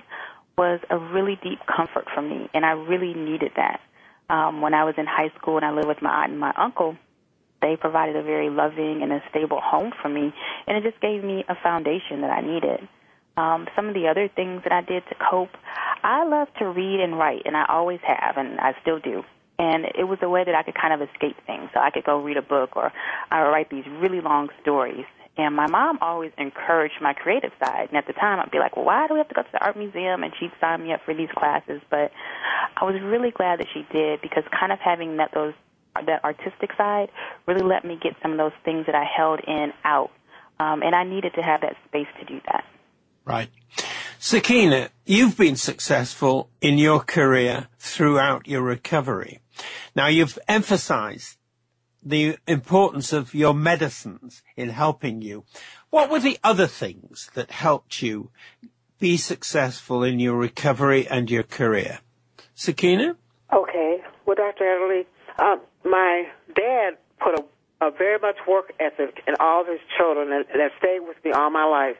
was 0.57 0.81
a 0.91 0.99
really 0.99 1.39
deep 1.43 1.59
comfort 1.67 2.07
for 2.15 2.23
me, 2.23 2.49
and 2.55 2.65
I 2.65 2.71
really 2.71 3.15
needed 3.15 3.53
that. 3.57 3.81
Um, 4.29 4.61
when 4.61 4.75
I 4.75 4.85
was 4.85 4.95
in 4.99 5.07
high 5.07 5.31
school 5.39 5.57
and 5.57 5.65
I 5.67 5.71
lived 5.71 5.87
with 5.87 6.03
my 6.03 6.23
aunt 6.23 6.33
and 6.33 6.41
my 6.41 6.53
uncle, 6.57 6.97
they 7.63 7.77
provided 7.77 8.17
a 8.17 8.23
very 8.23 8.51
loving 8.51 9.01
and 9.03 9.13
a 9.13 9.23
stable 9.31 9.61
home 9.63 9.93
for 10.03 10.09
me, 10.09 10.33
and 10.67 10.77
it 10.77 10.83
just 10.83 11.01
gave 11.01 11.23
me 11.23 11.45
a 11.49 11.55
foundation 11.63 12.23
that 12.23 12.31
I 12.31 12.41
needed. 12.41 12.89
Um, 13.37 13.69
some 13.77 13.89
of 13.89 13.95
the 13.95 14.09
other 14.09 14.29
things 14.35 14.63
that 14.65 14.73
I 14.73 14.81
did 14.81 15.03
to 15.11 15.15
cope, 15.31 15.51
I 16.03 16.25
love 16.25 16.49
to 16.59 16.65
read 16.71 17.01
and 17.01 17.19
write, 17.19 17.43
and 17.45 17.57
I 17.57 17.67
always 17.69 18.01
have, 18.07 18.37
and 18.39 18.59
I 18.59 18.75
still 18.81 18.99
do. 18.99 19.23
And 19.59 19.87
it 19.87 20.05
was 20.05 20.19
a 20.23 20.29
way 20.29 20.45
that 20.45 20.55
I 20.55 20.63
could 20.63 20.75
kind 20.75 20.93
of 20.93 21.09
escape 21.09 21.37
things. 21.47 21.71
So 21.73 21.81
I 21.81 21.91
could 21.91 22.05
go 22.05 22.21
read 22.23 22.37
a 22.37 22.43
book, 22.43 22.77
or 22.77 22.93
I 23.31 23.43
would 23.43 23.51
write 23.51 23.71
these 23.71 23.87
really 23.87 24.21
long 24.21 24.49
stories. 24.61 25.07
And 25.39 25.55
my 25.55 25.67
mom 25.67 25.99
always 26.01 26.33
encouraged 26.39 26.95
my 27.01 27.13
creative 27.13 27.53
side. 27.63 27.89
And 27.89 27.97
at 27.99 28.07
the 28.07 28.15
time, 28.15 28.41
I'd 28.41 28.51
be 28.51 28.59
like, 28.59 28.77
well, 28.77 28.87
why 28.87 29.07
do 29.07 29.15
we 29.15 29.19
have 29.19 29.29
to 29.29 29.35
go 29.35 29.43
to 29.43 29.49
the 29.53 29.63
art 29.63 29.77
museum? 29.77 30.23
And 30.23 30.33
she'd 30.39 30.53
sign 30.61 30.83
me 30.83 30.93
up 30.93 31.01
for 31.05 31.15
these 31.15 31.29
classes. 31.37 31.81
But 31.91 32.11
I 32.77 32.85
was 32.85 33.01
really 33.03 33.31
glad 33.31 33.61
that 33.61 33.69
she 33.73 33.87
did 33.93 34.23
because 34.23 34.45
kind 34.51 34.73
of 34.73 34.79
having 34.79 35.19
that 35.19 35.33
those 35.35 35.55
that 36.07 36.23
artistic 36.25 36.71
side 36.77 37.09
really 37.47 37.63
let 37.63 37.83
me 37.83 37.99
get 38.03 38.15
some 38.21 38.33
of 38.33 38.37
those 38.37 38.53
things 38.65 38.85
that 38.85 38.95
I 38.95 39.05
held 39.05 39.41
in 39.47 39.73
out. 39.85 40.11
Um, 40.59 40.83
and 40.83 40.95
I 40.95 41.05
needed 41.05 41.35
to 41.35 41.43
have 41.43 41.63
that 41.63 41.77
space 41.89 42.09
to 42.19 42.25
do 42.25 42.41
that. 42.47 42.65
Right. 43.25 43.51
Sakeenah, 44.21 44.89
you've 45.05 45.37
been 45.37 45.57
successful 45.57 46.49
in 46.61 46.79
your 46.79 47.01
career 47.01 47.69
throughout 47.79 48.49
your 48.49 48.63
recovery. 48.63 49.41
Now 49.95 50.07
you've 50.07 50.39
emphasized 50.49 51.37
the 52.03 52.39
importance 52.47 53.13
of 53.13 53.35
your 53.35 53.53
medicines 53.53 54.43
in 54.57 54.71
helping 54.71 55.23
you. 55.23 55.45
What 55.91 56.11
were 56.11 56.21
the 56.21 56.39
other 56.43 56.67
things 56.67 57.31
that 57.35 57.51
helped 57.51 58.01
you 58.01 58.31
be 58.99 59.17
successful 59.17 60.03
in 60.03 60.19
your 60.19 60.37
recovery 60.37 61.07
and 61.07 61.31
your 61.31 61.43
career? 61.43 62.01
Sakeenah? 62.57 63.17
Okay. 63.53 63.99
Well, 64.25 64.37
Dr. 64.37 64.65
Atherley, 64.65 65.07
uh, 65.39 65.57
my 65.85 66.25
dad 66.55 66.97
put 67.21 67.39
a, 67.39 67.87
a 67.87 67.91
very 67.91 68.19
much 68.19 68.37
work 68.49 68.73
ethic 68.81 69.21
in 69.27 69.35
all 69.41 69.65
his 69.65 69.81
children 69.99 70.33
and 70.33 70.45
that 70.55 70.71
stayed 70.79 71.01
with 71.01 71.17
me 71.25 71.33
all 71.33 71.51
my 71.51 71.65
life. 71.65 71.97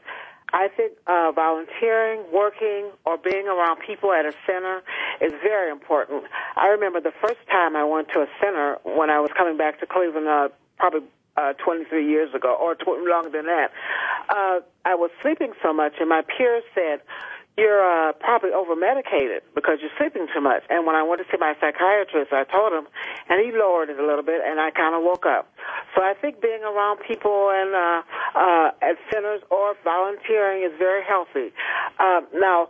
I 0.53 0.69
think 0.69 0.93
uh, 1.07 1.33
volunteering, 1.33 2.23
working, 2.33 2.91
or 3.05 3.19
being 3.19 3.49
around 3.49 3.81
people 3.87 4.13
at 4.13 4.25
a 4.25 4.33
center 4.47 4.83
is 5.21 5.33
very 5.43 5.71
important. 5.71 6.25
I 6.57 6.69
remember 6.69 7.01
the 7.01 7.13
first 7.21 7.41
time 7.51 7.75
I 7.75 7.85
went 7.85 8.09
to 8.15 8.21
a 8.21 8.27
center 8.41 8.79
when 8.85 9.11
I 9.11 9.19
was 9.19 9.31
coming 9.37 9.57
back 9.57 9.81
to 9.81 9.87
Cleveland, 9.87 10.29
uh, 10.29 10.49
probably 10.79 11.01
uh, 11.37 11.53
23 11.55 12.09
years 12.09 12.33
ago, 12.35 12.57
or 12.59 12.75
tw- 12.75 13.05
longer 13.07 13.31
than 13.31 13.47
that. 13.47 13.71
Uh, 14.29 14.61
I 14.85 14.95
was 14.95 15.11
sleeping 15.21 15.53
so 15.63 15.73
much, 15.73 15.95
and 16.01 16.09
my 16.09 16.23
peers 16.23 16.63
said, 16.75 17.01
you're 17.57 17.81
uh, 17.81 18.13
probably 18.21 18.53
over 18.53 18.77
medicated 18.77 19.43
because 19.55 19.79
you're 19.81 19.95
sleeping 19.97 20.29
too 20.33 20.41
much. 20.41 20.63
And 20.69 20.87
when 20.87 20.95
I 20.95 21.03
went 21.03 21.25
to 21.25 21.27
see 21.33 21.39
my 21.41 21.55
psychiatrist, 21.61 22.33
I 22.33 22.45
told 22.45 22.73
him, 22.73 22.87
and 23.29 23.41
he 23.41 23.51
lowered 23.57 23.89
it 23.89 23.99
a 23.99 24.05
little 24.05 24.23
bit, 24.23 24.43
and 24.45 24.61
I 24.61 24.71
kind 24.71 24.95
of 24.95 25.03
woke 25.03 25.25
up. 25.25 25.49
So 25.95 26.03
I 26.03 26.13
think 26.13 26.43
being 26.43 26.63
around 26.63 27.01
people 27.09 27.51
and 27.51 27.75
uh, 27.75 28.03
uh, 28.37 28.71
at 28.85 28.97
centers 29.13 29.41
or 29.51 29.75
volunteering 29.85 30.69
is 30.69 30.77
very 30.79 31.03
healthy. 31.03 31.53
Uh, 31.99 32.21
now, 32.35 32.69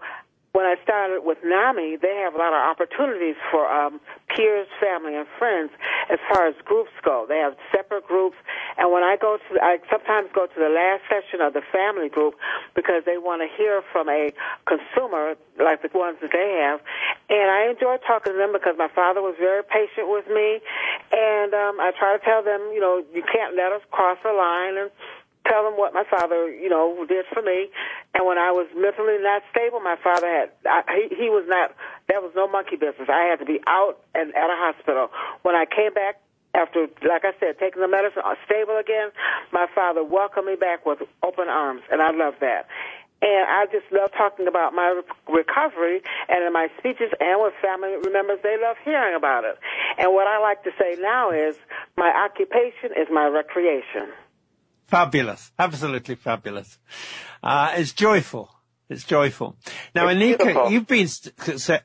when 0.56 0.64
I 0.64 0.80
started 0.80 1.20
with 1.20 1.36
NAMI, 1.44 2.00
they 2.00 2.16
have 2.24 2.32
a 2.32 2.40
lot 2.40 2.56
of 2.56 2.64
opportunities 2.64 3.36
for 3.52 3.68
um, 3.68 4.00
peers, 4.32 4.64
family, 4.80 5.12
and 5.12 5.28
friends 5.36 5.68
as 6.08 6.16
far 6.32 6.48
as 6.48 6.56
groups 6.64 6.96
go. 7.04 7.26
They 7.28 7.36
have 7.44 7.60
separate 7.68 8.08
groups, 8.08 8.40
and 8.80 8.88
when 8.88 9.04
I 9.04 9.20
go 9.20 9.36
to, 9.36 9.60
I 9.60 9.76
sometimes 9.92 10.32
go 10.32 10.48
to 10.48 10.56
the 10.56 10.72
last 10.72 11.04
session 11.12 11.44
of 11.44 11.52
the 11.52 11.60
family 11.68 12.08
group 12.08 12.40
because 12.72 13.04
they 13.04 13.20
want 13.20 13.44
to 13.44 13.52
hear 13.52 13.84
from 13.92 14.08
a 14.08 14.32
consumer 14.64 15.36
like 15.60 15.84
the 15.84 15.92
ones 15.92 16.16
that 16.24 16.32
they 16.32 16.56
have, 16.64 16.80
and 17.28 17.52
I 17.52 17.68
enjoy 17.68 18.00
talking 18.08 18.32
to 18.32 18.38
them 18.40 18.56
because 18.56 18.80
my 18.80 18.88
father 18.96 19.20
was 19.20 19.36
very 19.36 19.60
patient 19.60 20.08
with 20.08 20.24
me, 20.32 20.64
and 21.12 21.52
um, 21.52 21.76
I 21.84 21.92
try 21.92 22.16
to 22.16 22.22
tell 22.24 22.40
them, 22.40 22.72
you 22.72 22.80
know, 22.80 23.04
you 23.12 23.20
can't 23.28 23.52
let 23.60 23.76
us 23.76 23.84
cross 23.92 24.16
the 24.24 24.32
line 24.32 24.80
and 24.80 24.90
tell 25.48 25.64
them 25.64 25.78
what 25.78 25.94
my 25.94 26.04
father, 26.08 26.50
you 26.50 26.68
know, 26.68 27.04
did 27.08 27.24
for 27.32 27.42
me. 27.42 27.68
And 28.14 28.26
when 28.26 28.38
I 28.38 28.50
was 28.52 28.66
mentally 28.74 29.18
not 29.20 29.42
stable, 29.50 29.80
my 29.80 29.96
father 30.02 30.26
had 30.26 30.50
I, 30.66 30.82
he 31.08 31.26
he 31.26 31.28
was 31.30 31.44
not. 31.48 31.74
There 32.08 32.20
was 32.20 32.32
no 32.34 32.46
monkey 32.48 32.76
business. 32.76 33.08
I 33.08 33.26
had 33.30 33.38
to 33.40 33.46
be 33.46 33.60
out 33.66 33.98
and 34.14 34.34
at 34.34 34.50
a 34.50 34.58
hospital. 34.58 35.10
When 35.42 35.54
I 35.54 35.64
came 35.66 35.92
back 35.94 36.20
after, 36.54 36.88
like 37.06 37.24
I 37.24 37.32
said, 37.38 37.58
taking 37.58 37.82
the 37.82 37.88
medicine, 37.88 38.22
uh, 38.24 38.34
stable 38.46 38.78
again, 38.78 39.10
my 39.52 39.66
father 39.74 40.02
welcomed 40.02 40.46
me 40.46 40.56
back 40.56 40.86
with 40.86 41.02
open 41.22 41.48
arms, 41.48 41.82
and 41.90 42.00
I 42.00 42.10
love 42.12 42.34
that. 42.40 42.66
And 43.22 43.48
I 43.48 43.64
just 43.72 43.90
love 43.92 44.12
talking 44.12 44.46
about 44.46 44.74
my 44.74 45.00
recovery 45.26 46.02
and 46.28 46.44
in 46.44 46.52
my 46.52 46.68
speeches 46.78 47.10
and 47.18 47.40
with 47.40 47.54
family 47.62 47.96
members, 48.12 48.40
they 48.42 48.56
love 48.60 48.76
hearing 48.84 49.16
about 49.16 49.44
it. 49.44 49.56
And 49.96 50.12
what 50.12 50.26
I 50.26 50.38
like 50.38 50.62
to 50.64 50.70
say 50.78 51.00
now 51.00 51.30
is 51.30 51.56
my 51.96 52.12
occupation 52.12 52.92
is 52.92 53.08
my 53.10 53.26
recreation. 53.26 54.12
Fabulous. 54.86 55.52
Absolutely 55.58 56.14
fabulous. 56.14 56.78
Uh, 57.42 57.72
it's 57.74 57.92
joyful. 57.92 58.50
It's 58.88 59.04
joyful. 59.04 59.56
Now, 59.94 60.06
it's 60.06 60.20
Anika, 60.20 60.70
you've 60.70 60.86
been 60.86 61.08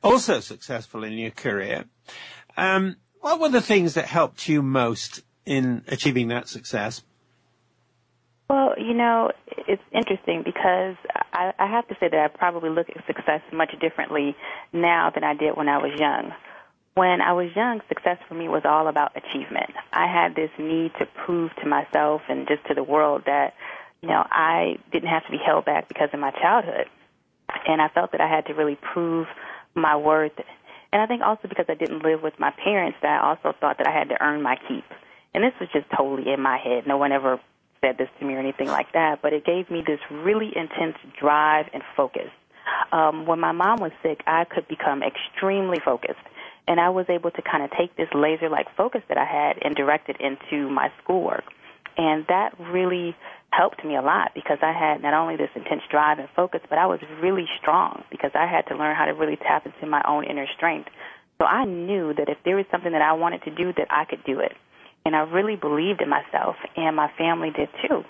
also 0.02 0.40
successful 0.40 1.02
in 1.02 1.14
your 1.14 1.32
career. 1.32 1.86
Um, 2.56 2.96
what 3.20 3.40
were 3.40 3.48
the 3.48 3.60
things 3.60 3.94
that 3.94 4.06
helped 4.06 4.48
you 4.48 4.62
most 4.62 5.22
in 5.44 5.82
achieving 5.88 6.28
that 6.28 6.48
success? 6.48 7.02
Well, 8.48 8.74
you 8.78 8.94
know, 8.94 9.30
it's 9.66 9.82
interesting 9.92 10.42
because 10.44 10.96
I, 11.32 11.52
I 11.58 11.66
have 11.66 11.88
to 11.88 11.94
say 11.98 12.08
that 12.08 12.18
I 12.18 12.28
probably 12.28 12.70
look 12.70 12.88
at 12.90 13.06
success 13.06 13.40
much 13.52 13.74
differently 13.80 14.36
now 14.72 15.10
than 15.12 15.24
I 15.24 15.34
did 15.34 15.56
when 15.56 15.68
I 15.68 15.78
was 15.78 15.98
young. 15.98 16.32
When 16.94 17.20
I 17.22 17.32
was 17.32 17.48
young, 17.56 17.80
success 17.88 18.18
for 18.28 18.34
me 18.34 18.48
was 18.48 18.62
all 18.64 18.86
about 18.88 19.16
achievement. 19.16 19.70
I 19.92 20.06
had 20.06 20.34
this 20.34 20.50
need 20.58 20.92
to 20.98 21.06
prove 21.24 21.50
to 21.62 21.66
myself 21.66 22.22
and 22.28 22.46
just 22.46 22.66
to 22.66 22.74
the 22.74 22.82
world 22.82 23.22
that, 23.26 23.54
you 24.02 24.08
know, 24.08 24.26
I 24.30 24.76
didn't 24.92 25.08
have 25.08 25.24
to 25.24 25.30
be 25.30 25.38
held 25.38 25.64
back 25.64 25.88
because 25.88 26.10
of 26.12 26.20
my 26.20 26.30
childhood. 26.32 26.86
And 27.66 27.80
I 27.80 27.88
felt 27.88 28.12
that 28.12 28.20
I 28.20 28.28
had 28.28 28.46
to 28.46 28.54
really 28.54 28.76
prove 28.92 29.26
my 29.74 29.96
worth. 29.96 30.32
And 30.92 31.00
I 31.00 31.06
think 31.06 31.22
also 31.22 31.48
because 31.48 31.66
I 31.68 31.74
didn't 31.74 32.02
live 32.02 32.22
with 32.22 32.38
my 32.38 32.52
parents, 32.62 32.98
that 33.00 33.22
I 33.22 33.28
also 33.28 33.56
thought 33.58 33.78
that 33.78 33.86
I 33.86 33.92
had 33.92 34.10
to 34.10 34.22
earn 34.22 34.42
my 34.42 34.56
keep. 34.68 34.84
And 35.34 35.42
this 35.42 35.54
was 35.58 35.70
just 35.72 35.86
totally 35.96 36.30
in 36.30 36.40
my 36.42 36.58
head. 36.58 36.86
No 36.86 36.98
one 36.98 37.12
ever 37.12 37.40
said 37.80 37.96
this 37.96 38.08
to 38.18 38.26
me 38.26 38.34
or 38.34 38.38
anything 38.38 38.68
like 38.68 38.92
that, 38.92 39.22
but 39.22 39.32
it 39.32 39.46
gave 39.46 39.70
me 39.70 39.82
this 39.86 39.98
really 40.10 40.52
intense 40.54 40.96
drive 41.18 41.66
and 41.72 41.82
focus. 41.96 42.28
Um, 42.92 43.26
when 43.26 43.40
my 43.40 43.52
mom 43.52 43.80
was 43.80 43.92
sick, 44.02 44.22
I 44.26 44.44
could 44.44 44.68
become 44.68 45.02
extremely 45.02 45.78
focused 45.82 46.20
and 46.68 46.80
I 46.80 46.90
was 46.90 47.06
able 47.08 47.30
to 47.30 47.42
kind 47.42 47.62
of 47.62 47.70
take 47.76 47.96
this 47.96 48.08
laser 48.14 48.48
like 48.48 48.66
focus 48.76 49.02
that 49.08 49.18
I 49.18 49.24
had 49.24 49.58
and 49.62 49.74
direct 49.74 50.08
it 50.08 50.16
into 50.20 50.68
my 50.70 50.90
schoolwork. 51.02 51.44
And 51.96 52.24
that 52.28 52.58
really 52.58 53.14
helped 53.50 53.84
me 53.84 53.96
a 53.96 54.02
lot 54.02 54.32
because 54.34 54.58
I 54.62 54.72
had 54.72 55.02
not 55.02 55.12
only 55.14 55.36
this 55.36 55.50
intense 55.54 55.82
drive 55.90 56.18
and 56.18 56.28
focus, 56.34 56.60
but 56.68 56.78
I 56.78 56.86
was 56.86 57.00
really 57.20 57.46
strong 57.60 58.04
because 58.10 58.30
I 58.34 58.46
had 58.46 58.62
to 58.68 58.76
learn 58.76 58.96
how 58.96 59.04
to 59.04 59.12
really 59.12 59.36
tap 59.36 59.66
into 59.66 59.86
my 59.86 60.02
own 60.08 60.24
inner 60.24 60.46
strength. 60.56 60.88
So 61.38 61.44
I 61.44 61.64
knew 61.64 62.14
that 62.14 62.28
if 62.28 62.38
there 62.44 62.56
was 62.56 62.64
something 62.70 62.92
that 62.92 63.02
I 63.02 63.12
wanted 63.12 63.42
to 63.44 63.50
do, 63.50 63.72
that 63.76 63.88
I 63.90 64.04
could 64.04 64.24
do 64.24 64.40
it. 64.40 64.52
And 65.04 65.16
I 65.16 65.20
really 65.20 65.56
believed 65.56 66.00
in 66.00 66.08
myself, 66.08 66.56
and 66.76 66.94
my 66.94 67.10
family 67.18 67.50
did 67.50 67.68
too. 67.86 68.04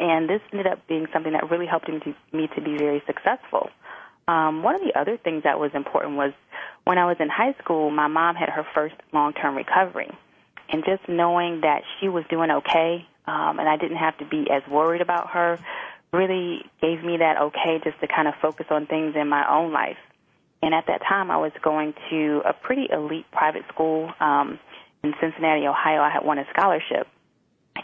And 0.00 0.28
this 0.28 0.40
ended 0.50 0.66
up 0.66 0.80
being 0.88 1.06
something 1.12 1.32
that 1.32 1.50
really 1.50 1.66
helped 1.66 1.88
me 1.88 2.00
to, 2.00 2.36
me 2.36 2.48
to 2.56 2.60
be 2.60 2.76
very 2.76 3.02
successful. 3.06 3.68
Um, 4.26 4.62
one 4.62 4.74
of 4.74 4.80
the 4.80 4.98
other 4.98 5.18
things 5.18 5.42
that 5.44 5.60
was 5.60 5.70
important 5.74 6.16
was 6.16 6.32
when 6.84 6.98
I 6.98 7.06
was 7.06 7.16
in 7.20 7.28
high 7.28 7.54
school, 7.62 7.90
my 7.90 8.08
mom 8.08 8.36
had 8.36 8.50
her 8.50 8.66
first 8.74 8.94
long-term 9.12 9.56
recovery, 9.56 10.10
and 10.68 10.84
just 10.84 11.08
knowing 11.08 11.62
that 11.62 11.82
she 11.98 12.08
was 12.08 12.24
doing 12.28 12.50
okay, 12.50 13.06
um, 13.26 13.58
and 13.58 13.68
I 13.68 13.76
didn't 13.76 13.96
have 13.96 14.16
to 14.18 14.24
be 14.26 14.46
as 14.50 14.62
worried 14.70 15.00
about 15.00 15.30
her, 15.30 15.58
really 16.12 16.62
gave 16.80 17.02
me 17.02 17.16
that 17.18 17.40
okay 17.40 17.80
just 17.82 18.00
to 18.00 18.06
kind 18.06 18.28
of 18.28 18.34
focus 18.40 18.66
on 18.70 18.86
things 18.86 19.16
in 19.16 19.28
my 19.28 19.48
own 19.50 19.72
life. 19.72 19.96
And 20.62 20.74
at 20.74 20.86
that 20.86 21.02
time, 21.06 21.30
I 21.30 21.36
was 21.36 21.52
going 21.62 21.94
to 22.10 22.42
a 22.46 22.52
pretty 22.52 22.86
elite 22.90 23.26
private 23.32 23.64
school 23.68 24.10
um, 24.20 24.58
in 25.02 25.12
Cincinnati, 25.20 25.66
Ohio. 25.66 26.00
I 26.00 26.10
had 26.10 26.24
won 26.24 26.38
a 26.38 26.44
scholarship, 26.52 27.06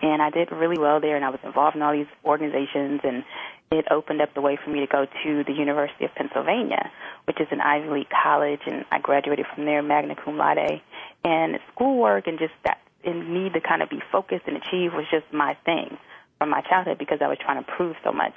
and 0.01 0.23
I 0.23 0.31
did 0.31 0.51
really 0.53 0.79
well 0.79 1.01
there, 1.01 1.17
and 1.17 1.25
I 1.25 1.31
was 1.31 1.41
involved 1.45 1.77
in 1.77 1.83
all 1.83 1.93
these 1.93 2.07
organizations 2.25 3.01
and 3.03 3.25
it 3.73 3.87
opened 3.91 4.21
up 4.21 4.35
the 4.35 4.41
way 4.41 4.59
for 4.63 4.71
me 4.71 4.81
to 4.81 4.87
go 4.87 5.07
to 5.07 5.45
the 5.45 5.53
University 5.53 6.05
of 6.05 6.11
Pennsylvania, 6.17 6.91
which 7.27 7.41
is 7.41 7.47
an 7.53 7.61
Ivy 7.61 7.89
League 7.89 8.11
college, 8.11 8.61
and 8.67 8.85
I 8.91 8.99
graduated 8.99 9.47
from 9.55 9.65
there 9.65 9.81
magna 9.81 10.17
cum 10.17 10.37
laude. 10.37 10.83
And 11.23 11.57
schoolwork 11.73 12.27
and 12.27 12.39
just 12.39 12.53
that 12.65 12.79
in 13.05 13.33
need 13.33 13.53
to 13.53 13.61
kind 13.61 13.81
of 13.81 13.89
be 13.89 14.01
focused 14.11 14.43
and 14.47 14.57
achieve 14.57 14.93
was 14.93 15.07
just 15.11 15.33
my 15.33 15.57
thing 15.65 15.97
from 16.39 16.51
my 16.51 16.63
childhood 16.63 16.99
because 16.99 17.19
I 17.23 17.29
was 17.29 17.39
trying 17.41 17.65
to 17.65 17.71
prove 17.71 17.95
so 18.03 18.13
much. 18.13 18.35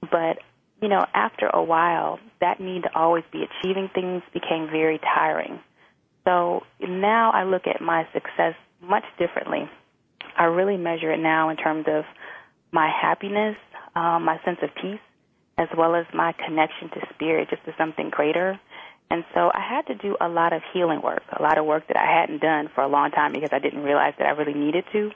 But 0.00 0.38
you 0.82 0.88
know, 0.88 1.06
after 1.14 1.46
a 1.46 1.62
while, 1.62 2.18
that 2.40 2.60
need 2.60 2.82
to 2.82 2.90
always 2.96 3.24
be 3.32 3.44
achieving 3.44 3.88
things 3.94 4.22
became 4.32 4.66
very 4.70 4.98
tiring. 4.98 5.60
So 6.24 6.62
now 6.80 7.30
I 7.30 7.44
look 7.44 7.66
at 7.66 7.80
my 7.80 8.08
success 8.12 8.54
much 8.82 9.04
differently. 9.18 9.70
I 10.36 10.44
really 10.44 10.76
measure 10.76 11.12
it 11.12 11.20
now 11.20 11.50
in 11.50 11.56
terms 11.56 11.86
of 11.88 12.04
my 12.72 12.90
happiness, 12.90 13.56
um, 13.96 14.24
my 14.24 14.40
sense 14.44 14.58
of 14.62 14.70
peace, 14.74 15.00
as 15.56 15.68
well 15.76 15.94
as 15.94 16.06
my 16.12 16.32
connection 16.32 16.90
to 16.90 17.00
spirit, 17.14 17.48
just 17.50 17.64
to 17.64 17.74
something 17.78 18.10
greater. 18.10 18.58
And 19.10 19.24
so 19.34 19.50
I 19.54 19.60
had 19.60 19.86
to 19.86 19.94
do 19.94 20.16
a 20.20 20.28
lot 20.28 20.52
of 20.52 20.62
healing 20.72 21.02
work, 21.02 21.22
a 21.30 21.42
lot 21.42 21.58
of 21.58 21.66
work 21.66 21.86
that 21.88 21.96
I 21.96 22.06
hadn't 22.20 22.40
done 22.40 22.68
for 22.74 22.82
a 22.82 22.88
long 22.88 23.10
time 23.10 23.32
because 23.32 23.50
I 23.52 23.58
didn't 23.58 23.82
realize 23.82 24.14
that 24.18 24.26
I 24.26 24.30
really 24.30 24.54
needed 24.54 24.84
to. 24.92 25.10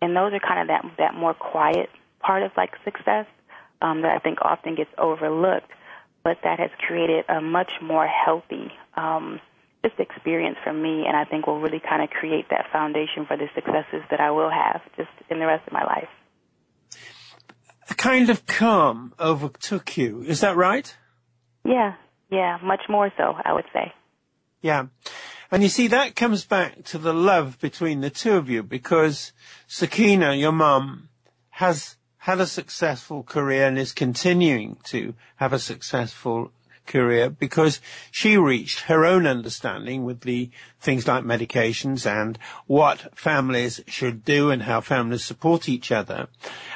And 0.00 0.14
those 0.16 0.32
are 0.32 0.40
kind 0.40 0.60
of 0.60 0.68
that 0.68 0.84
that 0.98 1.14
more 1.14 1.34
quiet 1.34 1.88
part 2.20 2.42
of 2.42 2.52
like 2.56 2.72
success 2.84 3.26
um, 3.80 4.02
that 4.02 4.14
I 4.14 4.18
think 4.18 4.38
often 4.42 4.74
gets 4.74 4.90
overlooked, 4.98 5.70
but 6.22 6.38
that 6.44 6.58
has 6.58 6.70
created 6.78 7.24
a 7.28 7.40
much 7.40 7.72
more 7.80 8.06
healthy 8.06 8.70
um, 8.96 9.40
just 9.84 9.98
experience 9.98 10.58
for 10.62 10.72
me, 10.72 11.06
and 11.06 11.16
I 11.16 11.24
think 11.24 11.46
will 11.46 11.60
really 11.60 11.80
kind 11.80 12.02
of 12.02 12.10
create 12.10 12.50
that 12.50 12.66
foundation 12.70 13.26
for 13.26 13.36
the 13.36 13.48
successes 13.54 14.02
that 14.10 14.20
I 14.20 14.30
will 14.30 14.50
have 14.50 14.80
just 14.96 15.10
in 15.30 15.40
the 15.40 15.46
rest 15.46 15.66
of 15.66 15.72
my 15.72 15.84
life 15.84 16.08
a 17.90 17.94
kind 17.94 18.30
of 18.30 18.46
calm 18.46 19.12
overtook 19.18 19.96
you. 19.96 20.22
Is 20.22 20.40
that 20.40 20.56
right? 20.56 20.94
Yeah, 21.64 21.94
yeah, 22.30 22.58
much 22.62 22.82
more 22.88 23.12
so, 23.16 23.34
I 23.44 23.52
would 23.52 23.66
say. 23.72 23.92
Yeah. 24.60 24.86
And 25.50 25.62
you 25.62 25.68
see, 25.68 25.88
that 25.88 26.16
comes 26.16 26.44
back 26.44 26.84
to 26.84 26.98
the 26.98 27.12
love 27.12 27.60
between 27.60 28.00
the 28.00 28.10
two 28.10 28.34
of 28.36 28.48
you 28.48 28.62
because 28.62 29.32
Sakeenah, 29.68 30.38
your 30.38 30.52
mum, 30.52 31.08
has 31.50 31.96
had 32.18 32.40
a 32.40 32.46
successful 32.46 33.22
career 33.22 33.66
and 33.66 33.78
is 33.78 33.92
continuing 33.92 34.78
to 34.84 35.14
have 35.36 35.52
a 35.52 35.58
successful 35.58 36.52
career 36.86 37.28
because 37.30 37.80
she 38.10 38.36
reached 38.36 38.80
her 38.82 39.04
own 39.04 39.26
understanding 39.26 40.04
with 40.04 40.20
the 40.20 40.50
things 40.80 41.06
like 41.06 41.24
medications 41.24 42.06
and 42.06 42.38
what 42.66 43.16
families 43.16 43.80
should 43.86 44.24
do 44.24 44.50
and 44.50 44.62
how 44.62 44.80
families 44.80 45.24
support 45.24 45.68
each 45.68 45.92
other. 45.92 46.28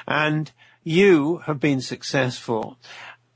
And 0.06 0.52
you 0.86 1.38
have 1.46 1.58
been 1.58 1.80
successful. 1.80 2.78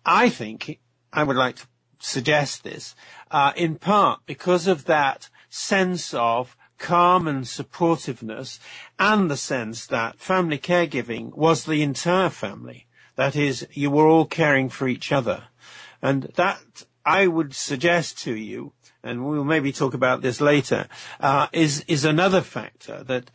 I 0.06 0.28
think 0.28 0.78
I 1.12 1.24
would 1.24 1.36
like 1.36 1.56
to 1.56 1.66
suggest 1.98 2.62
this, 2.62 2.94
uh, 3.28 3.52
in 3.56 3.74
part 3.74 4.20
because 4.24 4.68
of 4.68 4.84
that 4.84 5.28
sense 5.48 6.14
of 6.14 6.56
calm 6.78 7.26
and 7.26 7.44
supportiveness 7.44 8.60
and 9.00 9.28
the 9.28 9.36
sense 9.36 9.84
that 9.86 10.20
family 10.20 10.58
caregiving 10.58 11.34
was 11.34 11.64
the 11.64 11.82
entire 11.82 12.30
family. 12.30 12.86
That 13.16 13.34
is, 13.34 13.66
you 13.72 13.90
were 13.90 14.06
all 14.06 14.26
caring 14.26 14.68
for 14.68 14.86
each 14.86 15.10
other. 15.10 15.48
And 16.00 16.30
that 16.36 16.84
I 17.04 17.26
would 17.26 17.56
suggest 17.56 18.18
to 18.18 18.34
you, 18.36 18.74
and 19.02 19.26
we'll 19.26 19.42
maybe 19.42 19.72
talk 19.72 19.92
about 19.92 20.22
this 20.22 20.40
later, 20.40 20.86
uh, 21.18 21.48
is, 21.52 21.84
is 21.88 22.04
another 22.04 22.42
factor 22.42 23.02
that 23.04 23.32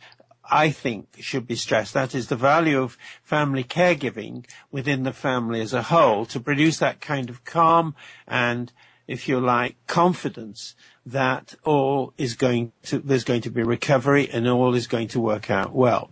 I 0.50 0.70
think 0.70 1.16
should 1.20 1.46
be 1.46 1.56
stressed. 1.56 1.94
That 1.94 2.14
is 2.14 2.28
the 2.28 2.36
value 2.36 2.80
of 2.80 2.98
family 3.22 3.64
caregiving 3.64 4.46
within 4.70 5.02
the 5.02 5.12
family 5.12 5.60
as 5.60 5.72
a 5.72 5.82
whole 5.82 6.26
to 6.26 6.40
produce 6.40 6.78
that 6.78 7.00
kind 7.00 7.30
of 7.30 7.44
calm 7.44 7.94
and, 8.26 8.72
if 9.06 9.28
you 9.28 9.40
like, 9.40 9.76
confidence 9.86 10.74
that 11.04 11.54
all 11.64 12.12
is 12.18 12.34
going 12.34 12.72
to, 12.84 12.98
there's 12.98 13.24
going 13.24 13.42
to 13.42 13.50
be 13.50 13.62
recovery 13.62 14.28
and 14.30 14.48
all 14.48 14.74
is 14.74 14.86
going 14.86 15.08
to 15.08 15.20
work 15.20 15.50
out 15.50 15.72
well. 15.72 16.10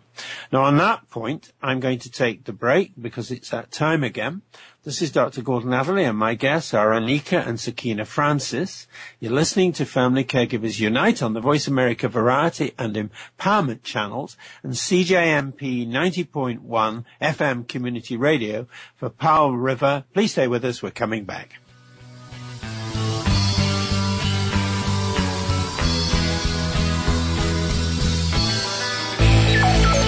Now 0.52 0.62
on 0.62 0.76
that 0.78 1.08
point, 1.10 1.52
I'm 1.62 1.80
going 1.80 1.98
to 2.00 2.10
take 2.10 2.44
the 2.44 2.52
break 2.52 2.92
because 3.00 3.30
it's 3.30 3.50
that 3.50 3.70
time 3.70 4.04
again. 4.04 4.42
This 4.84 5.00
is 5.00 5.10
Dr. 5.10 5.40
Gordon 5.40 5.72
Atherley 5.72 6.04
and 6.04 6.18
my 6.18 6.34
guests 6.34 6.74
are 6.74 6.90
Anika 6.90 7.46
and 7.46 7.56
Sakeenah 7.56 8.06
Francis. 8.06 8.86
You're 9.18 9.32
listening 9.32 9.72
to 9.74 9.86
Family 9.86 10.24
Caregivers 10.24 10.78
Unite 10.78 11.22
on 11.22 11.32
the 11.32 11.40
Voice 11.40 11.66
America 11.66 12.06
Variety 12.06 12.74
and 12.78 12.94
Empowerment 12.94 13.82
channels 13.82 14.36
and 14.62 14.74
CJMP 14.74 15.88
90.1 15.88 17.04
FM 17.22 17.66
Community 17.66 18.16
Radio 18.16 18.66
for 18.96 19.08
Powell 19.08 19.56
River. 19.56 20.04
Please 20.12 20.32
stay 20.32 20.48
with 20.48 20.64
us. 20.64 20.82
We're 20.82 20.90
coming 20.90 21.24
back. 21.24 21.58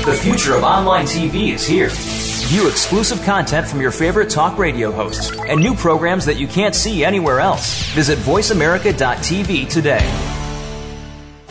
The 0.06 0.14
future 0.14 0.54
of 0.54 0.62
online 0.62 1.04
TV 1.04 1.52
is 1.52 1.66
here. 1.66 1.88
View 1.90 2.68
exclusive 2.68 3.20
content 3.24 3.66
from 3.66 3.80
your 3.80 3.90
favorite 3.90 4.30
talk 4.30 4.56
radio 4.56 4.92
hosts 4.92 5.36
and 5.48 5.60
new 5.60 5.74
programs 5.74 6.24
that 6.26 6.36
you 6.36 6.46
can't 6.46 6.76
see 6.76 7.04
anywhere 7.04 7.40
else. 7.40 7.84
Visit 7.86 8.16
VoiceAmerica.tv 8.20 9.68
today. 9.68 10.08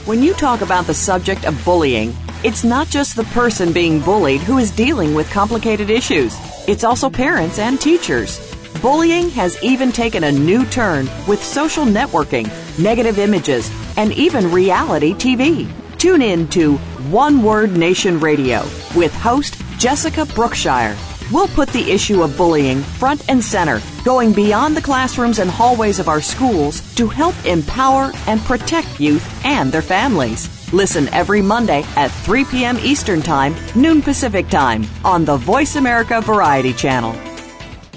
When 0.06 0.24
you 0.24 0.34
talk 0.34 0.62
about 0.62 0.88
the 0.88 0.94
subject 0.94 1.44
of 1.44 1.66
bullying, 1.66 2.16
it's 2.46 2.64
not 2.64 2.88
just 2.88 3.18
the 3.18 3.26
person 3.26 3.74
being 3.74 4.00
bullied 4.00 4.40
who 4.40 4.58
is 4.58 4.72
dealing 4.72 5.14
with 5.14 5.30
complicated 5.30 5.90
issues. 5.90 6.34
It's 6.66 6.86
also 6.86 7.10
parents 7.10 7.60
and 7.60 7.78
teachers. 7.82 8.40
Bullying 8.82 9.30
has 9.32 9.62
even 9.62 9.92
taken 9.92 10.24
a 10.24 10.32
new 10.32 10.66
turn 10.68 11.10
with 11.28 11.44
social 11.44 11.84
networking, 11.84 12.48
negative 12.82 13.20
images, 13.20 13.70
and 13.98 14.14
even 14.14 14.50
reality 14.50 15.14
TV. 15.14 15.70
Tune 16.06 16.22
in 16.22 16.48
to 16.50 16.78
One 17.10 17.42
Word 17.42 17.76
Nation 17.76 18.20
Radio 18.20 18.62
with 18.96 19.12
host 19.12 19.60
Jessica 19.80 20.24
Brookshire. 20.36 20.96
We'll 21.32 21.48
put 21.48 21.68
the 21.70 21.92
issue 21.92 22.22
of 22.22 22.38
bullying 22.38 22.82
front 22.82 23.28
and 23.28 23.44
center, 23.44 23.82
going 24.04 24.32
beyond 24.32 24.78
the 24.78 24.84
classrooms 24.84 25.40
and 25.40 25.50
hallways 25.50 25.98
of 25.98 26.08
our 26.08 26.22
schools 26.22 26.94
to 26.94 27.08
help 27.08 27.34
empower 27.44 28.12
and 28.28 28.40
protect 28.42 29.00
youth 29.00 29.28
and 29.44 29.72
their 29.72 29.82
families. 29.82 30.72
Listen 30.72 31.08
every 31.08 31.42
Monday 31.42 31.82
at 31.96 32.10
3 32.10 32.46
p.m. 32.46 32.78
Eastern 32.84 33.24
Time, 33.24 33.56
noon 33.76 34.04
Pacific 34.04 34.48
Time 34.48 34.86
on 35.04 35.26
the 35.26 35.38
Voice 35.38 35.76
America 35.76 36.22
Variety 36.22 36.72
Channel. 36.72 37.20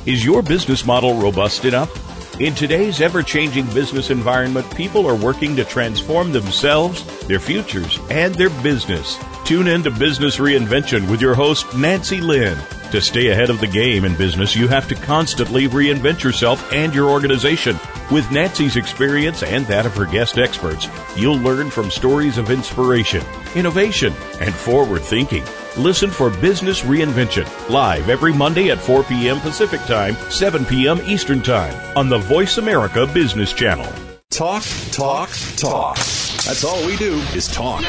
Is 0.06 0.24
your 0.24 0.42
business 0.42 0.86
model 0.86 1.20
robust 1.20 1.66
enough? 1.66 2.07
In 2.40 2.54
today's 2.54 3.00
ever 3.00 3.24
changing 3.24 3.66
business 3.74 4.10
environment, 4.10 4.72
people 4.76 5.08
are 5.08 5.16
working 5.16 5.56
to 5.56 5.64
transform 5.64 6.30
themselves, 6.30 7.04
their 7.26 7.40
futures, 7.40 7.98
and 8.10 8.32
their 8.32 8.50
business. 8.62 9.18
Tune 9.44 9.66
in 9.66 9.82
to 9.82 9.90
Business 9.90 10.36
Reinvention 10.36 11.10
with 11.10 11.20
your 11.20 11.34
host, 11.34 11.74
Nancy 11.74 12.20
Lynn. 12.20 12.56
To 12.92 13.00
stay 13.00 13.30
ahead 13.30 13.50
of 13.50 13.58
the 13.58 13.66
game 13.66 14.04
in 14.04 14.14
business, 14.14 14.54
you 14.54 14.68
have 14.68 14.86
to 14.86 14.94
constantly 14.94 15.66
reinvent 15.66 16.22
yourself 16.22 16.72
and 16.72 16.94
your 16.94 17.10
organization. 17.10 17.76
With 18.08 18.30
Nancy's 18.30 18.76
experience 18.76 19.42
and 19.42 19.66
that 19.66 19.84
of 19.84 19.96
her 19.96 20.06
guest 20.06 20.38
experts, 20.38 20.86
you'll 21.16 21.38
learn 21.38 21.70
from 21.70 21.90
stories 21.90 22.38
of 22.38 22.52
inspiration, 22.52 23.24
innovation, 23.56 24.12
and 24.40 24.54
forward 24.54 25.02
thinking. 25.02 25.42
Listen 25.78 26.10
for 26.10 26.30
Business 26.40 26.80
Reinvention 26.80 27.46
live 27.70 28.08
every 28.08 28.32
Monday 28.32 28.70
at 28.70 28.78
4 28.78 29.04
p.m. 29.04 29.38
Pacific 29.38 29.80
Time, 29.82 30.16
7 30.28 30.64
p.m. 30.64 31.00
Eastern 31.02 31.40
Time 31.40 31.72
on 31.96 32.08
the 32.08 32.18
Voice 32.18 32.58
America 32.58 33.06
Business 33.06 33.52
Channel. 33.52 33.86
Talk, 34.28 34.64
talk, 34.90 35.30
talk. 35.56 35.94
That's 35.94 36.64
all 36.64 36.84
we 36.84 36.96
do 36.96 37.14
is 37.32 37.46
talk. 37.46 37.84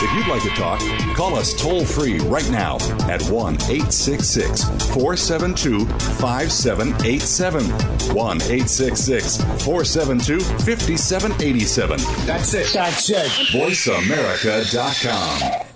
If 0.00 0.14
you'd 0.14 0.28
like 0.28 0.44
to 0.44 0.50
talk, 0.50 0.78
call 1.16 1.34
us 1.34 1.52
toll 1.60 1.84
free 1.84 2.20
right 2.20 2.48
now 2.48 2.76
at 3.10 3.20
1 3.22 3.54
866 3.54 4.62
472 4.94 5.84
5787. 5.84 7.64
1 8.14 8.36
866 8.36 9.38
472 9.64 10.38
5787. 10.38 11.98
That's 12.24 12.54
it. 12.54 12.72
That's 12.72 13.10
it. 13.10 13.26
VoiceAmerica.com. 13.50 15.67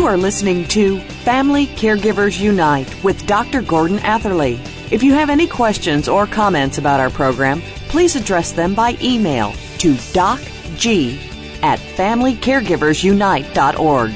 You 0.00 0.06
are 0.06 0.16
listening 0.16 0.64
to 0.68 0.98
Family 0.98 1.66
Caregivers 1.66 2.40
Unite 2.40 3.04
with 3.04 3.26
Dr. 3.26 3.60
Gordon 3.60 3.98
Atherley. 3.98 4.58
If 4.90 5.02
you 5.02 5.12
have 5.12 5.28
any 5.28 5.46
questions 5.46 6.08
or 6.08 6.26
comments 6.26 6.78
about 6.78 7.00
our 7.00 7.10
program, 7.10 7.60
please 7.90 8.16
address 8.16 8.52
them 8.52 8.74
by 8.74 8.96
email 9.02 9.52
to 9.76 9.92
docg 9.92 11.18
at 11.62 11.78
familycaregiversunite.org. 11.80 14.14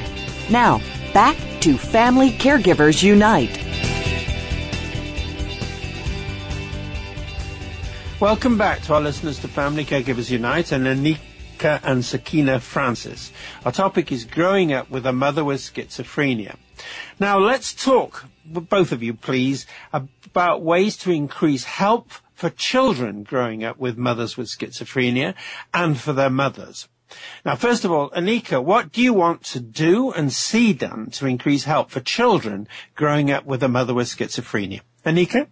Now, 0.49 0.81
back 1.13 1.37
to 1.61 1.77
Family 1.77 2.31
Caregivers 2.31 3.03
Unite. 3.03 3.55
Welcome 8.19 8.57
back 8.57 8.81
to 8.81 8.95
our 8.95 9.01
listeners 9.01 9.37
to 9.37 9.47
Family 9.47 9.85
Caregivers 9.85 10.31
Unite 10.31 10.71
and 10.71 10.87
Anika 11.55 11.79
and 11.83 12.03
Sakeenah 12.03 12.61
Francis. 12.61 13.31
Our 13.65 13.71
topic 13.71 14.11
is 14.11 14.25
growing 14.25 14.73
up 14.73 14.89
with 14.89 15.05
a 15.05 15.13
mother 15.13 15.43
with 15.43 15.61
schizophrenia. 15.61 16.55
Now 17.19 17.39
let's 17.39 17.73
talk, 17.73 18.25
both 18.45 18.91
of 18.91 19.01
you 19.01 19.13
please, 19.13 19.65
about 19.93 20.61
ways 20.61 20.97
to 20.97 21.11
increase 21.11 21.63
help 21.63 22.11
for 22.33 22.49
children 22.49 23.23
growing 23.23 23.63
up 23.63 23.77
with 23.77 23.97
mothers 23.97 24.35
with 24.35 24.47
schizophrenia 24.47 25.33
and 25.73 25.97
for 25.97 26.11
their 26.13 26.29
mothers. 26.29 26.89
Now, 27.45 27.55
first 27.55 27.85
of 27.85 27.91
all, 27.91 28.09
Anika, 28.09 28.61
what 28.61 28.91
do 28.91 29.01
you 29.01 29.13
want 29.13 29.43
to 29.45 29.59
do 29.59 30.11
and 30.11 30.33
see 30.33 30.73
done 30.73 31.09
to 31.11 31.27
increase 31.27 31.63
help 31.63 31.91
for 31.91 32.01
children 32.01 32.67
growing 32.95 33.31
up 33.31 33.45
with 33.45 33.63
a 33.63 33.69
mother 33.69 33.93
with 33.93 34.07
schizophrenia? 34.07 34.81
Anika? 35.05 35.47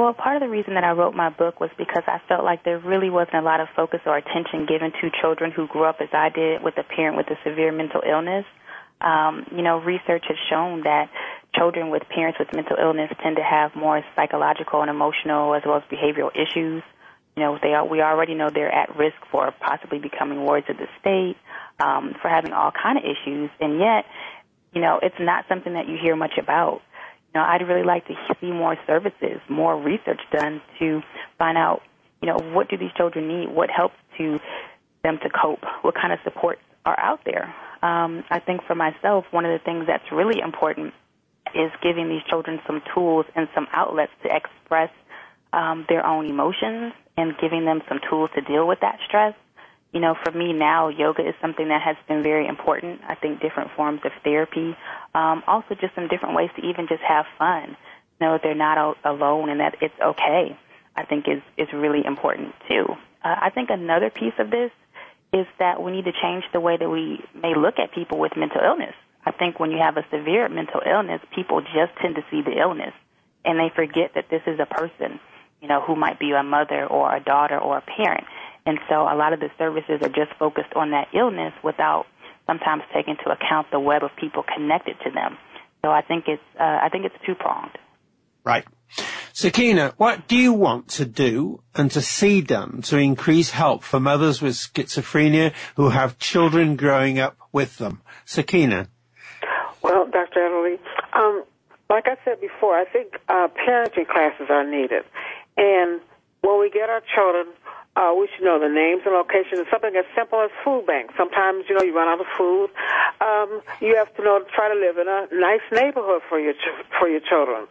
Well, 0.00 0.14
part 0.14 0.34
of 0.34 0.40
the 0.40 0.48
reason 0.48 0.80
that 0.80 0.84
I 0.84 0.92
wrote 0.92 1.14
my 1.14 1.28
book 1.28 1.60
was 1.60 1.68
because 1.76 2.04
I 2.06 2.22
felt 2.26 2.42
like 2.42 2.64
there 2.64 2.78
really 2.78 3.10
wasn't 3.10 3.36
a 3.36 3.42
lot 3.42 3.60
of 3.60 3.68
focus 3.76 4.00
or 4.06 4.16
attention 4.16 4.64
given 4.64 4.92
to 4.92 5.10
children 5.20 5.52
who 5.52 5.66
grew 5.66 5.84
up 5.84 5.96
as 6.00 6.08
I 6.14 6.30
did 6.30 6.62
with 6.64 6.78
a 6.78 6.84
parent 6.84 7.18
with 7.18 7.26
a 7.28 7.36
severe 7.44 7.70
mental 7.70 8.00
illness. 8.00 8.46
Um, 9.02 9.44
you 9.54 9.60
know, 9.60 9.76
research 9.76 10.24
has 10.26 10.38
shown 10.48 10.84
that 10.84 11.10
children 11.54 11.90
with 11.90 12.00
parents 12.08 12.38
with 12.38 12.48
mental 12.54 12.78
illness 12.80 13.12
tend 13.22 13.36
to 13.36 13.42
have 13.42 13.76
more 13.76 14.02
psychological 14.16 14.80
and 14.80 14.88
emotional 14.88 15.54
as 15.54 15.64
well 15.66 15.76
as 15.76 15.82
behavioral 15.92 16.32
issues. 16.32 16.82
You 17.36 17.42
know, 17.42 17.58
they 17.60 17.74
are, 17.74 17.86
we 17.86 18.00
already 18.00 18.32
know 18.32 18.48
they're 18.48 18.72
at 18.72 18.96
risk 18.96 19.20
for 19.30 19.52
possibly 19.60 19.98
becoming 19.98 20.40
wards 20.40 20.64
of 20.70 20.78
the 20.78 20.88
state, 20.98 21.36
um, 21.78 22.14
for 22.22 22.30
having 22.30 22.54
all 22.54 22.72
kind 22.72 22.96
of 22.96 23.04
issues, 23.04 23.50
and 23.60 23.78
yet, 23.78 24.06
you 24.72 24.80
know, 24.80 24.98
it's 25.02 25.20
not 25.20 25.44
something 25.46 25.74
that 25.74 25.88
you 25.88 25.98
hear 26.00 26.16
much 26.16 26.38
about. 26.40 26.80
You 27.34 27.40
know, 27.40 27.46
I'd 27.46 27.66
really 27.66 27.84
like 27.84 28.06
to 28.08 28.14
see 28.40 28.50
more 28.50 28.76
services, 28.86 29.40
more 29.48 29.80
research 29.80 30.20
done 30.32 30.60
to 30.80 31.02
find 31.38 31.56
out, 31.56 31.82
you 32.20 32.26
know, 32.26 32.38
what 32.52 32.68
do 32.68 32.76
these 32.76 32.92
children 32.96 33.28
need? 33.28 33.48
What 33.48 33.70
helps 33.70 33.94
to 34.18 34.40
them 35.04 35.18
to 35.22 35.30
cope? 35.30 35.64
What 35.82 35.94
kind 35.94 36.12
of 36.12 36.18
supports 36.24 36.60
are 36.84 36.98
out 36.98 37.20
there? 37.24 37.54
Um, 37.82 38.24
I 38.30 38.40
think 38.40 38.64
for 38.64 38.74
myself, 38.74 39.24
one 39.30 39.44
of 39.44 39.52
the 39.52 39.64
things 39.64 39.86
that's 39.86 40.10
really 40.12 40.40
important 40.40 40.92
is 41.54 41.70
giving 41.82 42.08
these 42.08 42.22
children 42.28 42.60
some 42.66 42.82
tools 42.94 43.26
and 43.34 43.48
some 43.54 43.66
outlets 43.72 44.12
to 44.22 44.34
express 44.34 44.90
um, 45.52 45.86
their 45.88 46.04
own 46.04 46.26
emotions 46.26 46.92
and 47.16 47.36
giving 47.38 47.64
them 47.64 47.82
some 47.88 48.00
tools 48.08 48.30
to 48.34 48.40
deal 48.40 48.66
with 48.66 48.80
that 48.80 48.98
stress. 49.06 49.34
You 49.92 50.00
know, 50.00 50.14
for 50.22 50.30
me 50.30 50.52
now, 50.52 50.88
yoga 50.88 51.26
is 51.26 51.34
something 51.40 51.68
that 51.68 51.82
has 51.82 51.96
been 52.06 52.22
very 52.22 52.46
important. 52.46 53.00
I 53.08 53.16
think 53.16 53.40
different 53.40 53.70
forms 53.76 54.00
of 54.04 54.12
therapy, 54.22 54.76
um, 55.14 55.42
also 55.46 55.74
just 55.74 55.94
some 55.94 56.06
different 56.08 56.36
ways 56.36 56.50
to 56.56 56.62
even 56.62 56.86
just 56.88 57.02
have 57.02 57.26
fun. 57.38 57.76
Know 58.20 58.38
they're 58.42 58.54
not 58.54 58.78
a- 58.78 59.10
alone 59.10 59.48
and 59.48 59.60
that 59.60 59.76
it's 59.80 59.98
okay. 60.00 60.56
I 60.94 61.04
think 61.04 61.26
is 61.26 61.42
is 61.56 61.72
really 61.72 62.04
important 62.04 62.54
too. 62.68 62.84
Uh, 63.24 63.36
I 63.40 63.50
think 63.50 63.70
another 63.70 64.10
piece 64.10 64.34
of 64.38 64.50
this 64.50 64.70
is 65.32 65.46
that 65.58 65.82
we 65.82 65.92
need 65.92 66.04
to 66.04 66.12
change 66.12 66.44
the 66.52 66.60
way 66.60 66.76
that 66.76 66.88
we 66.88 67.24
may 67.34 67.54
look 67.54 67.78
at 67.78 67.92
people 67.92 68.18
with 68.18 68.36
mental 68.36 68.60
illness. 68.62 68.94
I 69.24 69.30
think 69.32 69.58
when 69.60 69.70
you 69.70 69.78
have 69.78 69.96
a 69.96 70.04
severe 70.10 70.48
mental 70.48 70.82
illness, 70.84 71.20
people 71.34 71.60
just 71.60 71.92
tend 72.00 72.16
to 72.16 72.24
see 72.30 72.42
the 72.42 72.58
illness 72.58 72.92
and 73.44 73.58
they 73.58 73.70
forget 73.74 74.12
that 74.14 74.26
this 74.30 74.42
is 74.46 74.58
a 74.60 74.66
person, 74.66 75.20
you 75.60 75.68
know, 75.68 75.80
who 75.80 75.96
might 75.96 76.18
be 76.18 76.32
a 76.32 76.42
mother 76.42 76.86
or 76.86 77.14
a 77.14 77.20
daughter 77.20 77.58
or 77.58 77.78
a 77.78 77.82
parent. 77.82 78.24
And 78.66 78.78
so 78.88 79.02
a 79.02 79.16
lot 79.16 79.32
of 79.32 79.40
the 79.40 79.50
services 79.58 80.00
are 80.02 80.08
just 80.08 80.32
focused 80.38 80.74
on 80.74 80.90
that 80.90 81.08
illness 81.14 81.52
without 81.62 82.06
sometimes 82.46 82.82
taking 82.94 83.16
into 83.16 83.30
account 83.30 83.68
the 83.70 83.80
web 83.80 84.02
of 84.02 84.10
people 84.20 84.42
connected 84.42 84.96
to 85.04 85.10
them. 85.10 85.38
So 85.82 85.90
I 85.90 86.02
think 86.02 86.24
it's 86.26 86.42
uh, 86.58 86.78
I 86.82 86.88
think 86.90 87.06
it's 87.06 87.14
two 87.24 87.34
pronged. 87.34 87.78
Right. 88.44 88.64
Sakeenah, 89.32 89.94
what 89.96 90.28
do 90.28 90.36
you 90.36 90.52
want 90.52 90.88
to 90.88 91.04
do 91.04 91.62
and 91.74 91.90
to 91.92 92.02
see 92.02 92.40
done 92.40 92.82
to 92.82 92.98
increase 92.98 93.50
help 93.50 93.82
for 93.82 94.00
mothers 94.00 94.42
with 94.42 94.54
schizophrenia 94.54 95.54
who 95.76 95.90
have 95.90 96.18
children 96.18 96.76
growing 96.76 97.18
up 97.18 97.36
with 97.52 97.78
them? 97.78 98.02
Sakeenah. 98.26 98.88
Well, 99.82 100.06
Dr. 100.10 100.44
Emily, 100.44 100.78
um, 101.14 101.44
like 101.88 102.06
I 102.06 102.16
said 102.24 102.40
before, 102.40 102.76
I 102.76 102.84
think 102.84 103.14
uh, 103.28 103.48
parenting 103.66 104.08
classes 104.08 104.48
are 104.50 104.68
needed. 104.68 105.04
And 105.56 106.00
when 106.42 106.60
we 106.60 106.70
get 106.70 106.90
our 106.90 107.02
children 107.14 107.54
uh, 107.96 108.14
we 108.16 108.28
should 108.34 108.44
know 108.44 108.58
the 108.58 108.68
names 108.68 109.02
and 109.04 109.14
locations. 109.14 109.66
Something 109.70 109.96
as 109.96 110.06
simple 110.14 110.40
as 110.40 110.50
food 110.64 110.86
banks. 110.86 111.14
Sometimes, 111.18 111.64
you 111.68 111.74
know, 111.74 111.82
you 111.82 111.94
run 111.94 112.08
out 112.08 112.20
of 112.20 112.26
food. 112.38 112.70
Um, 113.20 113.62
you 113.80 113.96
have 113.96 114.14
to 114.16 114.22
know 114.22 114.40
try 114.54 114.72
to 114.72 114.78
live 114.78 114.96
in 114.98 115.08
a 115.08 115.26
nice 115.34 115.64
neighborhood 115.72 116.22
for 116.28 116.38
your 116.38 116.54
ch- 116.54 116.86
for 116.98 117.08
your 117.08 117.20
children. 117.20 117.66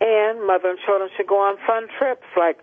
And 0.00 0.46
mother 0.46 0.70
and 0.70 0.78
children 0.86 1.10
should 1.16 1.26
go 1.26 1.40
on 1.40 1.56
fun 1.66 1.88
trips, 1.98 2.26
like 2.36 2.58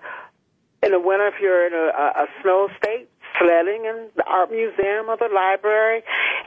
in 0.81 0.91
the 0.91 0.99
winter 0.99 1.27
if 1.27 1.35
you're 1.41 1.67
in 1.67 1.73
a, 1.73 2.23
a 2.23 2.27
snow 2.41 2.69
state, 2.77 3.09
sledding 3.39 3.85
in 3.85 4.09
the 4.15 4.23
art 4.25 4.51
museum 4.51 5.09
or 5.09 5.17
the 5.17 5.29
library. 5.33 6.03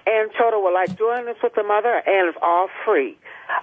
And 0.06 0.30
children 0.32 0.62
will 0.62 0.74
like 0.74 0.96
doing 0.96 1.26
this 1.26 1.36
with 1.42 1.54
the 1.54 1.62
mother, 1.62 2.02
and 2.06 2.28
it's 2.28 2.38
all 2.40 2.68
free. 2.84 3.18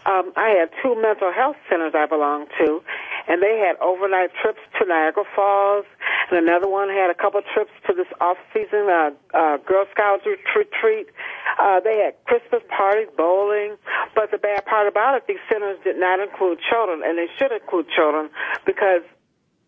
Um, 0.06 0.32
I 0.36 0.56
had 0.60 0.70
two 0.82 0.96
mental 1.00 1.32
health 1.32 1.56
centers 1.70 1.94
I 1.96 2.06
belonged 2.06 2.48
to, 2.60 2.82
and 3.28 3.42
they 3.42 3.60
had 3.60 3.76
overnight 3.84 4.32
trips 4.42 4.60
to 4.80 4.86
Niagara 4.88 5.24
Falls, 5.36 5.86
and 6.30 6.40
another 6.40 6.68
one 6.68 6.90
had 6.90 7.10
a 7.10 7.16
couple 7.16 7.42
trips 7.54 7.72
to 7.88 7.94
this 7.94 8.08
off-season 8.20 8.88
uh, 8.88 9.12
uh, 9.34 9.58
Girl 9.58 9.86
Scouts 9.92 10.24
retreat. 10.26 11.08
Uh, 11.60 11.80
they 11.80 12.00
had 12.00 12.16
Christmas 12.26 12.64
parties, 12.72 13.08
bowling, 13.16 13.76
but 14.16 14.32
the 14.32 14.38
bad 14.38 14.66
part 14.66 14.88
about 14.88 15.16
it, 15.16 15.24
these 15.28 15.44
centers 15.52 15.78
did 15.84 16.00
not 16.00 16.20
include 16.20 16.60
children, 16.70 17.02
and 17.04 17.18
they 17.18 17.28
should 17.38 17.52
include 17.52 17.88
children 17.96 18.30
because 18.66 19.04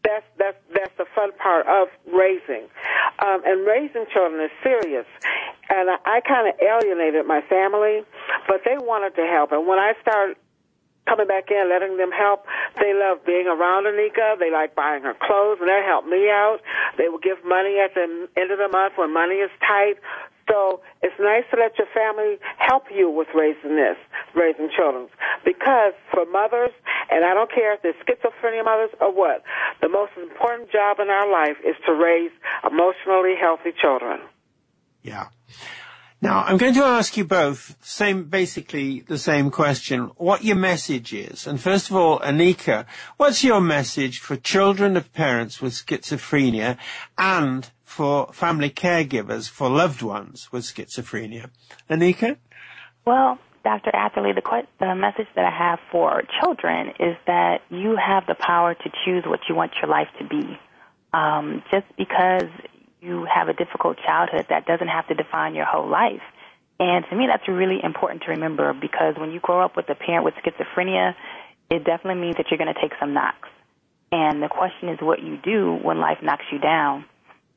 that's 0.05 0.25
that's 0.37 0.57
that's 0.73 0.95
the 0.97 1.05
fun 1.15 1.31
part 1.41 1.65
of 1.67 1.89
raising, 2.07 2.69
um, 3.19 3.41
and 3.45 3.65
raising 3.65 4.05
children 4.13 4.39
is 4.43 4.51
serious. 4.63 5.05
And 5.69 5.89
I, 5.89 5.97
I 6.05 6.21
kind 6.21 6.47
of 6.47 6.53
alienated 6.61 7.25
my 7.25 7.41
family, 7.49 8.05
but 8.47 8.61
they 8.63 8.77
wanted 8.77 9.15
to 9.15 9.25
help. 9.25 9.51
And 9.51 9.67
when 9.67 9.79
I 9.79 9.93
started 10.01 10.37
coming 11.07 11.27
back 11.27 11.49
in, 11.49 11.69
letting 11.69 11.97
them 11.97 12.11
help. 12.11 12.45
They 12.81 12.93
love 12.93 13.23
being 13.25 13.47
around 13.47 13.85
Anika. 13.85 14.37
They 14.39 14.51
like 14.51 14.75
buying 14.75 15.03
her 15.03 15.13
clothes, 15.13 15.57
and 15.61 15.69
that 15.69 15.85
helped 15.85 16.07
me 16.07 16.29
out. 16.29 16.59
They 16.97 17.09
will 17.09 17.21
give 17.21 17.37
money 17.45 17.77
at 17.79 17.93
the 17.93 18.27
end 18.35 18.51
of 18.51 18.57
the 18.57 18.69
month 18.69 18.93
when 18.97 19.13
money 19.13 19.35
is 19.35 19.51
tight. 19.61 20.01
So 20.49 20.81
it's 21.01 21.15
nice 21.19 21.43
to 21.51 21.57
let 21.59 21.77
your 21.77 21.87
family 21.93 22.37
help 22.57 22.83
you 22.93 23.09
with 23.09 23.27
raising 23.33 23.75
this, 23.75 23.97
raising 24.35 24.69
children. 24.69 25.07
Because 25.43 25.93
for 26.13 26.25
mothers, 26.25 26.71
and 27.11 27.25
I 27.25 27.33
don't 27.33 27.51
care 27.51 27.73
if 27.73 27.81
they're 27.81 27.97
schizophrenia 28.05 28.63
mothers 28.63 28.91
or 29.01 29.11
what, 29.11 29.43
the 29.81 29.89
most 29.89 30.11
important 30.17 30.71
job 30.71 30.99
in 30.99 31.09
our 31.09 31.29
life 31.31 31.57
is 31.65 31.75
to 31.85 31.93
raise 31.93 32.31
emotionally 32.69 33.35
healthy 33.39 33.71
children. 33.79 34.19
Yeah. 35.01 35.27
Now, 36.21 36.43
I'm 36.43 36.57
going 36.57 36.73
to 36.75 36.83
ask 36.83 37.17
you 37.17 37.25
both 37.25 37.75
same, 37.81 38.23
basically 38.23 39.01
the 39.01 39.17
same 39.17 39.51
question, 39.51 40.11
what 40.15 40.43
your 40.43 40.55
message 40.55 41.13
is. 41.13 41.45
And 41.45 41.59
first 41.59 41.89
of 41.89 41.95
all, 41.95 42.19
Anika, 42.19 42.85
what's 43.17 43.43
your 43.43 43.61
message 43.61 44.19
for 44.19 44.35
children 44.37 44.95
of 44.95 45.11
parents 45.13 45.61
with 45.61 45.73
schizophrenia 45.73 46.77
and 47.17 47.69
for 47.83 48.31
family 48.33 48.69
caregivers 48.69 49.49
for 49.49 49.69
loved 49.69 50.01
ones 50.01 50.51
with 50.51 50.63
schizophrenia? 50.63 51.49
Anika? 51.89 52.37
Well, 53.05 53.37
Dr. 53.63 53.91
Atherley, 53.93 54.31
the, 54.33 54.63
the 54.79 54.95
message 54.95 55.27
that 55.35 55.43
I 55.43 55.55
have 55.55 55.79
for 55.91 56.23
children 56.41 56.89
is 56.99 57.17
that 57.27 57.61
you 57.69 57.97
have 57.97 58.25
the 58.25 58.35
power 58.35 58.73
to 58.73 58.89
choose 59.03 59.23
what 59.25 59.41
you 59.49 59.55
want 59.55 59.73
your 59.81 59.89
life 59.89 60.07
to 60.19 60.25
be. 60.25 60.57
Um, 61.13 61.63
just 61.71 61.85
because 61.97 62.49
you 63.05 63.25
have 63.25 63.47
a 63.47 63.53
difficult 63.53 63.97
childhood, 64.05 64.47
that 64.49 64.65
doesn't 64.65 64.87
have 64.87 65.07
to 65.07 65.15
define 65.15 65.55
your 65.55 65.65
whole 65.65 65.87
life. 65.87 66.21
And 66.79 67.05
to 67.09 67.15
me, 67.15 67.27
that's 67.27 67.47
really 67.47 67.79
important 67.81 68.23
to 68.23 68.31
remember 68.31 68.73
because 68.73 69.15
when 69.17 69.31
you 69.31 69.39
grow 69.39 69.63
up 69.63 69.77
with 69.77 69.89
a 69.89 69.95
parent 69.95 70.25
with 70.25 70.33
schizophrenia, 70.35 71.15
it 71.69 71.83
definitely 71.85 72.21
means 72.21 72.37
that 72.37 72.47
you're 72.49 72.57
going 72.57 72.73
to 72.73 72.81
take 72.81 72.91
some 72.99 73.13
knocks. 73.13 73.49
And 74.11 74.41
the 74.41 74.49
question 74.49 74.89
is 74.89 74.99
what 75.01 75.21
you 75.21 75.37
do 75.37 75.73
when 75.81 75.99
life 75.99 76.19
knocks 76.21 76.45
you 76.51 76.59
down. 76.59 77.05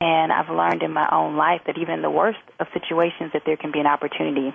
And 0.01 0.33
I've 0.33 0.49
learned 0.49 0.83
in 0.83 0.93
my 0.93 1.09
own 1.11 1.37
life 1.37 1.63
that 1.67 1.77
even 1.79 1.95
in 1.95 2.03
the 2.03 2.11
worst 2.11 2.39
of 2.61 2.69
situations 2.73 3.33
that 3.33 3.43
there 3.45 3.57
can 3.57 3.73
be 3.73 3.81
an 3.81 3.87
opportunity. 3.87 4.55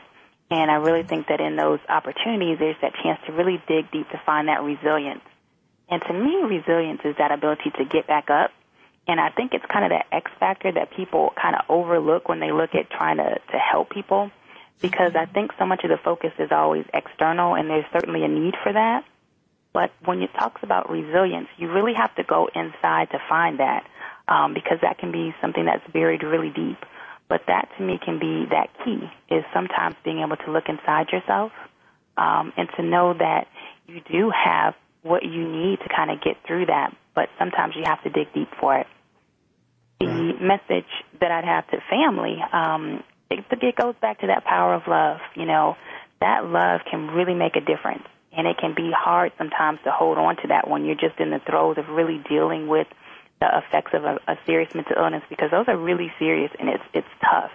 And 0.49 0.71
I 0.71 0.75
really 0.75 1.03
think 1.03 1.27
that 1.27 1.41
in 1.41 1.57
those 1.57 1.79
opportunities, 1.89 2.57
there's 2.59 2.77
that 2.81 2.93
chance 3.03 3.19
to 3.27 3.33
really 3.33 3.61
dig 3.67 3.91
deep 3.91 4.09
to 4.11 4.21
find 4.25 4.47
that 4.47 4.63
resilience. 4.63 5.23
And 5.89 6.01
to 6.01 6.13
me, 6.13 6.35
resilience 6.43 7.01
is 7.03 7.15
that 7.17 7.31
ability 7.31 7.71
to 7.77 7.85
get 7.85 8.07
back 8.07 8.29
up 8.29 8.51
and 9.08 9.20
I 9.20 9.30
think 9.30 9.54
it's 9.54 9.66
kind 9.66 9.86
of 9.86 9.91
that 9.91 10.06
X 10.12 10.32
factor 10.39 10.72
that 10.72 10.91
people 10.91 11.34
kind 11.39 11.56
of 11.56 11.62
overlook 11.70 12.30
when 12.30 12.39
they 12.39 12.51
look 12.51 12.74
at 12.74 12.89
trying 12.89 13.18
to, 13.18 13.39
to 13.51 13.58
help 13.58 13.89
people 13.89 14.32
because 14.82 15.14
I 15.16 15.26
think 15.26 15.51
so 15.60 15.66
much 15.66 15.84
of 15.84 15.89
the 15.89 15.97
focus 15.97 16.32
is 16.39 16.51
always 16.51 16.86
external 16.93 17.56
and 17.56 17.70
there's 17.70 17.86
certainly 17.91 18.24
a 18.24 18.28
need 18.28 18.56
for 18.64 18.72
that. 18.72 19.04
But 19.74 19.91
when 20.06 20.22
it 20.22 20.30
talks 20.38 20.62
about 20.64 20.89
resilience, 20.89 21.47
you 21.58 21.72
really 21.72 21.93
have 21.95 22.16
to 22.16 22.24
go 22.24 22.47
inside 22.54 23.10
to 23.12 23.20
find 23.28 23.60
that 23.60 23.86
um, 24.28 24.54
because 24.54 24.78
that 24.82 24.99
can 24.99 25.12
be 25.12 25.34
something 25.41 25.66
that's 25.66 25.86
buried 25.91 26.24
really 26.24 26.49
deep. 26.49 26.78
But 27.28 27.41
that 27.47 27.70
to 27.78 27.84
me 27.84 27.99
can 28.04 28.20
be 28.20 28.45
that 28.51 28.70
key 28.86 29.10
is 29.34 29.43
sometimes 29.54 29.95
being 30.06 30.20
able 30.20 30.38
to 30.38 30.51
look 30.51 30.70
inside 30.70 31.10
yourself 31.12 31.51
um, 32.16 32.54
and 32.56 32.70
to 32.78 32.84
know 32.84 33.14
that 33.14 33.47
you 33.88 34.01
do 34.10 34.32
have 34.32 34.76
what 35.01 35.24
you 35.24 35.47
need 35.47 35.80
to 35.80 35.89
kind 35.89 36.12
of 36.12 36.22
get 36.22 36.38
through 36.45 36.68
that 36.68 36.95
but 37.16 37.30
sometimes 37.38 37.76
you 37.76 37.84
have 37.86 38.01
to 38.04 38.10
dig 38.10 38.34
deep 38.34 38.49
for 38.60 38.78
it. 38.78 38.88
The 40.06 40.34
right. 40.34 40.41
message 40.41 40.89
that 41.20 41.32
I'd 41.32 41.45
have 41.45 41.68
to 41.68 41.78
family, 41.89 42.38
um, 42.51 43.04
it, 43.30 43.45
it 43.49 43.76
goes 43.76 43.95
back 44.01 44.20
to 44.22 44.28
that 44.28 44.45
power 44.45 44.74
of 44.74 44.84
love. 44.88 45.20
You 45.36 45.45
know, 45.45 45.76
that 46.22 46.45
love 46.45 46.82
can 46.89 47.08
really 47.08 47.34
make 47.34 47.56
a 47.56 47.62
difference. 47.62 48.04
And 48.36 48.47
it 48.47 48.58
can 48.58 48.74
be 48.74 48.91
hard 48.91 49.32
sometimes 49.38 49.80
to 49.84 49.91
hold 49.91 50.18
on 50.18 50.38
to 50.38 50.47
that 50.47 50.68
when 50.68 50.86
you're 50.86 50.95
just 50.95 51.20
in 51.20 51.30
the 51.30 51.39
throes 51.39 51.78
of 51.78 51.88
really 51.89 52.24
dealing 52.28 52.68
with 52.68 52.88
the 53.39 53.58
effects 53.58 53.91
of 53.93 54.06
a, 54.06 54.20
a 54.28 54.38
serious 54.45 54.74
mental 54.74 54.95
illness 54.97 55.24
because 55.30 55.51
those 55.51 55.66
are 55.68 55.78
really 55.78 56.12
serious 56.18 56.51
and 56.60 56.70
it's 56.70 56.84
it's 56.93 57.08
tough. 57.22 57.51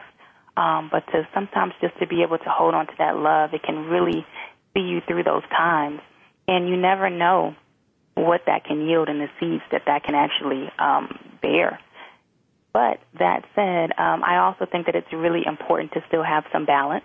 Um, 0.56 0.88
but 0.90 1.06
to 1.08 1.26
sometimes 1.32 1.72
just 1.80 1.98
to 1.98 2.06
be 2.06 2.22
able 2.22 2.38
to 2.38 2.48
hold 2.48 2.74
on 2.74 2.86
to 2.86 2.92
that 2.98 3.16
love, 3.16 3.54
it 3.54 3.62
can 3.62 3.86
really 3.86 4.26
see 4.74 4.80
you 4.80 5.00
through 5.06 5.24
those 5.24 5.44
times. 5.50 6.00
And 6.46 6.68
you 6.68 6.76
never 6.76 7.10
know 7.10 7.54
what 8.14 8.42
that 8.46 8.64
can 8.64 8.86
yield 8.86 9.08
and 9.08 9.20
the 9.20 9.28
seeds 9.38 9.62
that 9.70 9.82
that 9.86 10.02
can 10.04 10.14
actually 10.14 10.70
um, 10.78 11.18
bear. 11.40 11.78
But 12.78 13.00
that 13.18 13.42
said, 13.56 13.90
um, 13.98 14.22
I 14.22 14.38
also 14.38 14.64
think 14.70 14.86
that 14.86 14.94
it's 14.94 15.12
really 15.12 15.42
important 15.44 15.90
to 15.94 16.00
still 16.06 16.22
have 16.22 16.44
some 16.52 16.64
balance 16.64 17.02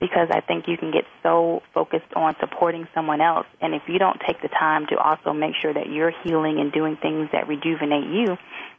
because 0.00 0.28
I 0.30 0.42
think 0.42 0.68
you 0.68 0.76
can 0.76 0.92
get 0.92 1.04
so 1.22 1.62
focused 1.72 2.12
on 2.14 2.36
supporting 2.40 2.86
someone 2.94 3.22
else. 3.22 3.46
And 3.62 3.74
if 3.74 3.80
you 3.88 3.98
don't 3.98 4.20
take 4.26 4.42
the 4.42 4.48
time 4.48 4.84
to 4.90 4.98
also 4.98 5.32
make 5.32 5.54
sure 5.62 5.72
that 5.72 5.88
you're 5.88 6.12
healing 6.24 6.60
and 6.60 6.70
doing 6.70 6.98
things 7.00 7.30
that 7.32 7.48
rejuvenate 7.48 8.04
you, 8.12 8.36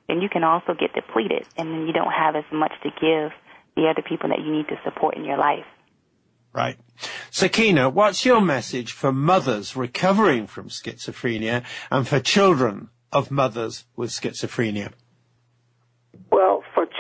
then 0.08 0.22
you 0.22 0.30
can 0.30 0.44
also 0.44 0.76
get 0.80 0.94
depleted 0.94 1.48
and 1.58 1.74
then 1.74 1.88
you 1.88 1.94
don't 1.94 2.14
have 2.14 2.36
as 2.36 2.46
much 2.54 2.74
to 2.84 2.90
give 3.02 3.32
the 3.76 3.90
other 3.90 4.04
people 4.08 4.30
that 4.30 4.38
you 4.38 4.52
need 4.52 4.68
to 4.68 4.80
support 4.86 5.18
in 5.18 5.26
your 5.26 5.38
life. 5.40 5.66
Right. 6.54 6.78
Sakeenah, 7.32 7.92
what's 7.92 8.24
your 8.24 8.40
message 8.40 8.92
for 8.92 9.12
mothers 9.12 9.76
recovering 9.76 10.46
from 10.46 10.70
schizophrenia 10.70 11.64
and 11.90 12.08
for 12.08 12.20
children 12.20 12.90
of 13.12 13.32
mothers 13.32 13.86
with 13.96 14.12
schizophrenia? 14.12 14.94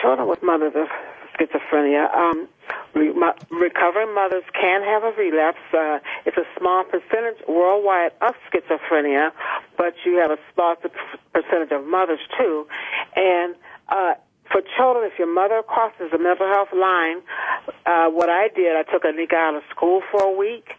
For 0.09 0.25
with 0.25 0.41
mothers 0.41 0.73
of 0.75 0.87
schizophrenia, 1.37 2.11
um, 2.15 2.47
re- 2.95 3.13
recovering 3.51 4.15
mothers 4.15 4.41
can 4.59 4.81
have 4.81 5.03
a 5.03 5.11
relapse. 5.11 5.59
Uh, 5.71 5.99
it's 6.25 6.35
a 6.35 6.47
small 6.57 6.83
percentage 6.83 7.37
worldwide 7.47 8.13
of 8.19 8.33
schizophrenia, 8.51 9.31
but 9.77 9.93
you 10.05 10.17
have 10.17 10.31
a 10.31 10.39
small 10.55 10.75
percentage 11.31 11.71
of 11.71 11.85
mothers 11.85 12.21
too. 12.39 12.65
And 13.15 13.53
uh, 13.89 14.15
for 14.51 14.63
children, 14.75 15.07
if 15.11 15.19
your 15.19 15.31
mother 15.31 15.61
crosses 15.61 16.09
the 16.11 16.17
mental 16.17 16.47
health 16.47 16.73
line, 16.73 17.21
uh, 17.85 18.09
what 18.09 18.29
I 18.29 18.47
did, 18.47 18.75
I 18.75 18.81
took 18.91 19.03
Anika 19.03 19.35
out 19.35 19.55
of 19.57 19.63
school 19.69 20.01
for 20.09 20.23
a 20.23 20.35
week, 20.35 20.69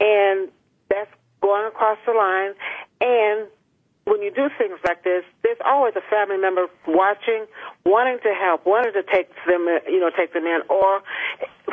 and 0.00 0.48
that's 0.88 1.12
going 1.42 1.66
across 1.66 1.98
the 2.06 2.12
line. 2.12 2.54
And 3.02 3.46
when 4.10 4.22
you 4.26 4.34
do 4.34 4.50
things 4.58 4.74
like 4.82 5.04
this, 5.06 5.22
there's 5.46 5.62
always 5.64 5.94
a 5.94 6.02
family 6.10 6.36
member 6.36 6.66
watching, 6.88 7.46
wanting 7.86 8.18
to 8.26 8.34
help, 8.34 8.66
wanting 8.66 8.92
to 8.92 9.06
take 9.06 9.30
them, 9.46 9.70
you 9.86 10.02
know, 10.02 10.10
take 10.10 10.34
them 10.34 10.50
in. 10.50 10.66
Or 10.66 10.98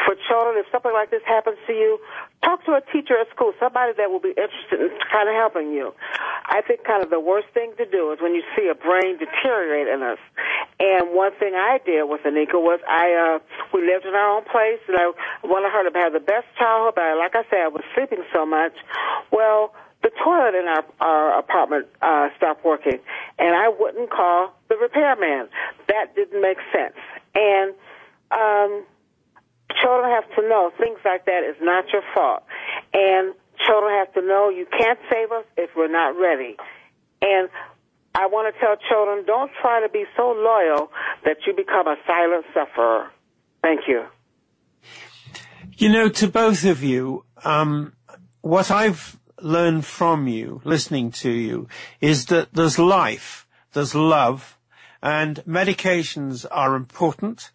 for 0.05 0.13
children, 0.29 0.61
if 0.61 0.69
something 0.71 0.93
like 0.93 1.09
this 1.09 1.25
happens 1.25 1.57
to 1.65 1.73
you, 1.73 1.97
talk 2.45 2.63
to 2.69 2.77
a 2.77 2.81
teacher 2.93 3.17
at 3.17 3.25
school, 3.33 3.57
somebody 3.57 3.97
that 3.97 4.13
will 4.13 4.21
be 4.21 4.37
interested 4.37 4.77
in 4.77 4.93
kind 5.09 5.25
of 5.25 5.33
helping 5.33 5.73
you. 5.73 5.97
I 6.45 6.61
think 6.61 6.85
kind 6.85 7.01
of 7.01 7.09
the 7.09 7.19
worst 7.19 7.49
thing 7.57 7.73
to 7.81 7.89
do 7.89 8.13
is 8.13 8.21
when 8.21 8.37
you 8.37 8.45
see 8.53 8.69
a 8.69 8.77
brain 8.77 9.17
deteriorate 9.17 9.89
in 9.89 10.05
us. 10.05 10.21
And 10.79 11.17
one 11.17 11.33
thing 11.41 11.57
I 11.57 11.81
did 11.81 12.05
with 12.05 12.21
Anika 12.21 12.61
was 12.61 12.79
I, 12.85 13.17
uh, 13.17 13.39
we 13.73 13.81
lived 13.81 14.05
in 14.05 14.13
our 14.13 14.37
own 14.37 14.45
place, 14.45 14.77
and 14.87 14.93
I 14.93 15.09
wanted 15.41 15.73
her 15.73 15.89
to 15.89 15.93
have 15.97 16.13
the 16.13 16.21
best 16.21 16.45
childhood, 16.53 16.93
but 16.93 17.17
like 17.17 17.33
I 17.33 17.49
said, 17.49 17.65
I 17.65 17.67
was 17.73 17.81
sleeping 17.97 18.21
so 18.29 18.45
much. 18.45 18.77
Well, 19.33 19.73
the 20.03 20.11
toilet 20.23 20.55
in 20.55 20.67
our, 20.67 20.85
our 20.99 21.39
apartment 21.39 21.87
uh, 22.01 22.29
stopped 22.37 22.63
working, 22.63 22.99
and 23.39 23.55
I 23.55 23.69
wouldn't 23.69 24.09
call 24.09 24.53
the 24.69 24.75
repairman. 24.75 25.49
That 25.87 26.15
didn't 26.15 26.41
make 26.41 26.57
sense. 26.71 26.95
And 27.35 27.73
um, 28.31 28.85
children 29.81 30.09
have 30.11 30.29
to 30.35 30.47
know 30.47 30.71
things 30.77 30.99
like 31.03 31.25
that 31.25 31.43
is 31.43 31.55
not 31.61 31.85
your 31.91 32.03
fault. 32.13 32.43
And 32.93 33.33
children 33.65 33.93
have 33.97 34.13
to 34.13 34.21
know 34.21 34.49
you 34.49 34.65
can't 34.65 34.99
save 35.11 35.31
us 35.31 35.45
if 35.57 35.71
we're 35.75 35.91
not 35.91 36.17
ready. 36.19 36.55
And 37.21 37.49
I 38.13 38.27
want 38.27 38.53
to 38.53 38.59
tell 38.59 38.75
children, 38.89 39.25
don't 39.25 39.51
try 39.61 39.81
to 39.81 39.89
be 39.89 40.05
so 40.15 40.31
loyal 40.31 40.89
that 41.25 41.37
you 41.45 41.53
become 41.55 41.87
a 41.87 41.95
silent 42.05 42.45
sufferer. 42.53 43.09
Thank 43.61 43.81
you. 43.87 44.05
You 45.77 45.89
know, 45.89 46.09
to 46.09 46.27
both 46.27 46.65
of 46.65 46.83
you, 46.83 47.25
um, 47.43 47.93
what 48.41 48.71
I've 48.71 49.17
learn 49.41 49.81
from 49.81 50.27
you, 50.27 50.61
listening 50.63 51.11
to 51.11 51.31
you, 51.31 51.67
is 52.01 52.25
that 52.27 52.53
there's 52.53 52.79
life, 52.79 53.47
there's 53.73 53.95
love, 53.95 54.57
and 55.01 55.43
medications 55.47 56.45
are 56.49 56.75
important, 56.75 57.51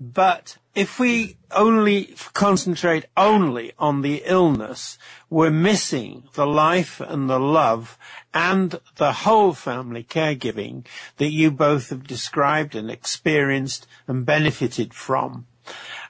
but 0.00 0.56
if 0.74 0.98
we 0.98 1.36
only 1.50 2.14
concentrate 2.32 3.04
only 3.16 3.72
on 3.78 4.00
the 4.00 4.22
illness, 4.24 4.96
we're 5.28 5.50
missing 5.50 6.24
the 6.34 6.46
life 6.46 7.00
and 7.00 7.28
the 7.28 7.40
love 7.40 7.98
and 8.32 8.80
the 8.96 9.12
whole 9.12 9.52
family 9.52 10.02
caregiving 10.02 10.86
that 11.18 11.30
you 11.30 11.50
both 11.50 11.90
have 11.90 12.06
described 12.06 12.74
and 12.74 12.90
experienced 12.90 13.86
and 14.06 14.24
benefited 14.24 14.94
from. 14.94 15.46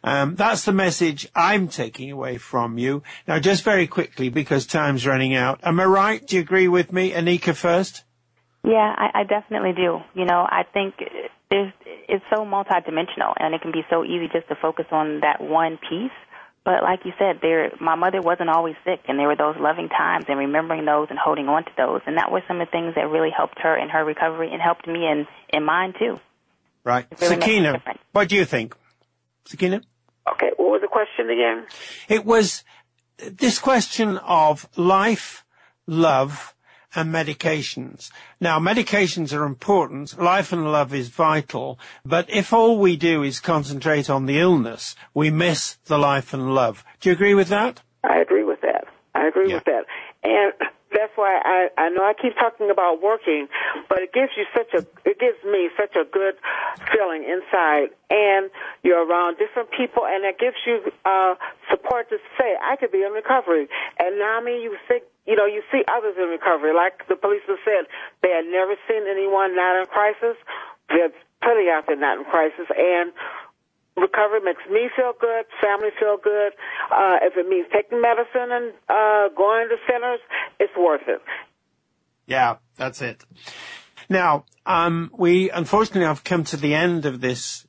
Um, 0.03 0.35
that's 0.35 0.65
the 0.65 0.73
message 0.73 1.29
I'm 1.35 1.69
taking 1.69 2.11
away 2.11 2.39
from 2.39 2.79
you. 2.79 3.03
Now, 3.29 3.39
just 3.39 3.65
very 3.65 3.87
quickly, 3.87 4.31
because 4.31 4.67
time's 4.67 5.07
running 5.07 5.35
out. 5.35 5.61
Am 5.63 5.79
I 5.79 5.85
right? 5.85 6.27
Do 6.27 6.37
you 6.37 6.43
agree 6.43 6.69
with 6.69 6.93
me? 6.93 7.13
Anika 7.13 7.55
first? 7.55 8.05
Yeah, 8.65 8.95
I, 8.97 9.21
I 9.21 9.25
definitely 9.25 9.73
do. 9.73 10.01
You 10.15 10.25
know, 10.25 10.47
I 10.49 10.65
think 10.73 10.95
there's, 11.51 11.73
it's 12.09 12.25
so 12.35 12.45
multidimensional, 12.45 13.35
and 13.39 13.55
it 13.55 13.61
can 13.61 13.73
be 13.73 13.83
so 13.91 14.05
easy 14.05 14.29
just 14.33 14.49
to 14.49 14.55
focus 14.55 14.87
on 14.91 15.21
that 15.21 15.41
one 15.41 15.79
piece. 15.79 16.13
But 16.65 16.83
like 16.83 17.01
you 17.05 17.13
said, 17.19 17.39
there, 17.41 17.73
my 17.81 17.95
mother 17.95 18.21
wasn't 18.21 18.51
always 18.51 18.77
sick, 18.85 19.01
and 19.09 19.19
there 19.19 19.27
were 19.27 19.37
those 19.37 19.57
loving 19.59 19.89
times, 19.89 20.27
and 20.29 20.39
remembering 20.39 20.85
those 20.85 21.09
and 21.09 21.19
holding 21.19 21.49
on 21.49 21.65
to 21.65 21.71
those, 21.77 22.01
and 22.07 22.19
that 22.19 22.31
were 22.31 22.43
some 22.47 22.61
of 22.61 22.69
the 22.69 22.71
things 22.71 22.95
that 22.97 23.09
really 23.09 23.31
helped 23.35 23.59
her 23.61 23.77
in 23.77 23.89
her 23.89 24.05
recovery 24.05 24.51
and 24.53 24.61
helped 24.61 24.87
me 24.87 25.07
in 25.07 25.27
in 25.49 25.65
mine 25.65 25.95
too. 25.99 26.21
Right, 26.85 27.07
really 27.21 27.37
Sakeenah, 27.37 27.81
what 28.13 28.29
do 28.29 28.37
you 28.37 28.45
think? 28.45 28.77
Sakeenah? 29.51 29.83
Okay, 30.33 30.51
what 30.57 30.71
was 30.71 30.81
the 30.81 30.89
question 30.89 31.31
again? 31.31 31.67
It 32.09 32.25
was 32.25 32.65
this 33.19 33.59
question 33.59 34.19
of 34.19 34.69
life, 34.77 35.45
love, 35.87 36.55
and 36.95 37.13
medications. 37.15 38.11
Now, 38.41 38.59
medications 38.59 39.37
are 39.37 39.45
important. 39.45 40.21
Life 40.21 40.53
and 40.53 40.71
love 40.71 40.93
is 40.93 41.09
vital. 41.09 41.79
But 42.05 42.29
if 42.29 42.53
all 42.53 42.79
we 42.79 42.97
do 42.97 43.23
is 43.23 43.41
concentrate 43.41 44.11
on 44.11 44.27
the 44.27 44.39
illness, 44.39 44.97
we 45.15 45.31
miss 45.31 45.77
the 45.87 45.99
life 45.99 46.35
and 46.35 46.55
love. 46.55 46.85
Do 47.01 47.11
you 47.11 47.15
agree 47.15 47.35
with 47.35 47.49
that? 47.49 47.83
I 48.03 48.19
agree 48.19 48.45
with 48.45 48.61
that. 48.63 48.85
I 49.15 49.27
agree 49.29 49.49
yeah. 49.49 49.57
with 49.57 49.65
that. 49.65 49.85
And 50.23 50.53
that's 50.93 51.13
why 51.15 51.41
I, 51.43 51.69
I 51.79 51.89
know 51.91 52.03
I 52.03 52.15
keep 52.15 52.35
talking 52.35 52.71
about 52.71 53.03
working, 53.03 53.47
but 53.89 53.99
it 54.03 54.13
gives 54.13 54.33
you 54.37 54.45
such 54.55 54.75
a, 54.75 54.87
it 55.09 55.19
gives 55.19 55.39
me 55.47 55.71
such 55.79 55.95
a 55.95 56.05
good 56.05 56.35
feeling 56.93 57.25
inside. 57.25 57.95
And 58.11 58.51
you're 58.83 59.07
around 59.07 59.39
different 59.39 59.71
people 59.71 60.03
and 60.05 60.25
it 60.25 60.39
gives 60.39 60.59
you, 60.67 60.83
uh, 61.05 61.35
support 61.71 62.11
to 62.11 62.19
say, 62.39 62.59
I 62.59 62.77
could 62.77 62.91
be 62.91 63.03
in 63.03 63.13
recovery. 63.13 63.69
And 63.99 64.19
now, 64.19 64.39
I 64.39 64.45
mean, 64.45 64.61
you 64.63 64.77
think, 64.89 65.05
you 65.27 65.37
know, 65.37 65.47
you 65.47 65.63
see 65.71 65.83
others 65.87 66.15
in 66.19 66.29
recovery. 66.29 66.75
Like 66.75 67.07
the 67.09 67.17
police 67.17 67.43
have 67.47 67.63
said, 67.65 67.87
they 68.23 68.31
had 68.31 68.47
never 68.51 68.75
seen 68.89 69.07
anyone 69.07 69.55
not 69.55 69.79
in 69.79 69.87
crisis. 69.87 70.37
There's 70.89 71.15
plenty 71.43 71.71
out 71.71 71.87
there 71.87 71.97
not 71.97 72.19
in 72.19 72.25
crisis. 72.25 72.67
And 72.77 73.13
recovery 74.01 74.41
makes 74.41 74.63
me 74.71 74.89
feel 74.97 75.13
good, 75.21 75.45
family 75.61 75.91
feel 75.99 76.17
good. 76.23 76.53
Uh, 76.91 77.19
if 77.23 77.37
it 77.37 77.49
means 77.49 77.67
taking 77.73 78.01
medicine 78.01 78.51
and 78.51 78.73
uh, 78.89 79.29
going 79.37 79.69
to 79.69 79.77
centers, 79.87 80.21
it's 80.59 80.77
worth 80.77 81.07
it. 81.07 81.23
Yeah, 82.27 82.57
that's 82.77 83.03
it. 83.03 83.25
Now, 84.09 84.45
um, 84.67 85.11
we 85.17 85.51
unfortunately 85.51 86.07
have 86.07 86.25
come 86.25 86.45
to 86.45 86.57
the 86.57 86.75
end 86.75 87.07
of 87.07 87.21
this 87.21 87.67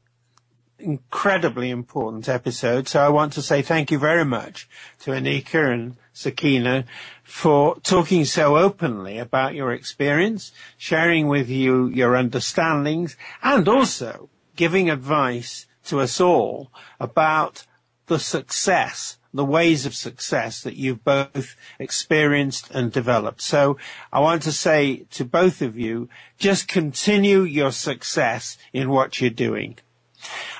incredibly 0.82 1.70
important 1.70 2.28
episode. 2.28 2.88
So 2.88 3.02
I 3.02 3.10
want 3.10 3.34
to 3.34 3.42
say 3.42 3.62
thank 3.62 3.92
you 3.92 4.00
very 4.00 4.26
much 4.26 4.68
to 5.02 5.12
Anika 5.12 5.72
and 5.72 5.98
Sakeenah 6.14 6.86
for 7.24 7.80
talking 7.82 8.26
so 8.26 8.58
openly 8.58 9.18
about 9.18 9.54
your 9.54 9.72
experience, 9.72 10.52
sharing 10.78 11.28
with 11.28 11.50
you 11.50 11.88
your 11.88 12.16
understandings, 12.16 13.16
and 13.44 13.68
also 13.68 14.30
giving 14.56 14.90
advice 14.90 15.68
to 15.86 16.00
us 16.00 16.20
all 16.20 16.72
about 17.00 17.66
the 18.08 18.20
success, 18.20 19.18
the 19.34 19.46
ways 19.46 19.86
of 19.86 19.96
success 19.96 20.62
that 20.62 20.76
you've 20.76 21.04
both 21.04 21.56
experienced 21.80 22.70
and 22.72 22.92
developed. 22.92 23.42
So 23.42 23.78
I 24.12 24.20
want 24.20 24.42
to 24.44 24.52
say 24.52 25.06
to 25.12 25.26
both 25.26 25.62
of 25.62 25.78
you, 25.78 26.10
just 26.38 26.68
continue 26.68 27.42
your 27.42 27.72
success 27.72 28.58
in 28.74 28.90
what 28.90 29.22
you're 29.22 29.30
doing. 29.30 29.78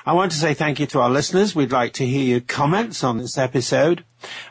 I 0.04 0.14
want 0.14 0.32
to 0.32 0.38
say 0.38 0.54
thank 0.54 0.80
you 0.80 0.86
to 0.86 1.00
our 1.00 1.10
listeners. 1.10 1.54
We'd 1.54 1.72
like 1.72 1.92
to 1.94 2.06
hear 2.06 2.24
your 2.24 2.40
comments 2.40 3.04
on 3.04 3.18
this 3.18 3.38
episode. 3.38 4.04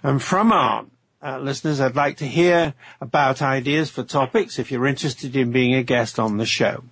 And 0.03 0.21
from 0.21 0.51
our 0.51 0.85
uh, 1.23 1.37
listeners, 1.37 1.79
I'd 1.79 1.95
like 1.95 2.17
to 2.17 2.27
hear 2.27 2.73
about 2.99 3.41
ideas 3.41 3.91
for 3.91 4.03
topics 4.03 4.57
if 4.57 4.71
you're 4.71 4.87
interested 4.87 5.35
in 5.35 5.51
being 5.51 5.75
a 5.75 5.83
guest 5.83 6.17
on 6.17 6.37
the 6.37 6.45
show. 6.45 6.83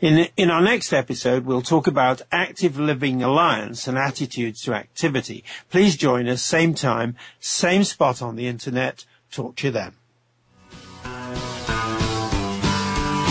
In, 0.00 0.28
in 0.36 0.50
our 0.50 0.60
next 0.60 0.92
episode, 0.92 1.44
we'll 1.44 1.62
talk 1.62 1.86
about 1.86 2.22
Active 2.32 2.78
Living 2.78 3.22
Alliance 3.22 3.86
and 3.86 3.96
attitudes 3.96 4.62
to 4.62 4.74
activity. 4.74 5.44
Please 5.70 5.96
join 5.96 6.26
us, 6.28 6.42
same 6.42 6.74
time, 6.74 7.16
same 7.38 7.84
spot 7.84 8.22
on 8.22 8.34
the 8.34 8.48
internet. 8.48 9.04
Talk 9.30 9.56
to 9.56 9.68
you 9.68 9.72
then. 9.72 9.92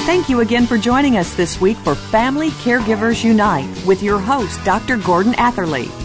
Thank 0.06 0.30
you 0.30 0.39
again 0.41 0.68
for 0.68 0.78
joining 0.78 1.18
us 1.18 1.34
this 1.36 1.60
week 1.60 1.78
for 1.78 1.95
Family 1.95 2.49
Caregivers 2.49 3.24
Unite 3.24 3.68
with 3.86 4.03
your 4.03 4.20
host, 4.20 4.64
Dr. 4.64 4.97
Gordon 4.97 5.34
Atherley. 5.34 6.05